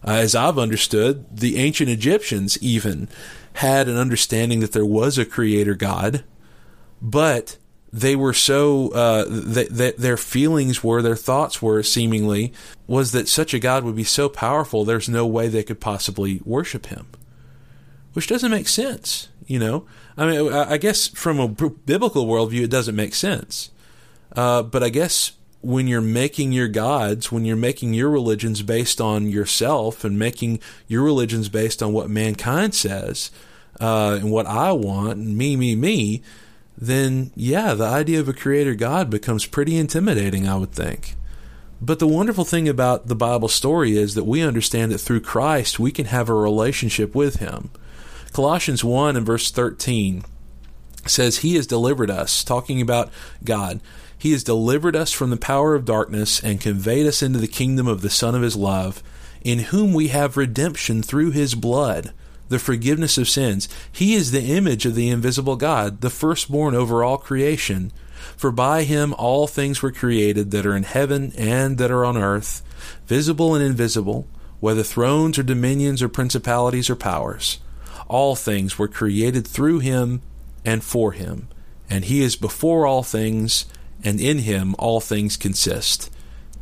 Uh, 0.08 0.12
as 0.26 0.36
I've 0.36 0.60
understood, 0.60 1.26
the 1.36 1.58
ancient 1.58 1.90
Egyptians 1.90 2.58
even 2.62 3.08
had 3.54 3.88
an 3.88 3.98
understanding 3.98 4.60
that 4.62 4.72
there 4.72 4.86
was 4.86 5.18
a 5.18 5.26
creator 5.26 5.76
God, 5.76 6.24
but 7.02 7.58
they 7.94 8.16
were 8.16 8.34
so 8.34 8.90
uh, 8.94 9.26
that 9.28 9.96
their 9.98 10.18
feelings 10.18 10.82
were, 10.84 11.02
their 11.02 11.18
thoughts 11.18 11.62
were 11.62 11.84
seemingly 11.84 12.54
was 12.88 13.12
that 13.12 13.28
such 13.28 13.54
a 13.54 13.60
God 13.60 13.84
would 13.84 13.96
be 13.96 14.06
so 14.06 14.30
powerful. 14.30 14.86
There's 14.86 15.10
no 15.10 15.26
way 15.28 15.50
they 15.50 15.64
could 15.64 15.80
possibly 15.82 16.42
worship 16.46 16.86
him. 16.88 17.08
which 18.14 18.28
doesn't 18.28 18.52
make 18.52 18.68
sense. 18.68 19.30
You 19.46 19.60
know, 19.60 19.86
I 20.16 20.26
mean, 20.28 20.54
I 20.54 20.78
guess 20.78 21.08
from 21.08 21.40
a 21.40 21.48
biblical 21.48 22.26
worldview, 22.26 22.64
it 22.64 22.72
doesn't 22.72 22.96
make 22.96 23.14
sense. 23.14 23.72
Uh, 24.34 24.64
but 24.64 24.82
I 24.82 24.90
guess 24.90 25.34
when 25.62 25.88
you're 25.88 26.02
making 26.02 26.52
your 26.52 26.68
gods, 26.68 27.32
when 27.32 27.46
you're 27.46 27.56
making 27.56 27.94
your 27.94 28.10
religions 28.10 28.62
based 28.62 29.00
on 29.00 29.28
yourself 29.28 30.04
and 30.04 30.18
making 30.18 30.60
your 30.88 31.04
religions 31.04 31.50
based 31.50 31.84
on 31.84 31.94
what 31.94 32.10
mankind 32.10 32.74
says 32.74 33.32
uh, 33.80 34.18
and 34.20 34.32
what 34.32 34.48
I 34.48 34.72
want, 34.72 35.18
and 35.18 35.38
me, 35.38 35.56
me, 35.56 35.76
me, 35.76 36.24
then 36.78 37.32
yeah, 37.36 37.74
the 37.74 37.86
idea 37.86 38.20
of 38.20 38.28
a 38.28 38.34
creator 38.34 38.74
God 38.74 39.10
becomes 39.10 39.46
pretty 39.46 39.78
intimidating, 39.78 40.48
I 40.48 40.58
would 40.58 40.72
think. 40.72 41.16
But 41.80 42.00
the 42.00 42.08
wonderful 42.08 42.46
thing 42.46 42.70
about 42.70 43.08
the 43.08 43.16
Bible 43.16 43.48
story 43.48 43.98
is 43.98 44.14
that 44.16 44.24
we 44.24 44.42
understand 44.42 44.92
that 44.92 45.00
through 45.00 45.22
Christ 45.22 45.80
we 45.80 45.92
can 45.92 46.06
have 46.06 46.30
a 46.30 46.34
relationship 46.34 47.16
with 47.16 47.38
Him. 47.38 47.72
Colossians 48.34 48.84
1 48.84 49.18
and 49.18 49.26
verse 49.26 49.52
13 49.52 50.24
says, 51.06 51.38
He 51.38 51.56
has 51.56 51.68
delivered 51.68 52.10
us, 52.10 52.44
talking 52.44 52.82
about 52.82 53.12
God. 53.44 53.82
He 54.18 54.32
has 54.34 54.44
delivered 54.44 54.96
us 54.96 55.12
from 55.12 55.30
the 55.30 55.38
power 55.38 55.74
of 55.74 55.86
darkness 55.86 56.44
and 56.44 56.62
conveyed 56.62 57.08
us 57.08 57.24
into 57.24 57.40
the 57.40 57.48
kingdom 57.48 57.88
of 57.88 58.02
the 58.02 58.10
Son 58.10 58.36
of 58.36 58.42
His 58.42 58.56
love, 58.56 59.02
in 59.44 59.60
whom 59.60 59.94
we 59.94 60.10
have 60.10 60.38
redemption 60.38 61.02
through 61.02 61.32
His 61.32 61.56
blood, 61.56 62.14
the 62.50 62.60
forgiveness 62.60 63.18
of 63.18 63.30
sins. 63.30 63.68
He 63.92 64.14
is 64.14 64.32
the 64.32 64.44
image 64.44 64.86
of 64.86 64.94
the 64.94 65.10
invisible 65.10 65.56
God, 65.56 66.02
the 66.02 66.10
firstborn 66.10 66.76
over 66.76 67.04
all 67.04 67.18
creation. 67.18 67.92
For 68.38 68.52
by 68.52 68.84
him 68.84 69.16
all 69.18 69.48
things 69.48 69.82
were 69.82 69.92
created 69.92 70.52
that 70.52 70.66
are 70.66 70.76
in 70.76 70.84
heaven 70.84 71.32
and 71.38 71.78
that 71.78 71.92
are 71.92 72.06
on 72.06 72.18
earth, 72.18 72.62
visible 73.08 73.56
and 73.56 73.64
invisible, 73.64 74.28
whether 74.60 74.84
thrones 74.84 75.40
or 75.40 75.44
dominions 75.44 76.04
or 76.04 76.10
principalities 76.10 76.90
or 76.90 76.96
powers. 76.96 77.60
All 78.08 78.36
things 78.36 78.78
were 78.78 78.88
created 78.88 79.48
through 79.48 79.80
him 79.80 80.22
and 80.66 80.84
for 80.84 81.12
him. 81.12 81.48
And 81.90 82.06
he 82.06 82.22
is 82.22 82.36
before 82.36 82.86
all 82.86 83.04
things, 83.04 83.66
and 84.04 84.20
in 84.20 84.40
him 84.40 84.76
all 84.80 85.00
things 85.00 85.38
consist. 85.38 86.10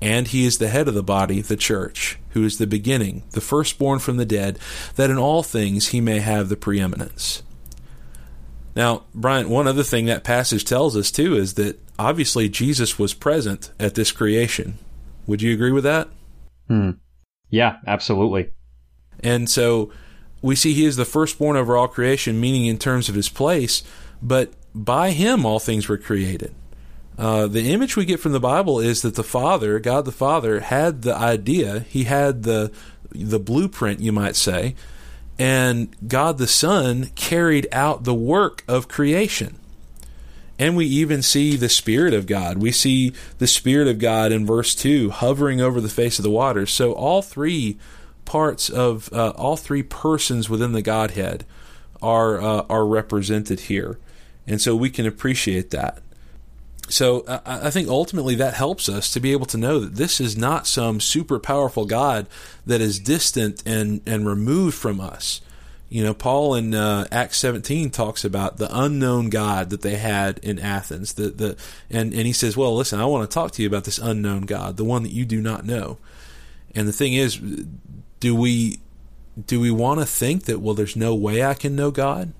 And 0.01 0.27
he 0.27 0.45
is 0.45 0.57
the 0.57 0.69
head 0.69 0.87
of 0.87 0.93
the 0.93 1.03
body, 1.03 1.41
the 1.41 1.57
church, 1.57 2.17
who 2.29 2.43
is 2.43 2.57
the 2.57 2.67
beginning, 2.67 3.23
the 3.31 3.41
firstborn 3.41 3.99
from 3.99 4.17
the 4.17 4.25
dead, 4.25 4.57
that 4.95 5.09
in 5.09 5.17
all 5.17 5.43
things 5.43 5.89
he 5.89 6.01
may 6.01 6.19
have 6.19 6.49
the 6.49 6.55
preeminence. 6.55 7.43
Now, 8.75 9.03
Bryant, 9.13 9.49
one 9.49 9.67
other 9.67 9.83
thing 9.83 10.05
that 10.05 10.23
passage 10.23 10.63
tells 10.63 10.95
us 10.95 11.11
too 11.11 11.35
is 11.35 11.55
that 11.55 11.79
obviously 11.97 12.47
Jesus 12.47 12.97
was 12.97 13.13
present 13.13 13.71
at 13.79 13.95
this 13.95 14.11
creation. 14.11 14.77
Would 15.27 15.41
you 15.41 15.53
agree 15.53 15.71
with 15.71 15.83
that? 15.83 16.07
Hmm. 16.67 16.91
Yeah, 17.49 17.77
absolutely. 17.85 18.51
And 19.21 19.49
so 19.49 19.91
we 20.41 20.55
see 20.55 20.73
he 20.73 20.85
is 20.85 20.95
the 20.95 21.05
firstborn 21.05 21.57
over 21.57 21.75
all 21.75 21.87
creation, 21.87 22.39
meaning 22.39 22.65
in 22.65 22.77
terms 22.77 23.09
of 23.09 23.15
his 23.15 23.29
place, 23.29 23.83
but 24.21 24.51
by 24.73 25.11
him 25.11 25.45
all 25.45 25.59
things 25.59 25.87
were 25.87 25.97
created. 25.97 26.53
Uh, 27.17 27.47
the 27.47 27.73
image 27.73 27.97
we 27.97 28.05
get 28.05 28.19
from 28.19 28.31
the 28.31 28.39
Bible 28.39 28.79
is 28.79 29.01
that 29.01 29.15
the 29.15 29.23
Father, 29.23 29.77
God 29.79 30.05
the 30.05 30.11
Father, 30.11 30.61
had 30.61 31.01
the 31.01 31.13
idea, 31.13 31.81
he 31.81 32.05
had 32.05 32.43
the 32.43 32.71
the 33.11 33.39
blueprint, 33.39 33.99
you 33.99 34.11
might 34.11 34.35
say, 34.35 34.75
and 35.37 35.95
God 36.07 36.37
the 36.37 36.47
Son 36.47 37.07
carried 37.15 37.67
out 37.71 38.03
the 38.03 38.13
work 38.13 38.63
of 38.67 38.87
creation. 38.87 39.57
And 40.59 40.75
we 40.75 40.85
even 40.85 41.21
see 41.21 41.55
the 41.55 41.69
Spirit 41.69 42.13
of 42.13 42.27
God. 42.27 42.57
We 42.57 42.71
see 42.71 43.13
the 43.37 43.47
Spirit 43.47 43.87
of 43.87 43.97
God 43.97 44.33
in 44.33 44.45
verse 44.45 44.75
2 44.75 45.09
hovering 45.09 45.61
over 45.61 45.79
the 45.79 45.89
face 45.89 46.19
of 46.19 46.23
the 46.23 46.29
waters. 46.29 46.71
So 46.71 46.91
all 46.91 47.21
three 47.21 47.77
parts 48.29 48.69
of 48.69 49.11
uh, 49.11 49.31
all 49.31 49.57
three 49.57 49.81
persons 49.81 50.51
within 50.51 50.71
the 50.71 50.83
Godhead 50.83 51.45
are 51.99 52.39
uh, 52.39 52.65
are 52.69 52.85
represented 52.85 53.61
here. 53.61 53.97
And 54.45 54.61
so 54.61 54.75
we 54.75 54.91
can 54.91 55.07
appreciate 55.07 55.71
that. 55.71 56.01
So 56.89 57.25
I, 57.27 57.67
I 57.67 57.69
think 57.71 57.87
ultimately 57.87 58.35
that 58.35 58.53
helps 58.53 58.87
us 58.87 59.11
to 59.13 59.19
be 59.19 59.31
able 59.31 59.47
to 59.47 59.57
know 59.57 59.79
that 59.79 59.95
this 59.95 60.21
is 60.21 60.37
not 60.37 60.67
some 60.67 60.99
super 60.99 61.39
powerful 61.39 61.85
God 61.85 62.27
that 62.67 62.81
is 62.81 62.99
distant 62.99 63.63
and, 63.65 64.01
and 64.05 64.27
removed 64.27 64.77
from 64.77 65.01
us. 65.01 65.41
You 65.89 66.03
know, 66.03 66.13
Paul 66.13 66.53
in 66.53 66.75
uh, 66.75 67.07
Acts 67.11 67.39
17 67.39 67.89
talks 67.89 68.23
about 68.23 68.57
the 68.57 68.69
unknown 68.71 69.31
God 69.31 69.71
that 69.71 69.81
they 69.81 69.95
had 69.95 70.37
in 70.39 70.59
Athens. 70.59 71.13
The, 71.13 71.29
the, 71.29 71.57
and, 71.89 72.13
and 72.13 72.27
he 72.27 72.33
says, 72.33 72.55
Well, 72.55 72.75
listen, 72.75 72.99
I 72.99 73.05
want 73.05 73.27
to 73.27 73.33
talk 73.33 73.53
to 73.53 73.63
you 73.63 73.67
about 73.67 73.85
this 73.85 73.97
unknown 73.97 74.43
God, 74.43 74.77
the 74.77 74.83
one 74.83 75.01
that 75.01 75.11
you 75.11 75.25
do 75.25 75.41
not 75.41 75.65
know. 75.65 75.97
And 76.75 76.87
the 76.87 76.93
thing 76.93 77.13
is, 77.13 77.39
do 78.19 78.35
we 78.35 78.79
do 79.45 79.59
we 79.59 79.71
want 79.71 79.99
to 79.99 80.05
think 80.05 80.45
that 80.45 80.59
well 80.59 80.73
there's 80.73 80.95
no 80.95 81.15
way 81.15 81.43
I 81.43 81.53
can 81.53 81.75
know 81.75 81.91
God? 81.91 82.33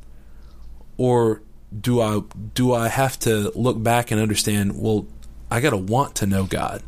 Or 0.98 1.42
do 1.78 2.02
I 2.02 2.22
do 2.54 2.74
I 2.74 2.88
have 2.88 3.20
to 3.20 3.52
look 3.56 3.82
back 3.82 4.12
and 4.12 4.20
understand? 4.20 4.80
Well, 4.80 5.08
I 5.50 5.62
got 5.62 5.72
to 5.72 5.78
want 5.78 6.16
to 6.16 6.26
know 6.26 6.46
God. 6.46 6.84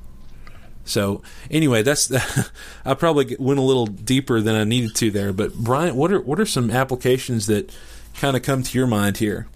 So 0.84 1.22
anyway, 1.50 1.84
that's 1.84 2.12
I 2.86 2.94
probably 2.94 3.36
went 3.40 3.60
a 3.60 3.64
little 3.64 3.86
deeper 3.86 4.42
than 4.42 4.56
I 4.56 4.64
needed 4.64 4.96
to 4.96 5.12
there. 5.12 5.34
But 5.34 5.54
Bryant, 5.54 5.96
what 5.96 6.12
are 6.12 6.22
what 6.22 6.40
are 6.40 6.46
some 6.46 6.72
applications 6.72 7.48
that 7.48 7.74
kind 8.16 8.36
of 8.36 8.44
come 8.44 8.64
to 8.64 8.78
your 8.78 8.88
mind 8.88 9.18
here? 9.18 9.48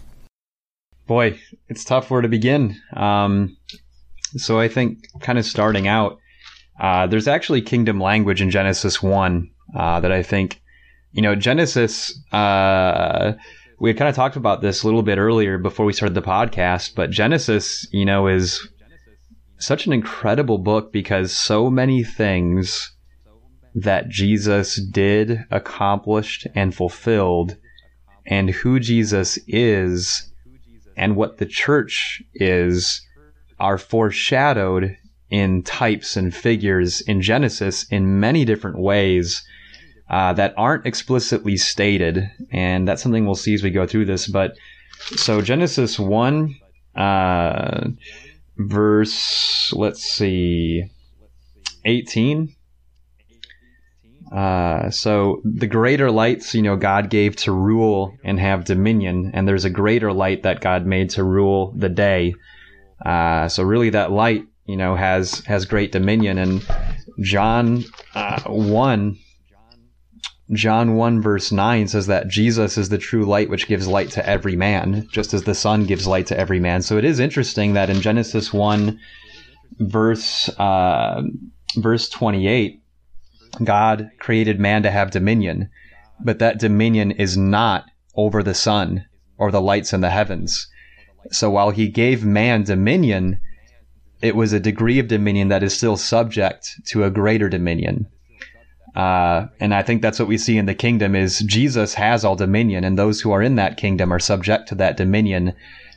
Boy, 1.06 1.38
it's 1.68 1.84
tough 1.84 2.10
where 2.10 2.22
to 2.22 2.28
begin. 2.28 2.76
Um, 2.94 3.56
so 4.36 4.58
I 4.58 4.68
think 4.68 5.06
kind 5.20 5.38
of 5.38 5.44
starting 5.44 5.86
out, 5.86 6.18
uh, 6.80 7.06
there's 7.06 7.28
actually 7.28 7.62
kingdom 7.62 8.00
language 8.00 8.42
in 8.42 8.50
Genesis 8.50 9.02
one 9.02 9.50
uh, 9.74 10.00
that 10.00 10.12
I 10.12 10.22
think, 10.22 10.60
you 11.12 11.22
know, 11.22 11.34
Genesis. 11.34 12.18
Uh, 12.32 13.32
we 13.78 13.92
kind 13.92 14.08
of 14.08 14.14
talked 14.14 14.36
about 14.36 14.62
this 14.62 14.82
a 14.82 14.86
little 14.86 15.02
bit 15.02 15.18
earlier 15.18 15.58
before 15.58 15.84
we 15.84 15.92
started 15.92 16.14
the 16.14 16.22
podcast, 16.22 16.94
but 16.94 17.10
Genesis, 17.10 17.86
you 17.92 18.04
know, 18.04 18.26
is 18.26 18.66
such 19.58 19.86
an 19.86 19.92
incredible 19.92 20.58
book 20.58 20.92
because 20.92 21.32
so 21.32 21.70
many 21.70 22.02
things 22.02 22.92
that 23.74 24.08
Jesus 24.08 24.80
did, 24.82 25.44
accomplished, 25.50 26.46
and 26.54 26.74
fulfilled, 26.74 27.56
and 28.26 28.50
who 28.50 28.80
Jesus 28.80 29.38
is, 29.46 30.32
and 30.96 31.16
what 31.16 31.36
the 31.36 31.46
church 31.46 32.22
is, 32.34 33.06
are 33.60 33.76
foreshadowed 33.76 34.96
in 35.30 35.62
types 35.62 36.16
and 36.16 36.34
figures 36.34 37.00
in 37.00 37.20
Genesis 37.20 37.84
in 37.90 38.20
many 38.20 38.44
different 38.44 38.78
ways 38.78 39.42
uh, 40.08 40.32
that 40.34 40.54
aren't 40.56 40.86
explicitly 40.86 41.56
stated, 41.56 42.30
and 42.52 42.86
that's 42.86 43.02
something 43.02 43.24
we'll 43.24 43.34
see 43.34 43.54
as 43.54 43.62
we 43.62 43.70
go 43.70 43.86
through 43.86 44.04
this. 44.04 44.28
But 44.28 44.56
so 45.16 45.40
Genesis 45.40 45.98
one, 45.98 46.56
uh, 46.94 47.88
verse 48.56 49.72
let's 49.72 50.02
see, 50.02 50.84
eighteen. 51.84 52.54
Uh, 54.32 54.90
so 54.90 55.40
the 55.44 55.68
greater 55.68 56.10
lights, 56.10 56.52
you 56.52 56.62
know, 56.62 56.76
God 56.76 57.10
gave 57.10 57.36
to 57.36 57.52
rule 57.52 58.16
and 58.24 58.40
have 58.40 58.64
dominion, 58.64 59.30
and 59.34 59.46
there's 59.46 59.64
a 59.64 59.70
greater 59.70 60.12
light 60.12 60.42
that 60.42 60.60
God 60.60 60.84
made 60.84 61.10
to 61.10 61.22
rule 61.22 61.72
the 61.76 61.88
day. 61.88 62.34
Uh, 63.04 63.48
so 63.48 63.62
really, 63.62 63.90
that 63.90 64.10
light, 64.10 64.44
you 64.66 64.76
know, 64.76 64.96
has 64.96 65.40
has 65.46 65.64
great 65.64 65.92
dominion. 65.92 66.38
And 66.38 66.66
John 67.20 67.84
uh, 68.14 68.42
one 68.42 69.18
John 70.52 70.94
1 70.94 71.22
verse 71.22 71.50
9 71.50 71.88
says 71.88 72.06
that 72.06 72.28
Jesus 72.28 72.78
is 72.78 72.88
the 72.88 72.98
true 72.98 73.24
light 73.24 73.50
which 73.50 73.66
gives 73.66 73.88
light 73.88 74.10
to 74.10 74.26
every 74.28 74.54
man, 74.54 75.08
just 75.10 75.34
as 75.34 75.42
the 75.42 75.56
sun 75.56 75.86
gives 75.86 76.06
light 76.06 76.26
to 76.28 76.38
every 76.38 76.60
man. 76.60 76.82
So 76.82 76.98
it 76.98 77.04
is 77.04 77.18
interesting 77.18 77.72
that 77.72 77.90
in 77.90 78.00
Genesis 78.00 78.52
1 78.52 78.98
verse, 79.80 80.48
uh, 80.50 81.22
verse 81.76 82.08
28, 82.08 82.80
God 83.64 84.10
created 84.20 84.60
man 84.60 84.84
to 84.84 84.90
have 84.90 85.10
dominion, 85.10 85.68
but 86.20 86.38
that 86.38 86.60
dominion 86.60 87.10
is 87.10 87.36
not 87.36 87.84
over 88.14 88.42
the 88.42 88.54
sun 88.54 89.04
or 89.38 89.50
the 89.50 89.60
lights 89.60 89.92
in 89.92 90.00
the 90.00 90.10
heavens. 90.10 90.68
So 91.32 91.50
while 91.50 91.70
he 91.70 91.88
gave 91.88 92.24
man 92.24 92.62
dominion, 92.62 93.40
it 94.22 94.34
was 94.34 94.52
a 94.52 94.60
degree 94.60 94.98
of 94.98 95.08
dominion 95.08 95.48
that 95.48 95.62
is 95.62 95.74
still 95.74 95.96
subject 95.96 96.80
to 96.86 97.04
a 97.04 97.10
greater 97.10 97.48
dominion. 97.48 98.06
Uh, 98.94 99.48
and 99.60 99.74
I 99.74 99.82
think 99.82 100.00
that's 100.00 100.18
what 100.18 100.28
we 100.28 100.38
see 100.38 100.56
in 100.56 100.64
the 100.64 100.74
kingdom 100.74 101.14
is 101.14 101.40
Jesus 101.40 101.94
has 101.94 102.24
all 102.24 102.34
dominion 102.34 102.82
and 102.82 102.98
those 102.98 103.20
who 103.20 103.30
are 103.30 103.42
in 103.42 103.56
that 103.56 103.76
kingdom 103.76 104.10
are 104.10 104.18
subject 104.18 104.68
to 104.68 104.74
that 104.76 104.96
dominion. 104.96 105.52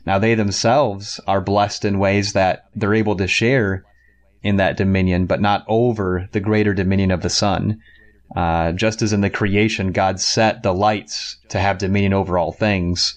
Now 0.06 0.20
they 0.20 0.36
themselves 0.36 1.20
are 1.26 1.40
blessed 1.40 1.86
in 1.86 2.00
ways 2.00 2.34
that 2.34 2.66
they're 2.76 2.94
able 2.94 3.16
to 3.16 3.28
share 3.28 3.86
in 4.44 4.58
that 4.58 4.76
dominion, 4.76 5.28
but 5.28 5.42
not 5.42 5.64
over 5.68 6.28
the 6.34 6.40
greater 6.42 6.74
dominion 6.74 7.12
of 7.12 7.22
the 7.22 7.30
Son. 7.30 7.80
Uh, 8.36 8.74
just 8.74 9.02
as 9.02 9.14
in 9.14 9.22
the 9.22 9.30
creation, 9.30 9.92
God 9.92 10.20
set 10.20 10.62
the 10.62 10.74
lights 10.74 11.38
to 11.50 11.60
have 11.60 11.78
dominion 11.78 12.14
over 12.14 12.38
all 12.38 12.52
things. 12.52 13.16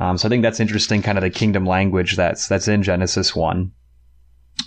Um, 0.00 0.16
so 0.18 0.26
I 0.26 0.30
think 0.30 0.42
that's 0.42 0.60
interesting, 0.60 1.02
kind 1.02 1.18
of 1.18 1.22
the 1.22 1.30
kingdom 1.30 1.66
language 1.66 2.16
that's 2.16 2.48
that's 2.48 2.68
in 2.68 2.82
Genesis 2.82 3.36
one. 3.36 3.72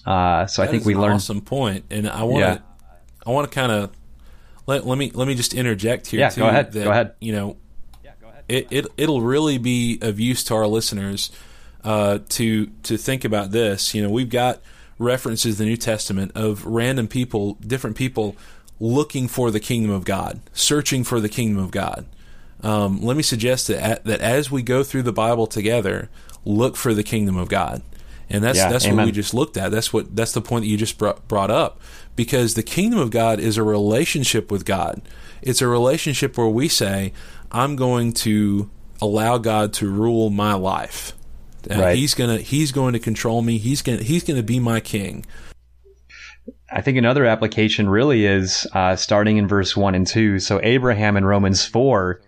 Uh, 0.06 0.46
so 0.48 0.62
that 0.62 0.70
I 0.70 0.72
think 0.72 0.86
we 0.86 0.96
learned 0.96 1.22
some 1.22 1.42
point, 1.42 1.86
and 1.92 2.10
I 2.10 2.24
want 2.24 2.44
to 2.44 2.64
yeah. 2.64 2.88
I 3.26 3.30
want 3.30 3.50
to 3.50 3.54
kind 3.54 3.72
of 3.72 3.92
let, 4.68 4.86
let 4.86 4.98
me 4.98 5.12
let 5.14 5.28
me 5.28 5.36
just 5.36 5.54
interject 5.54 6.08
here. 6.08 6.22
Yeah, 6.22 6.30
too, 6.30 6.42
go 6.42 6.48
ahead. 6.48 6.72
That, 6.72 6.84
go 6.84 6.92
ahead. 6.92 7.14
You 7.20 7.34
know, 7.34 7.58
yeah, 8.04 8.12
go 8.22 8.32
it, 8.48 8.68
it 8.72 8.88
it'll 8.98 9.22
really 9.22 9.58
be 9.58 10.00
of 10.02 10.20
use 10.20 10.44
to 10.46 10.56
our 10.56 10.68
listeners 10.68 11.32
uh, 11.84 12.20
to 12.30 12.68
to 12.84 12.98
think 12.98 13.26
about 13.26 13.52
this. 13.52 13.94
You 13.94 14.04
know, 14.04 14.10
we've 14.10 14.30
got 14.30 14.62
references 14.98 15.60
in 15.60 15.66
the 15.66 15.70
New 15.70 15.78
Testament 15.78 16.32
of 16.36 16.66
random 16.66 17.08
people, 17.08 17.56
different 17.56 17.96
people 17.96 18.36
looking 18.80 19.28
for 19.28 19.52
the 19.52 19.60
kingdom 19.60 19.92
of 19.92 20.06
God, 20.06 20.40
searching 20.54 21.04
for 21.04 21.20
the 21.20 21.30
kingdom 21.30 21.64
of 21.64 21.72
God. 21.72 22.06
Um, 22.64 23.02
let 23.02 23.18
me 23.18 23.24
suggest 23.24 23.68
that 23.68 24.06
that 24.06 24.22
as 24.22 24.52
we 24.52 24.62
go 24.62 24.84
through 24.84 25.04
the 25.04 25.14
Bible 25.14 25.48
together, 25.48 26.10
look 26.46 26.76
for 26.76 26.94
the 26.94 27.04
kingdom 27.04 27.38
of 27.38 27.50
God, 27.50 27.82
and 28.32 28.44
that's 28.44 28.58
yeah, 28.58 28.70
that's 28.70 28.86
amen. 28.86 28.98
what 28.98 29.06
we 29.06 29.12
just 29.12 29.34
looked 29.34 29.58
at. 29.58 29.72
That's 29.72 29.92
what 29.92 30.16
that's 30.16 30.32
the 30.32 30.42
point 30.42 30.64
that 30.64 30.70
you 30.70 30.78
just 30.78 30.98
brought, 30.98 31.28
brought 31.28 31.52
up, 31.52 31.80
because 32.16 32.54
the 32.54 32.64
kingdom 32.64 33.00
of 33.00 33.12
God 33.12 33.40
is 33.40 33.58
a 33.58 33.64
relationship 33.64 34.52
with 34.52 34.66
God. 34.66 35.02
It's 35.42 35.62
a 35.62 35.68
relationship 35.68 36.38
where 36.38 36.48
we 36.48 36.68
say, 36.68 37.14
"I'm 37.52 37.76
going 37.76 38.14
to 38.14 38.70
allow 39.02 39.38
God 39.38 39.74
to 39.74 39.90
rule 39.90 40.30
my 40.30 40.54
life." 40.54 41.14
Uh, 41.70 41.80
right. 41.80 41.98
He's 41.98 42.14
gonna 42.14 42.38
he's 42.38 42.72
going 42.72 42.94
to 42.94 43.00
control 43.00 43.42
me. 43.42 43.58
He's 43.58 43.82
gonna 43.82 44.04
he's 44.04 44.24
gonna 44.24 44.44
be 44.44 44.60
my 44.60 44.80
king. 44.80 45.26
I 46.72 46.82
think 46.82 46.98
another 46.98 47.26
application 47.26 47.90
really 47.90 48.26
is 48.26 48.66
uh, 48.74 48.96
starting 48.96 49.38
in 49.38 49.48
verse 49.48 49.76
one 49.76 49.94
and 49.94 50.08
two. 50.08 50.40
So 50.40 50.60
Abraham 50.64 51.18
in 51.18 51.26
Romans 51.26 51.66
four, 51.66 52.22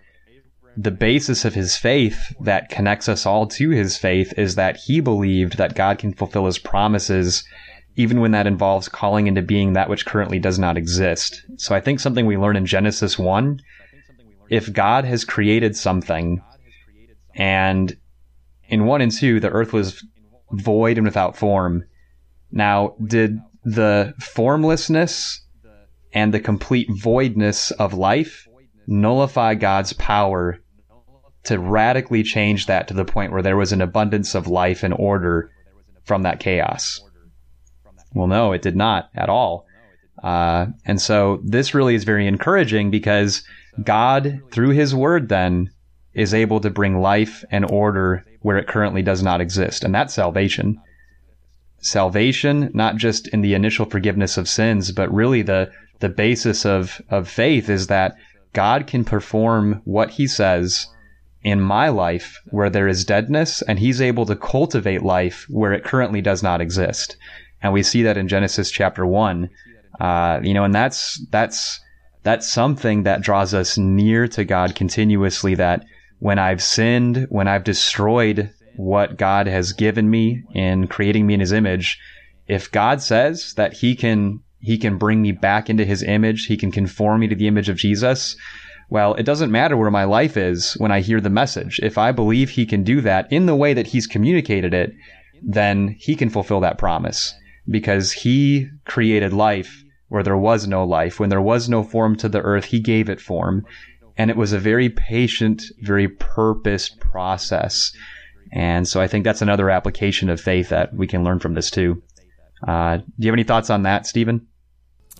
the 0.76 0.90
basis 0.90 1.44
of 1.44 1.54
his 1.54 1.76
faith 1.76 2.34
that 2.40 2.68
connects 2.68 3.08
us 3.08 3.26
all 3.26 3.46
to 3.46 3.70
his 3.70 3.96
faith 3.96 4.32
is 4.36 4.56
that 4.56 4.76
he 4.76 5.00
believed 5.00 5.56
that 5.56 5.74
God 5.76 5.98
can 5.98 6.12
fulfill 6.12 6.46
his 6.46 6.58
promises, 6.58 7.44
even 7.96 8.20
when 8.20 8.32
that 8.32 8.46
involves 8.46 8.88
calling 8.88 9.26
into 9.26 9.42
being 9.42 9.72
that 9.72 9.88
which 9.88 10.06
currently 10.06 10.38
does 10.38 10.58
not 10.58 10.76
exist. 10.76 11.42
So 11.56 11.74
I 11.74 11.80
think 11.80 12.00
something 12.00 12.26
we 12.26 12.36
learn 12.36 12.56
in 12.56 12.66
Genesis 12.66 13.18
one, 13.18 13.60
if 14.50 14.72
God 14.72 15.04
has 15.04 15.24
created 15.24 15.76
something 15.76 16.42
and 17.34 17.96
in 18.68 18.86
one 18.86 19.00
and 19.00 19.12
two, 19.12 19.40
the 19.40 19.50
earth 19.50 19.72
was 19.72 20.04
void 20.52 20.98
and 20.98 21.06
without 21.06 21.36
form. 21.36 21.84
Now, 22.50 22.94
did 23.04 23.38
the 23.64 24.14
formlessness 24.20 25.40
and 26.12 26.32
the 26.32 26.40
complete 26.40 26.88
voidness 26.90 27.70
of 27.72 27.94
life 27.94 28.46
nullify 28.86 29.54
God's 29.54 29.92
power 29.94 30.60
to 31.44 31.58
radically 31.58 32.22
change 32.22 32.66
that 32.66 32.88
to 32.88 32.94
the 32.94 33.04
point 33.04 33.32
where 33.32 33.42
there 33.42 33.56
was 33.56 33.72
an 33.72 33.82
abundance 33.82 34.34
of 34.34 34.46
life 34.46 34.82
and 34.82 34.94
order 34.94 35.50
from 36.04 36.22
that 36.22 36.40
chaos? 36.40 37.00
Well, 38.14 38.28
no, 38.28 38.52
it 38.52 38.62
did 38.62 38.76
not 38.76 39.10
at 39.14 39.28
all. 39.28 39.66
Uh, 40.22 40.66
and 40.86 41.00
so 41.00 41.40
this 41.44 41.74
really 41.74 41.94
is 41.94 42.04
very 42.04 42.26
encouraging 42.26 42.90
because 42.90 43.42
God, 43.82 44.40
through 44.52 44.70
his 44.70 44.94
word, 44.94 45.28
then 45.28 45.70
is 46.14 46.32
able 46.32 46.60
to 46.60 46.70
bring 46.70 47.00
life 47.00 47.44
and 47.50 47.68
order 47.70 48.24
where 48.40 48.56
it 48.56 48.68
currently 48.68 49.02
does 49.02 49.22
not 49.22 49.40
exist. 49.40 49.84
And 49.84 49.94
that's 49.94 50.14
salvation. 50.14 50.80
Salvation, 51.78 52.70
not 52.72 52.96
just 52.96 53.28
in 53.28 53.42
the 53.42 53.54
initial 53.54 53.84
forgiveness 53.84 54.38
of 54.38 54.48
sins, 54.48 54.92
but 54.92 55.12
really 55.12 55.42
the, 55.42 55.70
the 55.98 56.08
basis 56.08 56.64
of, 56.64 57.02
of 57.10 57.28
faith 57.28 57.68
is 57.68 57.88
that 57.88 58.16
God 58.52 58.86
can 58.86 59.04
perform 59.04 59.82
what 59.84 60.10
he 60.10 60.26
says 60.26 60.86
in 61.44 61.60
my 61.60 61.90
life 61.90 62.40
where 62.46 62.70
there 62.70 62.88
is 62.88 63.04
deadness 63.04 63.62
and 63.62 63.78
he's 63.78 64.00
able 64.00 64.26
to 64.26 64.34
cultivate 64.34 65.02
life 65.02 65.46
where 65.48 65.72
it 65.72 65.84
currently 65.84 66.22
does 66.22 66.42
not 66.42 66.60
exist. 66.60 67.16
And 67.62 67.72
we 67.72 67.82
see 67.82 68.02
that 68.02 68.16
in 68.16 68.28
Genesis 68.28 68.70
chapter 68.70 69.06
one. 69.06 69.50
Uh, 70.00 70.40
you 70.42 70.54
know, 70.54 70.64
and 70.64 70.74
that's, 70.74 71.24
that's, 71.30 71.80
that's 72.22 72.50
something 72.50 73.02
that 73.04 73.20
draws 73.20 73.54
us 73.54 73.78
near 73.78 74.26
to 74.28 74.44
God 74.44 74.74
continuously 74.74 75.54
that 75.56 75.84
when 76.18 76.38
I've 76.38 76.62
sinned, 76.62 77.26
when 77.28 77.46
I've 77.46 77.64
destroyed 77.64 78.50
what 78.76 79.18
God 79.18 79.46
has 79.46 79.72
given 79.72 80.10
me 80.10 80.42
in 80.54 80.88
creating 80.88 81.26
me 81.26 81.34
in 81.34 81.40
his 81.40 81.52
image, 81.52 81.98
if 82.48 82.72
God 82.72 83.02
says 83.02 83.54
that 83.54 83.74
he 83.74 83.94
can 83.94 84.40
he 84.58 84.78
can 84.78 84.96
bring 84.96 85.20
me 85.20 85.32
back 85.32 85.68
into 85.68 85.84
his 85.84 86.02
image, 86.02 86.46
he 86.46 86.56
can 86.56 86.72
conform 86.72 87.20
me 87.20 87.28
to 87.28 87.34
the 87.34 87.46
image 87.46 87.68
of 87.68 87.76
Jesus, 87.76 88.34
well, 88.90 89.14
it 89.14 89.24
doesn't 89.24 89.50
matter 89.50 89.76
where 89.76 89.90
my 89.90 90.04
life 90.04 90.36
is 90.36 90.74
when 90.74 90.92
I 90.92 91.00
hear 91.00 91.20
the 91.20 91.30
message. 91.30 91.80
If 91.82 91.98
I 91.98 92.12
believe 92.12 92.50
he 92.50 92.66
can 92.66 92.82
do 92.82 93.00
that 93.00 93.30
in 93.32 93.46
the 93.46 93.56
way 93.56 93.74
that 93.74 93.88
he's 93.88 94.06
communicated 94.06 94.74
it, 94.74 94.92
then 95.42 95.96
he 95.98 96.14
can 96.14 96.30
fulfill 96.30 96.60
that 96.60 96.78
promise 96.78 97.34
because 97.68 98.12
he 98.12 98.68
created 98.84 99.32
life 99.32 99.84
where 100.08 100.22
there 100.22 100.36
was 100.36 100.66
no 100.66 100.84
life. 100.84 101.18
When 101.18 101.30
there 101.30 101.40
was 101.40 101.68
no 101.68 101.82
form 101.82 102.16
to 102.16 102.28
the 102.28 102.40
earth, 102.40 102.66
he 102.66 102.80
gave 102.80 103.08
it 103.08 103.20
form. 103.20 103.66
And 104.16 104.30
it 104.30 104.36
was 104.36 104.52
a 104.52 104.58
very 104.58 104.88
patient, 104.88 105.62
very 105.80 106.08
purposed 106.08 107.00
process. 107.00 107.92
And 108.52 108.86
so 108.86 109.00
I 109.00 109.08
think 109.08 109.24
that's 109.24 109.42
another 109.42 109.70
application 109.70 110.30
of 110.30 110.40
faith 110.40 110.68
that 110.68 110.94
we 110.94 111.06
can 111.06 111.24
learn 111.24 111.40
from 111.40 111.54
this 111.54 111.70
too. 111.70 112.02
Uh, 112.66 112.98
do 112.98 113.04
you 113.18 113.28
have 113.28 113.34
any 113.34 113.44
thoughts 113.44 113.70
on 113.70 113.82
that, 113.82 114.06
Stephen? 114.06 114.46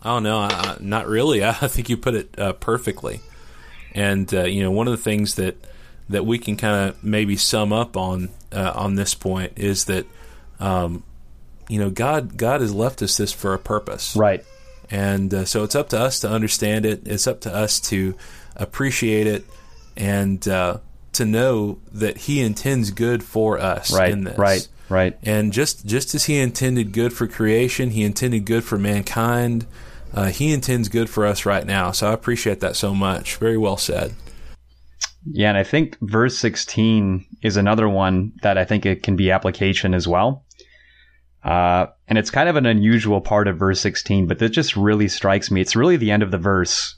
Oh 0.05 0.19
no, 0.19 0.41
uh, 0.43 0.77
not 0.81 1.09
really. 1.09 1.45
I 1.45 1.53
think 1.53 1.89
you 1.89 1.97
put 1.97 2.15
it 2.15 2.39
uh, 2.39 2.53
perfectly. 2.53 3.21
And 3.95 4.33
uh, 4.35 4.45
you 4.45 4.63
know, 4.63 4.71
one 4.71 4.89
of 4.89 4.93
the 4.93 5.03
things 5.03 5.37
that 5.37 5.57
that 6.09 6.27
we 6.27 6.39
can 6.39 6.57
kind 6.57 6.89
of 6.89 7.03
maybe 7.03 7.37
sum 7.37 7.73
up 7.73 7.97
on 7.97 8.31
uh, 8.53 8.73
on 8.75 8.95
this 8.95 9.15
point 9.15 9.53
is 9.57 9.87
that 9.87 10.07
um, 10.61 11.03
you 11.69 11.79
know 11.79 11.91
God 11.91 12.37
God 12.37 12.61
has 12.61 12.75
left 12.75 13.03
us 13.03 13.17
this 13.17 13.33
for 13.33 13.55
a 13.55 13.59
purpose, 13.59 14.17
right? 14.17 14.45
And 14.91 15.33
uh, 15.33 15.45
so 15.45 15.65
it's 15.65 15.75
up 15.75 15.89
to 15.91 15.99
us 15.99 16.21
to 16.21 16.29
understand 16.29 16.85
it. 16.85 17.07
It's 17.07 17.27
up 17.27 17.41
to 17.43 17.55
us 17.55 17.81
to 17.81 18.15
appreciate 18.57 19.27
it, 19.27 19.45
and 19.97 20.47
uh, 20.47 20.79
to 21.15 21.25
know 21.25 21.79
that 21.93 22.19
He 22.19 22.41
intends 22.41 22.91
good 22.91 23.23
for 23.23 23.59
us 23.59 23.93
right, 23.93 24.11
in 24.11 24.25
this. 24.25 24.39
Right, 24.39 24.69
right. 24.89 25.19
And 25.23 25.53
just 25.53 25.87
just 25.87 26.15
as 26.15 26.25
He 26.25 26.39
intended 26.39 26.93
good 26.93 27.13
for 27.13 27.27
creation, 27.27 27.91
He 27.91 28.05
intended 28.05 28.45
good 28.45 28.65
for 28.65 28.79
mankind. 28.79 29.67
Uh, 30.15 30.27
he 30.27 30.53
intends 30.53 30.89
good 30.89 31.11
for 31.11 31.27
us 31.27 31.45
right 31.45 31.67
now. 31.67 31.91
So 31.91 32.09
I 32.09 32.13
appreciate 32.13 32.61
that 32.61 32.77
so 32.77 32.95
much. 32.95 33.37
Very 33.37 33.59
well 33.59 33.77
said. 33.77 34.15
Yeah, 35.27 35.49
and 35.49 35.59
I 35.59 35.65
think 35.65 35.99
verse 36.01 36.39
16 36.39 37.25
is 37.43 37.57
another 37.57 37.89
one 37.89 38.33
that 38.43 38.57
I 38.57 38.65
think 38.65 38.87
it 38.87 39.03
can 39.03 39.17
be 39.17 39.31
application 39.31 39.93
as 39.93 40.07
well. 40.07 40.45
Uh, 41.43 41.87
and 42.07 42.17
it's 42.17 42.31
kind 42.31 42.49
of 42.49 42.57
an 42.57 42.67
unusual 42.67 43.21
part 43.21 43.49
of 43.49 43.59
verse 43.59 43.81
16, 43.81 44.27
but 44.27 44.39
that 44.39 44.51
just 44.51 44.77
really 44.77 45.09
strikes 45.09 45.51
me. 45.51 45.61
It's 45.61 45.77
really 45.77 45.97
the 45.97 46.11
end 46.11 46.23
of 46.23 46.31
the 46.31 46.39
verse 46.39 46.97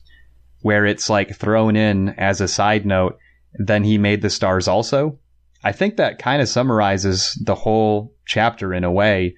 where 0.60 0.84
it's 0.84 1.08
like 1.08 1.36
thrown 1.36 1.76
in 1.76 2.10
as 2.10 2.40
a 2.40 2.48
side 2.48 2.84
note, 2.84 3.18
then 3.54 3.84
he 3.84 3.98
made 3.98 4.22
the 4.22 4.30
stars 4.30 4.68
also. 4.68 5.18
I 5.64 5.72
think 5.72 5.96
that 5.96 6.18
kind 6.18 6.42
of 6.42 6.48
summarizes 6.48 7.40
the 7.44 7.54
whole 7.54 8.14
chapter 8.26 8.74
in 8.74 8.84
a 8.84 8.90
way. 8.90 9.36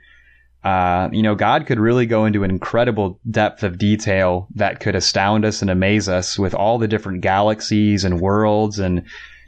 Uh, 0.68 1.08
you 1.12 1.22
know, 1.22 1.34
God 1.34 1.64
could 1.66 1.80
really 1.80 2.04
go 2.04 2.26
into 2.26 2.44
an 2.44 2.50
incredible 2.50 3.18
depth 3.30 3.62
of 3.62 3.78
detail 3.78 4.48
that 4.54 4.80
could 4.80 4.94
astound 4.94 5.46
us 5.46 5.62
and 5.62 5.70
amaze 5.70 6.10
us 6.10 6.38
with 6.38 6.54
all 6.54 6.76
the 6.76 6.86
different 6.86 7.22
galaxies 7.22 8.04
and 8.04 8.20
worlds 8.20 8.78
and 8.78 9.02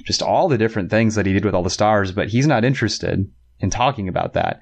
just 0.06 0.22
all 0.22 0.48
the 0.48 0.56
different 0.56 0.88
things 0.88 1.16
that 1.16 1.26
he 1.26 1.34
did 1.34 1.44
with 1.44 1.54
all 1.54 1.62
the 1.62 1.68
stars, 1.68 2.10
but 2.10 2.30
he's 2.30 2.46
not 2.46 2.64
interested 2.64 3.30
in 3.58 3.68
talking 3.68 4.08
about 4.08 4.32
that. 4.32 4.60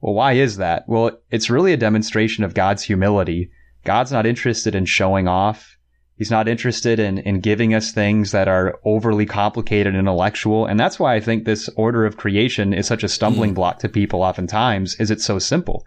Well, 0.00 0.14
why 0.14 0.32
is 0.32 0.56
that? 0.56 0.82
Well, 0.88 1.16
it's 1.30 1.48
really 1.48 1.72
a 1.72 1.76
demonstration 1.76 2.42
of 2.42 2.54
God's 2.54 2.82
humility. 2.82 3.52
God's 3.84 4.10
not 4.10 4.26
interested 4.26 4.74
in 4.74 4.86
showing 4.86 5.28
off. 5.28 5.76
He's 6.20 6.30
not 6.30 6.48
interested 6.48 6.98
in, 6.98 7.16
in 7.16 7.40
giving 7.40 7.72
us 7.72 7.92
things 7.92 8.32
that 8.32 8.46
are 8.46 8.78
overly 8.84 9.24
complicated 9.24 9.94
and 9.94 10.00
intellectual. 10.00 10.66
And 10.66 10.78
that's 10.78 10.98
why 10.98 11.14
I 11.14 11.20
think 11.20 11.46
this 11.46 11.70
order 11.76 12.04
of 12.04 12.18
creation 12.18 12.74
is 12.74 12.86
such 12.86 13.02
a 13.02 13.08
stumbling 13.08 13.52
mm. 13.52 13.54
block 13.54 13.78
to 13.78 13.88
people 13.88 14.20
oftentimes, 14.22 14.96
is 14.96 15.10
it's 15.10 15.24
so 15.24 15.38
simple. 15.38 15.86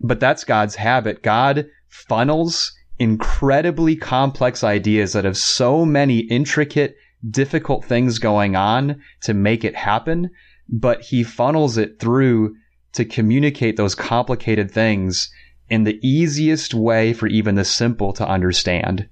But 0.00 0.18
that's 0.18 0.42
God's 0.42 0.74
habit. 0.74 1.22
God 1.22 1.68
funnels 1.86 2.72
incredibly 2.98 3.94
complex 3.94 4.64
ideas 4.64 5.12
that 5.12 5.24
have 5.24 5.36
so 5.36 5.84
many 5.84 6.22
intricate, 6.22 6.96
difficult 7.30 7.84
things 7.84 8.18
going 8.18 8.56
on 8.56 9.00
to 9.22 9.32
make 9.32 9.62
it 9.62 9.76
happen, 9.76 10.30
but 10.68 11.02
he 11.02 11.22
funnels 11.22 11.78
it 11.78 12.00
through 12.00 12.56
to 12.94 13.04
communicate 13.04 13.76
those 13.76 13.94
complicated 13.94 14.72
things 14.72 15.30
in 15.70 15.84
the 15.84 16.00
easiest 16.02 16.74
way 16.74 17.12
for 17.12 17.28
even 17.28 17.54
the 17.54 17.64
simple 17.64 18.12
to 18.14 18.28
understand. 18.28 19.08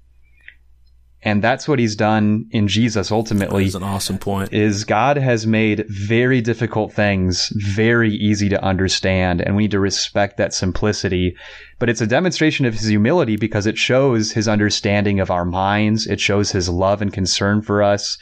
And 1.27 1.43
that's 1.43 1.67
what 1.67 1.81
he's 1.81 1.97
done 1.97 2.47
in 2.53 2.69
Jesus 2.69 3.11
ultimately. 3.11 3.65
That's 3.65 3.75
an 3.75 3.83
awesome 3.83 4.17
point. 4.17 4.53
Is 4.53 4.85
God 4.85 5.17
has 5.17 5.45
made 5.45 5.85
very 5.89 6.41
difficult 6.41 6.93
things 6.93 7.53
very 7.57 8.15
easy 8.15 8.49
to 8.49 8.63
understand, 8.63 9.41
and 9.41 9.57
we 9.57 9.65
need 9.65 9.73
to 9.73 9.81
respect 9.81 10.37
that 10.37 10.55
simplicity. 10.55 11.35
But 11.81 11.91
it's 11.91 12.01
a 12.01 12.07
demonstration 12.07 12.65
of 12.65 12.75
his 12.75 12.87
humility 12.87 13.35
because 13.35 13.67
it 13.67 13.77
shows 13.77 14.31
his 14.31 14.47
understanding 14.47 15.19
of 15.19 15.33
our 15.33 15.45
minds, 15.45 16.07
it 16.07 16.21
shows 16.21 16.53
his 16.53 16.69
love 16.69 17.03
and 17.03 17.13
concern 17.13 17.61
for 17.61 17.83
us, 17.83 18.19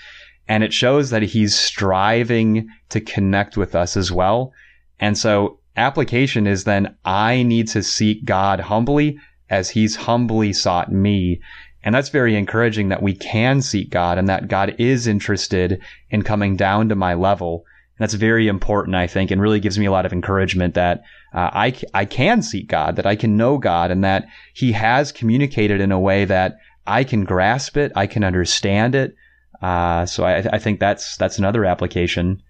and 0.48 0.64
it 0.64 0.72
shows 0.72 1.10
that 1.10 1.22
he's 1.22 1.54
striving 1.54 2.70
to 2.88 3.02
connect 3.02 3.58
with 3.58 3.74
us 3.74 3.98
as 3.98 4.10
well. 4.10 4.50
And 4.98 5.18
so 5.18 5.58
application 5.76 6.46
is 6.46 6.64
then 6.64 6.96
I 7.04 7.42
need 7.42 7.68
to 7.68 7.82
seek 7.82 8.24
God 8.24 8.60
humbly 8.60 9.18
as 9.50 9.70
he's 9.70 9.94
humbly 9.94 10.54
sought 10.54 10.90
me. 10.90 11.40
And 11.84 11.94
that's 11.94 12.08
very 12.08 12.34
encouraging 12.36 12.88
that 12.88 13.02
we 13.02 13.14
can 13.14 13.60
seek 13.60 13.90
God 13.90 14.18
and 14.18 14.28
that 14.28 14.48
God 14.48 14.74
is 14.78 15.06
interested 15.06 15.80
in 16.10 16.22
coming 16.22 16.56
down 16.56 16.88
to 16.88 16.94
my 16.94 17.14
level. 17.14 17.64
And 17.96 18.02
that's 18.02 18.14
very 18.14 18.48
important, 18.48 18.96
I 18.96 19.06
think, 19.06 19.30
and 19.30 19.40
really 19.40 19.60
gives 19.60 19.78
me 19.78 19.86
a 19.86 19.92
lot 19.92 20.06
of 20.06 20.12
encouragement 20.12 20.74
that 20.74 21.02
uh, 21.34 21.50
I, 21.52 21.74
I 21.92 22.06
can 22.06 22.42
seek 22.42 22.68
God, 22.68 22.96
that 22.96 23.06
I 23.06 23.16
can 23.16 23.36
know 23.36 23.58
God, 23.58 23.90
and 23.90 24.02
that 24.02 24.26
He 24.54 24.72
has 24.72 25.12
communicated 25.12 25.80
in 25.80 25.92
a 25.92 26.00
way 26.00 26.24
that 26.24 26.56
I 26.86 27.04
can 27.04 27.24
grasp 27.24 27.76
it, 27.76 27.92
I 27.94 28.06
can 28.06 28.24
understand 28.24 28.94
it. 28.94 29.14
Uh, 29.62 30.06
so 30.06 30.24
I, 30.24 30.38
I 30.52 30.58
think 30.58 30.80
that's 30.80 31.16
that's 31.16 31.38
another 31.38 31.64
application. 31.64 32.42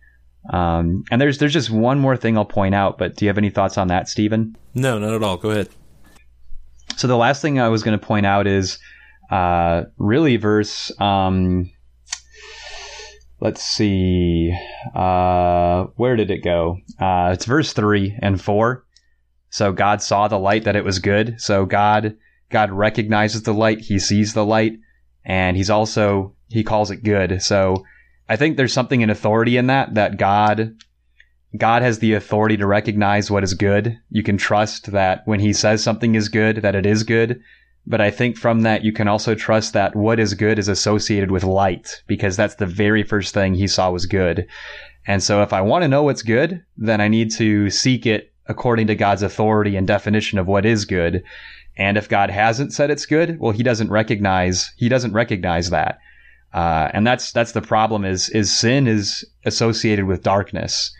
Um, 0.53 1.05
and 1.11 1.20
there's 1.20 1.39
there's 1.39 1.53
just 1.53 1.70
one 1.70 1.99
more 1.99 2.16
thing 2.16 2.37
I'll 2.37 2.45
point 2.45 2.74
out, 2.74 2.99
but 2.99 3.16
do 3.16 3.24
you 3.24 3.28
have 3.28 3.39
any 3.39 3.51
thoughts 3.51 3.78
on 3.78 3.89
that, 3.89 4.09
Stephen? 4.09 4.57
No, 4.74 4.99
not 4.99 5.14
at 5.14 5.22
all. 5.22 5.37
Go 5.37 5.51
ahead. 5.51 5.68
So 6.97 7.07
the 7.09 7.16
last 7.16 7.43
thing 7.43 7.59
I 7.59 7.68
was 7.68 7.82
going 7.82 7.99
to 7.99 8.05
point 8.05 8.26
out 8.26 8.47
is 8.47 8.78
uh, 9.35 9.87
really 9.99 10.37
verse. 10.37 10.93
Um, 11.01 11.72
let's 13.41 13.64
see, 13.64 14.57
uh, 14.95 15.87
where 15.97 16.14
did 16.14 16.30
it 16.30 16.45
go? 16.45 16.78
Uh, 17.01 17.30
it's 17.32 17.45
verse 17.45 17.72
three 17.72 18.16
and 18.22 18.41
four. 18.41 18.87
So 19.51 19.72
God 19.72 20.03
saw 20.03 20.28
the 20.28 20.39
light 20.39 20.64
that 20.64 20.76
it 20.76 20.85
was 20.85 21.01
good. 21.01 21.41
So 21.41 21.66
God 21.66 22.16
God 22.51 22.70
recognizes 22.70 23.43
the 23.43 23.53
light. 23.53 23.80
He 23.80 23.99
sees 23.99 24.35
the 24.35 24.45
light, 24.45 24.78
and 25.24 25.57
He's 25.57 25.70
also 25.70 26.37
He 26.49 26.62
calls 26.62 26.93
it 26.93 27.03
good. 27.03 27.43
So 27.43 27.85
I 28.28 28.37
think 28.37 28.57
there's 28.57 28.72
something 28.72 29.01
in 29.01 29.11
authority 29.11 29.57
in 29.57 29.66
that 29.66 29.95
that 29.95 30.16
God 30.16 30.76
God 31.59 31.82
has 31.82 31.99
the 31.99 32.12
authority 32.12 32.57
to 32.59 32.66
recognize 32.68 33.32
what 33.32 33.43
is 33.43 33.55
good. 33.55 33.99
You 34.11 34.22
can 34.22 34.37
trust 34.37 34.93
that 34.93 35.22
when 35.24 35.41
he 35.41 35.53
says 35.53 35.82
something 35.82 36.14
is 36.14 36.28
good, 36.28 36.59
that 36.59 36.76
it 36.76 36.87
is 36.87 37.03
good. 37.03 37.41
But 37.87 38.01
I 38.01 38.11
think 38.11 38.39
from 38.39 38.62
that, 38.62 38.85
you 38.85 38.93
can 38.93 39.09
also 39.09 39.35
trust 39.35 39.72
that 39.74 39.95
what 39.95 40.18
is 40.18 40.35
good 40.35 40.59
is 40.59 40.68
associated 40.68 41.30
with 41.30 41.45
light 41.45 42.03
because 42.07 42.37
that's 42.37 42.55
the 42.55 42.66
very 42.66 43.03
first 43.03 43.35
thing 43.35 43.55
he 43.55 43.66
saw 43.66 43.91
was 43.91 44.07
good. 44.07 44.47
And 45.07 45.22
so 45.22 45.43
if 45.43 45.53
I 45.53 45.61
want 45.61 45.82
to 45.82 45.89
know 45.89 46.03
what's 46.03 46.22
good, 46.22 46.64
then 46.78 47.01
I 47.01 47.09
need 47.09 47.30
to 47.32 47.68
seek 47.68 48.07
it 48.07 48.32
according 48.47 48.87
to 48.87 48.95
God's 48.95 49.22
authority 49.22 49.76
and 49.76 49.87
definition 49.87 50.39
of 50.39 50.47
what 50.47 50.64
is 50.64 50.85
good. 50.87 51.22
And 51.76 51.99
if 51.99 52.09
God 52.09 52.30
hasn't 52.30 52.72
said 52.72 52.91
it's 52.91 53.05
good, 53.05 53.39
well, 53.39 53.53
he 53.53 53.62
doesn't 53.62 53.91
recognize, 53.91 54.72
he 54.76 54.89
doesn't 54.89 55.12
recognize 55.12 55.70
that. 55.70 55.99
Uh, 56.55 56.89
and 56.95 57.07
that's, 57.07 57.32
that's 57.32 57.53
the 57.53 57.61
problem 57.61 58.05
is, 58.05 58.30
is 58.30 58.57
sin 58.57 58.87
is 58.87 59.24
associated 59.45 60.07
with 60.07 60.22
darkness 60.22 60.95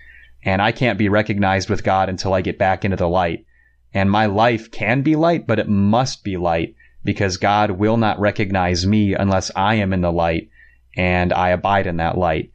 and 0.45 0.61
I 0.61 0.73
can't 0.73 0.99
be 0.99 1.09
recognized 1.09 1.71
with 1.71 1.85
God 1.85 2.09
until 2.09 2.35
I 2.35 2.43
get 2.43 2.59
back 2.59 2.85
into 2.85 2.97
the 2.97 3.09
light. 3.09 3.47
And 3.95 4.11
my 4.11 4.27
life 4.27 4.71
can 4.71 5.03
be 5.03 5.17
light, 5.17 5.47
but 5.47 5.59
it 5.59 5.69
must 5.69 6.25
be 6.25 6.37
light 6.37 6.75
because 7.05 7.37
God 7.37 7.73
will 7.73 7.97
not 7.97 8.19
recognize 8.19 8.87
me 8.87 9.15
unless 9.15 9.51
I 9.55 9.77
am 9.77 9.93
in 9.93 10.01
the 10.01 10.13
light 10.13 10.51
and 10.97 11.33
I 11.33 11.51
abide 11.51 11.87
in 11.87 11.99
that 11.99 12.19
light. 12.19 12.51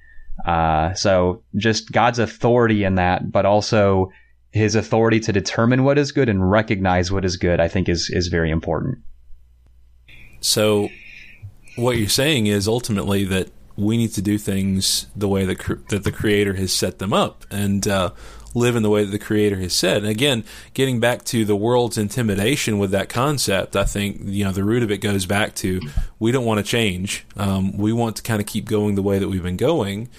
Uh, 0.46 0.94
so 0.94 1.44
just 1.56 1.92
God's 1.92 2.20
authority 2.20 2.84
in 2.84 2.96
that, 2.96 3.32
but 3.32 3.46
also 3.46 4.12
his 4.52 4.76
authority 4.76 5.20
to 5.22 5.32
determine 5.32 5.84
what 5.84 5.98
is 5.98 6.12
good 6.12 6.28
and 6.28 6.50
recognize 6.50 7.12
what 7.12 7.24
is 7.24 7.38
good, 7.38 7.60
I 7.60 7.68
think 7.68 7.88
is, 7.88 8.10
is 8.10 8.28
very 8.28 8.50
important. 8.50 9.00
So 10.42 10.90
what 11.76 11.98
you're 11.98 12.10
saying 12.10 12.48
is 12.48 12.68
ultimately 12.68 13.26
that 13.26 13.50
we 13.76 13.98
need 13.98 14.14
to 14.14 14.22
do 14.22 14.38
things 14.38 15.08
the 15.16 15.28
way 15.28 15.46
that 15.46 15.88
that 15.90 16.04
the 16.04 16.12
creator 16.12 16.54
has 16.56 16.74
set 16.74 17.00
them 17.00 17.14
up 17.14 17.46
and 17.50 17.88
uh, 17.88 18.12
live 18.54 18.76
in 18.76 18.84
the 18.84 18.90
way 18.90 19.04
that 19.04 19.12
the 19.12 19.20
creator 19.20 19.58
has 19.58 19.74
said. 19.74 19.98
And 19.98 20.08
again, 20.08 20.44
getting 20.74 21.00
back 21.00 21.24
to 21.26 21.46
the 21.46 21.56
world's 21.56 21.98
intimidation 21.98 22.80
with 22.80 22.92
that 22.92 23.10
concept, 23.10 23.76
I 23.76 23.84
think 23.84 24.22
you 24.24 24.46
know 24.46 24.52
the 24.52 24.64
root 24.64 24.84
of 24.84 24.92
it 24.92 25.00
goes 25.00 25.26
back 25.26 25.56
to 25.56 25.82
we 26.20 26.32
don't 26.32 26.46
want 26.46 26.60
to 26.60 26.64
change. 26.64 27.26
Um, 27.38 27.78
we 27.78 27.94
want 27.94 28.16
to 28.18 28.24
kind 28.24 28.42
of 28.42 28.48
keep 28.48 28.66
going 28.66 28.96
the 28.96 29.02
way 29.02 29.20
that 29.20 29.28
we've 29.28 29.44
been 29.44 29.58
going. 29.58 30.10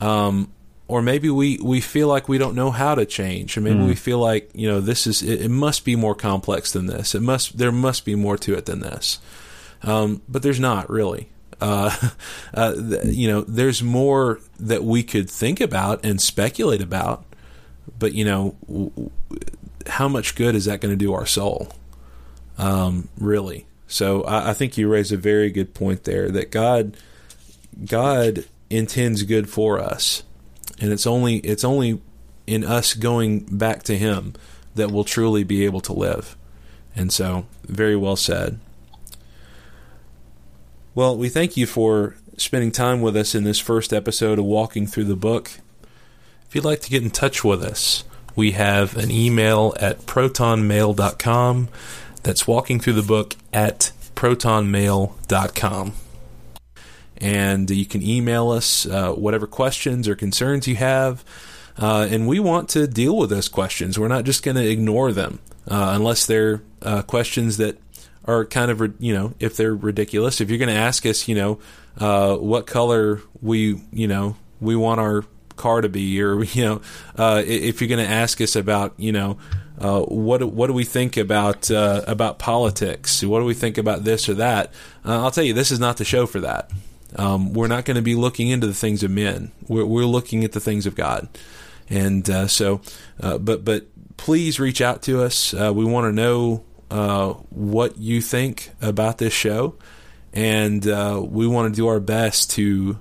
Um, 0.00 0.52
or 0.90 1.02
maybe 1.02 1.30
we, 1.30 1.56
we 1.62 1.80
feel 1.80 2.08
like 2.08 2.28
we 2.28 2.36
don't 2.36 2.56
know 2.56 2.72
how 2.72 2.96
to 2.96 3.06
change, 3.06 3.56
or 3.56 3.60
maybe 3.60 3.78
mm. 3.78 3.86
we 3.86 3.94
feel 3.94 4.18
like 4.18 4.50
you 4.54 4.68
know 4.68 4.80
this 4.80 5.06
is 5.06 5.22
it, 5.22 5.42
it, 5.42 5.48
must 5.48 5.84
be 5.84 5.94
more 5.94 6.16
complex 6.16 6.72
than 6.72 6.86
this. 6.86 7.14
It 7.14 7.22
must 7.22 7.58
there 7.58 7.70
must 7.70 8.04
be 8.04 8.16
more 8.16 8.36
to 8.38 8.54
it 8.54 8.66
than 8.66 8.80
this, 8.80 9.20
um, 9.82 10.20
but 10.28 10.42
there's 10.42 10.58
not 10.58 10.90
really. 10.90 11.28
Uh, 11.60 11.94
uh, 12.54 12.74
you 13.04 13.28
know, 13.28 13.42
there's 13.42 13.82
more 13.82 14.40
that 14.58 14.82
we 14.82 15.04
could 15.04 15.30
think 15.30 15.60
about 15.60 16.04
and 16.04 16.20
speculate 16.20 16.82
about, 16.82 17.24
but 17.98 18.12
you 18.12 18.24
know, 18.24 18.56
w- 18.66 19.10
how 19.86 20.08
much 20.08 20.34
good 20.34 20.54
is 20.54 20.66
that 20.66 20.80
going 20.80 20.92
to 20.92 21.04
do 21.04 21.12
our 21.14 21.26
soul? 21.26 21.68
Um, 22.58 23.08
really. 23.18 23.66
So 23.86 24.22
I, 24.22 24.50
I 24.50 24.52
think 24.52 24.76
you 24.76 24.88
raise 24.88 25.12
a 25.12 25.16
very 25.16 25.50
good 25.50 25.74
point 25.74 26.04
there 26.04 26.30
that 26.30 26.50
God, 26.50 26.96
God 27.84 28.44
intends 28.68 29.22
good 29.24 29.48
for 29.48 29.78
us, 29.80 30.22
and 30.80 30.92
it's 30.92 31.06
only 31.06 31.38
it's 31.38 31.64
only 31.64 32.00
in 32.46 32.64
us 32.64 32.94
going 32.94 33.40
back 33.40 33.82
to 33.84 33.96
Him 33.96 34.34
that 34.74 34.90
we'll 34.90 35.04
truly 35.04 35.44
be 35.44 35.64
able 35.64 35.80
to 35.82 35.92
live. 35.92 36.36
And 36.94 37.12
so, 37.12 37.46
very 37.64 37.96
well 37.96 38.16
said. 38.16 38.58
Well, 40.94 41.16
we 41.16 41.28
thank 41.28 41.56
you 41.56 41.66
for 41.66 42.16
spending 42.36 42.72
time 42.72 43.00
with 43.00 43.16
us 43.16 43.34
in 43.34 43.44
this 43.44 43.58
first 43.58 43.92
episode 43.92 44.38
of 44.38 44.44
Walking 44.44 44.86
Through 44.86 45.04
the 45.04 45.16
Book. 45.16 45.52
If 46.50 46.56
you'd 46.56 46.64
like 46.64 46.80
to 46.80 46.90
get 46.90 47.04
in 47.04 47.10
touch 47.10 47.44
with 47.44 47.62
us, 47.62 48.02
we 48.34 48.50
have 48.50 48.96
an 48.96 49.08
email 49.08 49.72
at 49.78 50.00
protonmail.com. 50.00 51.68
That's 52.24 52.44
walking 52.44 52.80
through 52.80 52.94
the 52.94 53.04
book 53.04 53.36
at 53.52 53.92
protonmail.com. 54.16 55.92
And 57.18 57.70
you 57.70 57.86
can 57.86 58.02
email 58.02 58.50
us 58.50 58.84
uh, 58.84 59.12
whatever 59.12 59.46
questions 59.46 60.08
or 60.08 60.16
concerns 60.16 60.66
you 60.66 60.74
have. 60.74 61.24
Uh, 61.78 62.08
and 62.10 62.26
we 62.26 62.40
want 62.40 62.68
to 62.70 62.88
deal 62.88 63.16
with 63.16 63.30
those 63.30 63.48
questions. 63.48 63.96
We're 63.96 64.08
not 64.08 64.24
just 64.24 64.42
going 64.42 64.56
to 64.56 64.68
ignore 64.68 65.12
them 65.12 65.38
uh, 65.68 65.92
unless 65.94 66.26
they're 66.26 66.62
uh, 66.82 67.02
questions 67.02 67.58
that 67.58 67.78
are 68.24 68.44
kind 68.44 68.72
of 68.72 69.00
you 69.00 69.14
know 69.14 69.34
if 69.38 69.56
they're 69.56 69.76
ridiculous. 69.76 70.40
If 70.40 70.50
you're 70.50 70.58
going 70.58 70.68
to 70.68 70.74
ask 70.74 71.06
us, 71.06 71.28
you 71.28 71.36
know, 71.36 71.60
uh, 71.98 72.34
what 72.38 72.66
color 72.66 73.20
we 73.40 73.80
you 73.92 74.08
know 74.08 74.34
we 74.60 74.74
want 74.74 74.98
our 74.98 75.24
car 75.60 75.82
to 75.82 75.88
be, 75.88 76.20
or 76.22 76.42
you 76.56 76.64
know, 76.64 76.80
uh, 77.16 77.42
if 77.44 77.80
you're 77.80 77.88
going 77.88 78.04
to 78.04 78.12
ask 78.12 78.40
us 78.40 78.56
about 78.56 78.94
you 78.96 79.12
know. 79.12 79.38
Uh, 79.78 80.02
what 80.02 80.42
what 80.44 80.66
do 80.66 80.74
we 80.74 80.84
think 80.84 81.16
about 81.16 81.70
uh, 81.70 82.02
about 82.06 82.38
politics? 82.38 83.24
What 83.24 83.38
do 83.38 83.46
we 83.46 83.54
think 83.54 83.78
about 83.78 84.04
this 84.04 84.28
or 84.28 84.34
that? 84.34 84.74
Uh, 85.06 85.22
I'll 85.22 85.30
tell 85.30 85.42
you, 85.42 85.54
this 85.54 85.70
is 85.70 85.80
not 85.80 85.96
the 85.96 86.04
show 86.04 86.26
for 86.26 86.38
that. 86.40 86.70
Um, 87.16 87.54
we're 87.54 87.66
not 87.66 87.86
going 87.86 87.94
to 87.94 88.02
be 88.02 88.14
looking 88.14 88.48
into 88.48 88.66
the 88.66 88.74
things 88.74 89.02
of 89.02 89.10
men. 89.10 89.52
We're, 89.68 89.86
we're 89.86 90.04
looking 90.04 90.44
at 90.44 90.52
the 90.52 90.60
things 90.60 90.84
of 90.84 90.94
God, 90.94 91.28
and 91.88 92.28
uh, 92.28 92.46
so, 92.46 92.82
uh, 93.22 93.38
but 93.38 93.64
but 93.64 93.86
please 94.18 94.60
reach 94.60 94.82
out 94.82 95.00
to 95.04 95.22
us. 95.22 95.54
We 95.54 95.86
want 95.86 96.04
to 96.04 96.12
know 96.12 96.62
what 97.48 97.96
you 97.96 98.20
think 98.20 98.72
about 98.82 99.16
this 99.16 99.32
show, 99.32 99.76
and 100.34 100.86
uh, 100.86 101.22
we 101.24 101.46
want 101.46 101.72
to 101.72 101.76
do 101.76 101.88
our 101.88 102.00
best 102.00 102.50
to 102.52 102.98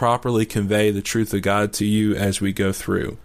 properly 0.00 0.46
convey 0.46 0.90
the 0.90 1.02
truth 1.02 1.34
of 1.34 1.42
God 1.42 1.74
to 1.74 1.84
you 1.84 2.14
as 2.14 2.40
we 2.40 2.54
go 2.54 2.72
through. 2.72 3.18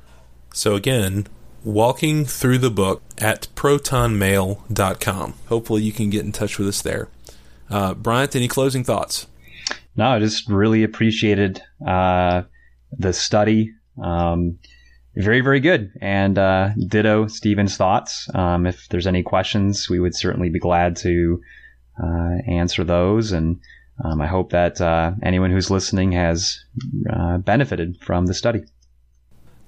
So, 0.53 0.75
again, 0.75 1.25
walking 1.63 2.25
through 2.25 2.57
the 2.57 2.69
book 2.69 3.01
at 3.17 3.47
protonmail.com. 3.55 5.35
Hopefully, 5.47 5.83
you 5.83 5.93
can 5.93 6.09
get 6.09 6.25
in 6.25 6.33
touch 6.33 6.59
with 6.59 6.67
us 6.67 6.81
there. 6.81 7.07
Uh, 7.69 7.93
Bryant, 7.93 8.35
any 8.35 8.49
closing 8.49 8.83
thoughts? 8.83 9.25
No, 9.95 10.07
I 10.07 10.19
just 10.19 10.49
really 10.49 10.83
appreciated 10.83 11.61
uh, 11.87 12.41
the 12.91 13.13
study. 13.13 13.71
Um, 14.03 14.59
very, 15.15 15.39
very 15.39 15.61
good. 15.61 15.93
And 16.01 16.37
uh, 16.37 16.71
ditto 16.89 17.27
Stephen's 17.27 17.77
thoughts. 17.77 18.27
Um, 18.35 18.65
if 18.65 18.89
there's 18.89 19.07
any 19.07 19.23
questions, 19.23 19.89
we 19.89 20.01
would 20.01 20.13
certainly 20.13 20.49
be 20.49 20.59
glad 20.59 20.97
to 20.97 21.41
uh, 22.03 22.35
answer 22.49 22.83
those. 22.83 23.31
And 23.31 23.61
um, 24.03 24.21
I 24.21 24.27
hope 24.27 24.51
that 24.51 24.81
uh, 24.81 25.13
anyone 25.23 25.51
who's 25.51 25.71
listening 25.71 26.11
has 26.11 26.63
uh, 27.09 27.37
benefited 27.37 27.97
from 28.01 28.25
the 28.25 28.33
study. 28.33 28.65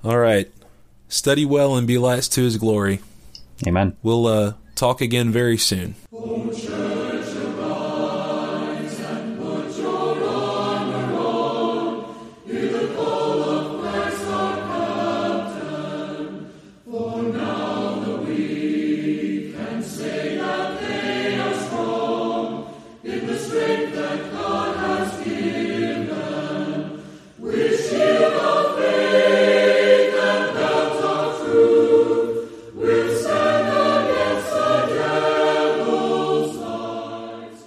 All 0.03 0.17
right. 0.17 0.51
Study 1.07 1.45
well 1.45 1.75
and 1.77 1.87
be 1.87 1.97
last 1.97 2.33
to 2.33 2.41
his 2.41 2.57
glory. 2.57 2.99
Amen. 3.65 3.95
We'll 4.03 4.27
uh, 4.27 4.53
talk 4.75 5.01
again 5.01 5.31
very 5.31 5.57
soon. 5.57 5.95